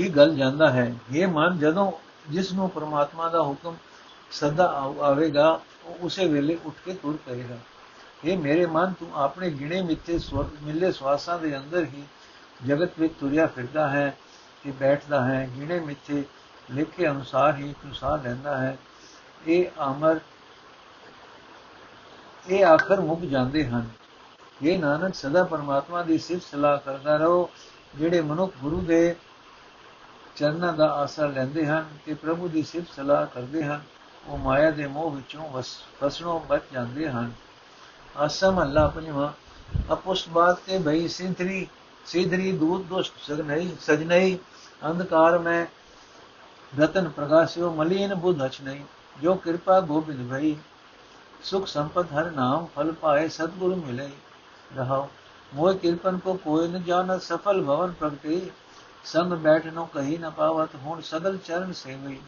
ਹੀ 0.00 0.08
ਗਲ 0.08 0.34
ਜਾਂਦਾ 0.36 0.70
ਹੈ, 0.70 0.94
ਇਹ 1.12 1.26
ਮਨ 1.26 1.58
ਜਦੋਂ 1.58 1.92
ਜਿਸ 2.30 2.52
ਨੂੰ 2.52 2.70
ਪ੍ਰਮਾਤਮਾ 2.70 3.28
ਦਾ 3.28 3.42
ਹੁਕਮ 3.42 3.76
ਸਦਾ 4.30 4.66
ਆਵੇਗਾ, 5.02 5.60
ਉਹ 5.84 5.96
ਉਸੇ 6.00 6.28
ਵੇਲੇ 6.28 6.58
ਉੱਠ 6.64 6.74
ਕੇ 6.84 6.94
ਤੁਰ 6.94 7.18
ਪਏਗਾ। 7.26 7.58
ਇਹ 8.24 8.38
ਮੇਰੇ 8.38 8.66
ਮਨ, 8.66 8.92
ਤੂੰ 8.92 9.10
ਆਪਣੇ 9.14 9.50
ਗਿਣੇ 9.50 9.82
ਮਿੱਥੇ 9.82 10.20
ਮਿਲੇ 10.62 10.92
ਸਵਾਸਾਂ 10.92 11.38
ਦੇ 11.38 11.56
ਅੰਦਰ 11.56 11.84
ਹੀ 11.84 12.04
ਜਗਤ 12.66 12.90
ਵਿੱਚ 12.98 13.14
ਤੁਰਿਆ 13.20 13.46
ਫਿਰਦਾ 13.46 13.88
ਹੈ 13.88 14.16
ਤੇ 14.64 14.70
ਬੈਠਦਾ 14.70 15.24
ਹੈ। 15.24 15.50
ਗਿਣੇ 15.56 15.80
ਮਿੱਥੇ 15.80 16.24
ਲਿਖੇ 16.70 17.08
ਅਨੁਸਾਰ 17.08 17.54
ਹੀ 17.54 17.74
ਤੂੰ 17.82 17.94
ਸਾਹ 17.94 18.18
ਲੈਂਦਾ 18.18 18.56
ਹੈ। 18.56 18.76
ਇਹ 19.46 19.64
ਅਮਰ 19.84 20.20
ਇਹ 22.48 22.64
ਆਖਰ 22.64 23.00
ਮੁੱਕ 23.00 23.20
ਜਾਂਦੇ 23.20 23.66
ਹਨ। 23.66 23.88
ਇਹ 24.62 24.78
ਨਾਨਕ, 24.78 25.14
ਸਦਾ 25.14 25.42
ਪਰਮਾਤਮਾ 25.44 26.02
ਦੀ 26.02 26.18
ਸਿਫਤ 26.18 26.42
ਸਲਾਹ 26.42 26.78
ਕਰਦਾ 26.78 27.16
ਰਹੋ। 27.16 27.48
ਜਿਹੜੇ 27.94 28.20
ਮਨੁੱਖ 28.20 28.52
ਗੁਰੂ 28.60 28.80
ਦੇ 28.80 29.14
ਚਰਨਾਂ 30.36 30.72
ਦਾ 30.72 30.86
ਆਸਰਾ 30.92 31.26
ਲੈਂਦੇ 31.26 31.66
ਹਨ 31.66 31.88
ਤੇ 32.06 32.14
ਪ੍ਰਭੂ 32.14 32.48
ਦੀ 32.48 32.62
ਸਿਫਤ 32.62 32.92
ਸਲਾਹ 32.96 33.26
ਕਰਦੇ 33.26 33.64
ਹਨ, 33.64 33.80
ਉਹ 34.26 34.38
ਮਾਇਆ 34.38 34.70
ਦੇ 34.70 34.86
ਮੋਹ 34.86 35.10
ਵਿੱਚੋਂ 35.10 35.62
ਫਸਣੋਂ 36.00 36.40
ਬਚ 36.40 36.62
ਜਾਂਦੇ 36.72 37.08
ਹਨ। 37.08 37.32
ਅਸਮ 38.26 38.62
ਅੱਲਾ 38.62 38.86
ਪੰਜਵਾ 38.88 39.32
ਅਪੁਸ 39.92 40.28
ਬਾਤ 40.28 40.58
ਤੇ 40.66 40.78
ਭਈ 40.78 41.08
ਸਿੰਧਰੀ, 41.08 41.66
ਸਿਧਰੀ 42.06 42.52
ਦੂਤ 42.52 42.84
ਦੁਸ਼ਟ 42.84 43.14
ਸਗਨਈ, 43.22 43.68
ਸਜਨਈ, 43.80 44.38
ਅੰਧਕਾਰ 44.86 45.38
ਮੈਂ 45.38 45.64
ਰਤਨ 46.72 47.08
ਪ੍ਰਗਾਸਿਓ 47.08 47.70
ਮਲੀਨ 47.70 48.14
ਬੁੱਧ 48.14 48.42
ਹਚ 48.42 48.60
ਨਹੀਂ 48.60 48.84
ਜੋ 49.22 49.34
ਕਿਰਪਾ 49.34 49.80
ਗੋਬਿੰਦ 49.80 50.30
ਭਈ। 50.30 50.54
ਸੁਖ 51.42 51.66
ਸੰਪਤ 51.66 52.12
ਹਰ 52.12 52.30
ਨਾਮ, 52.30 52.66
ਫਲ 52.66 52.92
ਪਾਏ, 52.92 53.28
ਸਤਗੁਰ 53.28 53.74
ਮਿਲੇ 53.76 54.08
ਰਹਾਓ 54.73 55.07
ਮੋਹ 55.51 55.73
ਕਿਰਪਨ 55.73 56.17
ਕੋ 56.17 56.33
ਕੋਈ 56.43 56.67
ਨ 56.67 56.83
ਜਾਣਤ 56.83 57.21
ਸਫਲ 57.21 57.61
ਭਵਨ 57.63 57.91
ਪ੍ਰਗਟੇ 57.91 58.41
ਸੰਗ 59.05 59.33
ਬੈਠਨੋ 59.39 59.85
ਕਹੀ 59.93 60.17
ਨ 60.17 60.29
ਪਾਵਤ 60.29 60.75
ਹੁਣ 60.75 61.01
ਸਗਲ 61.01 61.37
ਚਰਨ 61.37 61.73
ਸੇਵਈ 61.73 62.19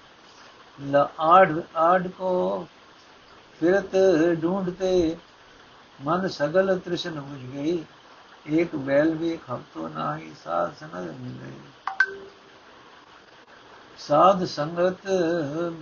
ਲਾ 0.80 1.08
ਆੜ 1.22 1.62
ਆੜ 1.78 2.08
ਕੋ 2.08 2.68
ਫਿਰਤ 3.62 3.96
ਢੂੰਡਤੇ 4.42 5.18
ਮਨ 6.00 6.28
ਸਗਲ 6.30 6.78
ਤ੍ਰਿਸ਼ਨ 6.80 7.20
ਬੁਝ 7.22 7.42
ਗਈ 7.46 7.84
एक 8.46 8.76
बैल 8.78 9.14
भी 9.14 9.36
खपतो 9.38 9.88
नाही 9.90 10.30
साध 10.34 10.72
संगत 10.74 11.10
मिले 11.16 11.52
साध 14.00 14.44
संगत 14.48 15.02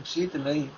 सीत 0.05 0.35
लई 0.37 0.69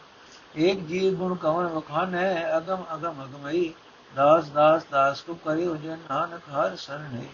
एक 0.55 0.85
जीव 0.87 1.15
गुण 1.17 1.35
कवन 1.37 1.65
वखान 1.67 2.13
है 2.15 2.43
अगम 2.51 2.83
अगम 2.89 3.23
अगमई 3.23 3.63
दास 3.63 3.84
ਦਾਸ 4.14 4.48
ਦਾਸ 4.48 4.84
ਦਾਸ 4.90 5.20
ਕੋ 5.20 5.34
ਕਰਿਓ 5.34 5.74
ਜਨ 5.76 5.98
ਨਾਨਕ 6.10 6.48
ਹਰ 6.50 6.76
ਸਰਣੇ। 6.76 7.26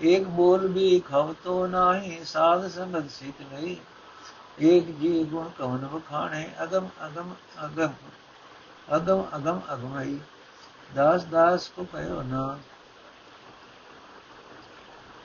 ਏਕ 0.00 0.26
ਬੋਲ 0.28 0.66
ਵੀ 0.66 1.00
ਖਵ 1.00 1.32
ਤੋ 1.44 1.66
ਨਾਹੀ, 1.66 2.24
ਸਾਧ 2.24 2.66
ਸੰਬੰਧ 2.68 3.08
ਸਿਤ 3.10 3.40
ਨਹੀਂ 3.52 3.76
ਏਕ 4.60 4.90
ਜੀ 4.98 5.24
ਗੁਣ 5.24 5.48
ਕਵਨ 5.58 5.86
ਵਖਾਣੇ, 5.86 6.48
ਅਗਮ 6.62 6.88
ਅਗਮ 7.06 7.34
ਅਗਮ 7.64 7.92
ਅਗਮ 8.96 9.24
ਅਗਮ, 9.36 9.60
ਅਗਮਈ। 9.74 10.18
ਦਾਸ 10.94 11.24
ਦਾਸ 11.24 11.68
ਕੋ 11.68 11.84
ਕਹਿਓ 11.84 12.22
ਨਾ। 12.22 12.58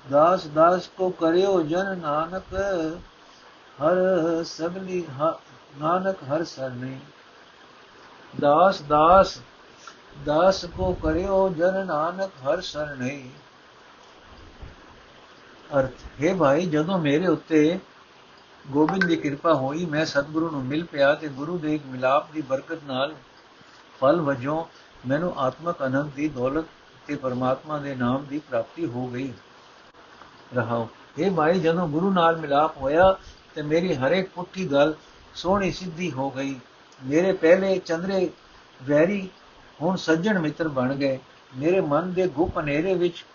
ਦਾਸ 0.05 0.45
ਦਾਸ 0.47 0.87
ਕੋ 0.87 1.09
ਕਰਿਓ 1.09 1.61
ਜਨ 1.61 1.97
ਨਾਨਕ, 1.97 2.53
ਹਰ 3.79 4.43
ਸਗਲੀ 4.43 5.05
ਨਾਨਕ 5.77 6.23
ਹਰ 6.23 6.43
ਸਰਨੇ 6.43 6.99
ਦਾਸ 8.33 8.81
ਦਾਸ 8.81 9.37
ਦਾਸ 10.15 10.65
ਕੋ 10.65 10.93
ਕਰਿਓ 10.93 11.49
ਜਨ 11.49 11.85
ਨਾਨਕ 11.85 12.31
ਹਰ 12.43 12.61
ਸਰਨੇ 12.61 13.29
ਅਰਥ, 15.79 15.91
ਹੈ 16.23 16.33
ਭਾਈ, 16.35 16.65
ਜਦੋਂ 16.65 16.97
ਮੇਰੇ 16.99 17.27
ਉੱਤੇ 17.27 17.79
ਗੋਬਿੰਦ 18.65 19.05
ਦੀ 19.05 19.15
ਕਿਰਪਾ 19.15 19.53
ਹੋਈ, 19.53 19.85
ਮੈਂ 19.85 20.05
ਸਤਿਗੁਰੂ 20.05 20.49
ਨੂੰ 20.49 20.63
ਮਿਲ 20.63 20.83
ਪਿਆ 20.83 21.13
ਤੇ 21.13 21.27
ਗੁਰੂ 21.27 21.57
ਦੇ 21.57 21.75
ਇੱਕ 21.75 21.85
ਮਿਲਾਪ 21.85 22.31
ਦੀ 22.31 22.41
ਬਰਕਤ 22.41 22.83
ਨਾਲ 22.85 23.15
ਫਲ 24.01 24.21
ਵਜੋਂ 24.21 24.63
ਮੈਨੂੰ 25.07 25.33
ਆਤਮਕ 25.37 25.85
ਅਨੰਦ 25.85 26.11
ਦੀ 26.11 26.27
ਦੌਲਤ 26.27 26.65
ਤੇ 27.07 27.15
ਪਰਮਾਤਮਾ 27.15 27.77
ਦੇ 27.77 27.95
ਨਾਮ 27.95 28.25
ਦੀ 28.25 28.39
ਪ੍ਰਾਪਤੀ 28.39 28.85
ਹੋ 28.85 29.07
ਗਈ। 29.07 29.33
ਰਹਾਓ 30.55 30.87
ਇਹ 31.17 31.31
ਭਾਈ, 31.31 31.59
ਜਦੋਂ 31.59 31.87
ਗੁਰੂ 31.87 32.11
ਨਾਲ 32.13 32.37
ਮਿਲਾਪ 32.37 32.77
ਹੋਇਆ 32.77 33.15
ਤੇ 33.55 33.61
ਮੇਰੀ 33.61 33.95
ਹਰੇਕ 33.95 34.29
ਪੁੱਠੀ 34.29 34.65
ਗੱਲ 34.65 34.93
ਸੋਹਣੀ 35.35 35.71
ਸਿੱਧੀ 35.71 36.11
ਹੋ 36.11 36.29
ਗਈ। 36.29 36.59
ਮੇਰੇ 37.01 37.31
ਪਹਿਲੇ 37.33 37.77
ਚੰਦਰੇ 37.79 38.29
ਵੈਰੀ 38.83 39.29
ਹੁਣ 39.81 39.95
ਸੱਜਣ 39.95 40.39
ਮਿੱਤਰ 40.39 40.67
ਬਣ 40.67 40.95
ਗਏ। 40.95 41.19
ਮੇਰੇ 41.57 41.81
ਮਨ 41.81 42.13
ਦੇ 42.13 42.27
ਗੁਪ 42.27 42.57
ਹਨੇਰੇ 42.59 42.93
ਵਿੱਚ 42.93 43.25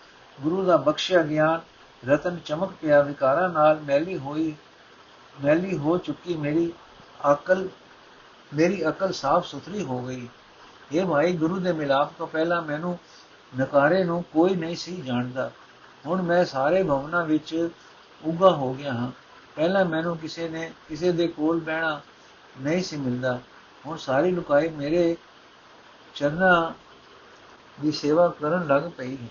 ਗੁਰੂ 0.41 0.65
ਦਾ 0.65 0.77
ਬਖਸ਼ਿਆ 0.77 1.21
ਗਿਆਨ, 1.21 1.61
ਰਤਨ 2.09 2.39
ਚਮਕ 2.45 2.71
ਪਿਆ। 2.81 3.01
ਵਿਕਾਰਾਂ 3.01 3.49
ਨਾਲ 3.49 3.79
ਮੈਲੀ 3.79 4.17
ਹੋਈ, 4.17 4.55
ਮੈਲੀ 5.43 5.77
ਹੋ 5.77 5.97
ਚੁੱਕੀ 5.97 6.37
ਮੇਰੀ 6.37 6.73
ਅਕਲ 7.31 7.69
ਮੇਰੀ 8.53 8.87
ਅਕਲ 8.87 9.11
ਸਾਫ਼ 9.11 9.47
ਸੁਥਰੀ 9.47 9.83
ਹੋ 9.83 10.01
ਗਈ। 10.01 10.27
ਇਹ 10.91 11.05
ਭਾਈ 11.05 11.33
ਗੁਰੂ 11.33 11.59
ਦੇ 11.59 11.71
ਮਿਲਾਪ 11.71 12.13
ਤੋਂ 12.17 12.27
ਪਹਿਲਾਂ 12.27 12.61
ਮੈਨੂੰ 12.61 12.99
ਨਕਾਰੇ 13.59 14.03
ਨੂੰ 14.03 14.23
ਕੋਈ 14.33 14.55
ਨਹੀਂ 14.55 14.75
ਸੀ 14.75 14.95
ਜਾਣਦਾ। 14.95 15.51
ਹੁਣ 16.05 16.21
ਮੈਂ 16.21 16.45
ਸਾਰੇ 16.45 16.83
ਭਵਨਾਂ 16.83 17.25
ਵਿੱਚ 17.25 17.69
ਉਗਾ 18.23 18.49
ਹੋ 18.49 18.73
ਗਿਆ 18.73 18.93
ਹਾਂ। 18.93 19.11
ਪਹਿਲਾਂ 19.55 19.85
ਮੈਨੂੰ 19.85 20.17
ਕਿਸੇ 20.17 20.49
ਨੇ, 20.49 20.71
ਕਿਸੇ 20.89 21.11
ਦੇ 21.11 21.27
ਕੋਲ 21.27 21.59
ਬਹਿਣਾ 21.59 22.01
ਨਹੀਂ 22.61 22.83
ਸੀ 22.83 22.97
ਮਿਲਦਾ। 22.97 23.39
ਹੁਣ 23.85 23.97
ਸਾਰੀ 23.97 24.31
ਲੁਕਾਈ 24.31 24.69
ਮੇਰੇ 24.69 25.17
ਚਰਨਾਂ 26.15 26.71
ਦੀ 27.81 27.91
ਸੇਵਾ 27.91 28.27
ਕਰਨ 28.41 28.67
ਲੱਗ 28.67 28.83
ਪਈ 28.97 29.15
ਹੈ। 29.15 29.27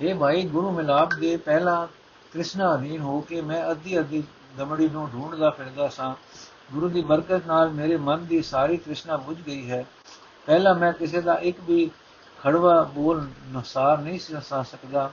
ਇਹ 0.00 0.14
ਭਾਈ 0.14 0.42
ਗੁਰੂ 0.42 0.70
ਮਿਲਾਪ 0.70 1.14
ਦੇ 1.14 1.36
ਪਹਿਲਾ 1.36 1.88
ਕ੍ਰਿਸ਼ਨਾ 2.32 2.74
ਅਧੀਨ 2.74 3.00
ਹੋ 3.00 3.20
ਕੇ 3.20 3.40
ਮੈਂ 3.40 3.70
ਅੱਧੀ 3.70 3.98
ਅੱਧੀ 3.98 4.24
ਦਮੜੀ 4.56 4.88
ਨੂੰ 4.88 5.10
ਢੂੰਡਦਾ 5.12 5.50
ਫਿਰਦਾ 5.50 5.88
ਸਾਂ। 5.88 6.14
ਗੁਰੂ 6.72 6.88
ਦੀ 6.88 7.02
ਬਰਕਤ 7.02 7.46
ਨਾਲ 7.46 7.70
ਮੇਰੇ 7.70 7.96
ਮਨ 7.96 8.26
ਦੀ 8.26 8.42
ਸਾਰੀ 8.42 8.76
ਕ੍ਰਿਸ਼ਨਾ 8.76 9.16
ਬੁਝ 9.16 9.40
ਗਈ 9.40 9.70
ਹੈ। 9.70 9.86
ਪਹਿਲਾਂ 10.46 10.74
ਮੈਂ 10.74 10.92
ਕਿਸੇ 10.92 11.20
ਦਾ 11.20 11.34
ਇੱਕ 11.34 11.60
ਵੀ 11.60 11.90
ਖੜਵਾ 12.44 12.82
ਬੋਲ 12.82 13.28
ਨਸਾਰ 13.56 13.98
ਨਹੀਂ 13.98 14.18
ਸੀ 14.18 14.34
ਨਸਾ 14.34 14.62
ਸਕਦਾ। 14.62 15.10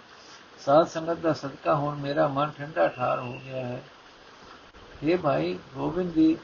ਸਾਧ 0.66 0.88
ਸੰਗਤ 0.88 1.14
ਦਾ 1.14 1.34
ਸਦਕਾ 1.34 1.76
ਹੁਣ 1.76 1.96
ਮੇਰਾ 1.96 2.28
ਮਨ 2.28 2.52
ਠੰਡਾ 2.58 2.88
ਠਾਰ 2.88 3.20
ਹੋ 3.20 3.40
ਗਿਆ 3.46 3.66
ਹੈ। 3.66 3.84
ਇਹ 5.04 5.18
ਭਾਈ 5.18 5.60
ਗੋਬਿੰਦ 5.76 6.14
ਦੀ 6.14 6.38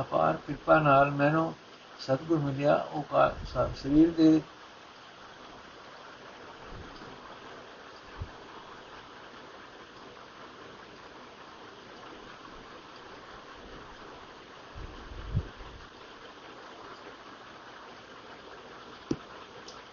ਅਪਾਰ 0.00 0.36
ਕਿਰਪਾ 0.46 0.78
ਨਾਲ 0.78 1.10
ਮੈਨੂੰ 1.10 1.54
ਸਤਿਗੁਰ 2.00 2.38
ਮਿਲਿਆ 2.38 2.74
ਉਹ 2.92 3.04
ਸਰੀਰ 3.82 4.10
ਦੇ 4.10 4.40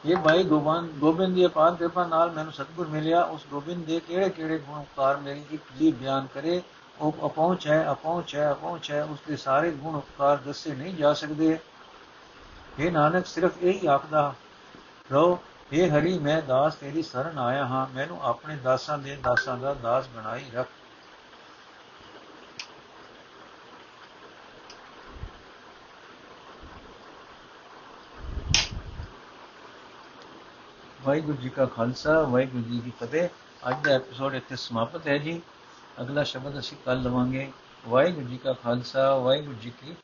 ਇਹ 0.05 0.15
ਭਾਈ 0.15 0.43
ਗੋਬਿੰਦ 0.43 0.91
ਗੋਬਿੰਦ 0.99 1.35
ਦੀ 1.35 1.45
ਅਪਾਰ 1.45 1.75
ਕਿਰਪਾ 1.75 2.03
ਨਾਲ 2.07 2.31
ਮੈਨੂੰ 2.31 2.53
ਸਤਿਗੁਰ 2.53 2.87
ਮਿਲਿਆ। 2.87 3.21
ਉਸ 3.23 3.45
ਗੋਬਿੰਦ 3.51 3.85
ਦੇ 3.85 3.99
ਕਿਹੜੇ 3.99 4.29
ਕਿਹੜੇ 4.29 4.57
ਗੁਣ 4.57 4.79
ਉਪਕਾਰ 4.79 5.17
ਮੇਰੀ 5.17 5.43
ਇੱਕ 5.51 5.63
ਜੀ 5.79 5.91
ਬਿਆਨ 5.91 6.27
ਕਰੇ। 6.33 6.61
ਉਹ 6.99 7.11
ਅਪਹੁੰਚ 7.25 7.67
ਹੈ 7.67 7.85
ਅਪਹੁੰਚ 7.91 8.35
ਹੈ 8.35 8.51
ਅਪਹੁੰਚ 8.51 8.91
ਹੈ। 8.91 9.03
ਉਸ 9.03 9.19
ਦੇ 9.27 9.35
ਸਾਰੇ 9.37 9.71
ਗੁਣ 9.71 9.95
ਉਪਕਾਰ 9.95 10.37
ਦੱਸੇ 10.37 10.75
ਨਹੀਂ 10.75 10.93
ਜਾ 10.95 11.13
ਸਕਦੇ। 11.13 11.59
ਇਹ 12.79 12.91
ਨਾਨਕ, 12.91 13.25
ਸਿਰਫ 13.25 13.51
ਇਹ 13.61 13.73
ਹੀ 13.73 13.87
ਆਖਦਾ 13.87 14.33
ਰੋ 15.11 15.39
ਇਹ 15.71 15.91
ਹਰੀ, 15.91 16.19
ਮੈਂ 16.19 16.41
ਦਾਸ 16.41 16.75
ਤੇਰੀ 16.75 17.01
ਸ਼ਰਨ 17.01 17.37
ਆਇਆ 17.39 17.65
ਹਾਂ, 17.65 17.87
ਮੈਨੂੰ 17.95 18.21
ਆਪਣੇ 18.21 18.55
ਦਾਸਾਂ 18.55 18.97
ਦੇ 18.97 19.15
ਦਾਸਾਂ 19.15 19.57
ਦਾ 19.57 19.73
ਦਾਸ 19.73 20.07
ਬਣਾਈ 20.07 20.45
ਰੱਖ। 20.53 20.67
ਵਾਹਿਗੁਰੂ 31.01 31.37
ਜੀ 31.37 31.49
ਕਾ 31.49 31.65
ਖਾਲਸਾ, 31.65 32.21
ਵਾਹਿਗੁਰੂ 32.21 32.63
ਜੀ 32.63 32.79
ਕੀ 32.79 32.91
ਫਤਿਹ। 32.91 33.29
ਅੱਜ 33.69 33.83
ਦਾ 33.83 33.91
ਐਪੀਸੋਡ 33.91 34.35
ਇੱਥੇ 34.35 34.55
ਸਮਾਪਤ 34.55 35.07
ਹੈ 35.07 35.17
ਜੀ। 35.17 35.41
ਅਗਲਾ 36.01 36.23
ਸ਼ਬਦ 36.23 36.59
ਅਸੀਂ 36.59 36.77
ਕੱਲ 36.85 37.01
ਲਵਾਂਗੇ। 37.01 37.51
ਵਾਹਿਗੁਰੂ 37.87 38.27
ਜੀ 38.27 38.37
ਕਾ 38.37 38.53
ਖਾਲਸਾ, 38.53 39.15
ਵਾਹਿਗੁਰੂ 39.15 39.53
ਜੀ 39.53 39.69
ਕੀ 39.69 39.95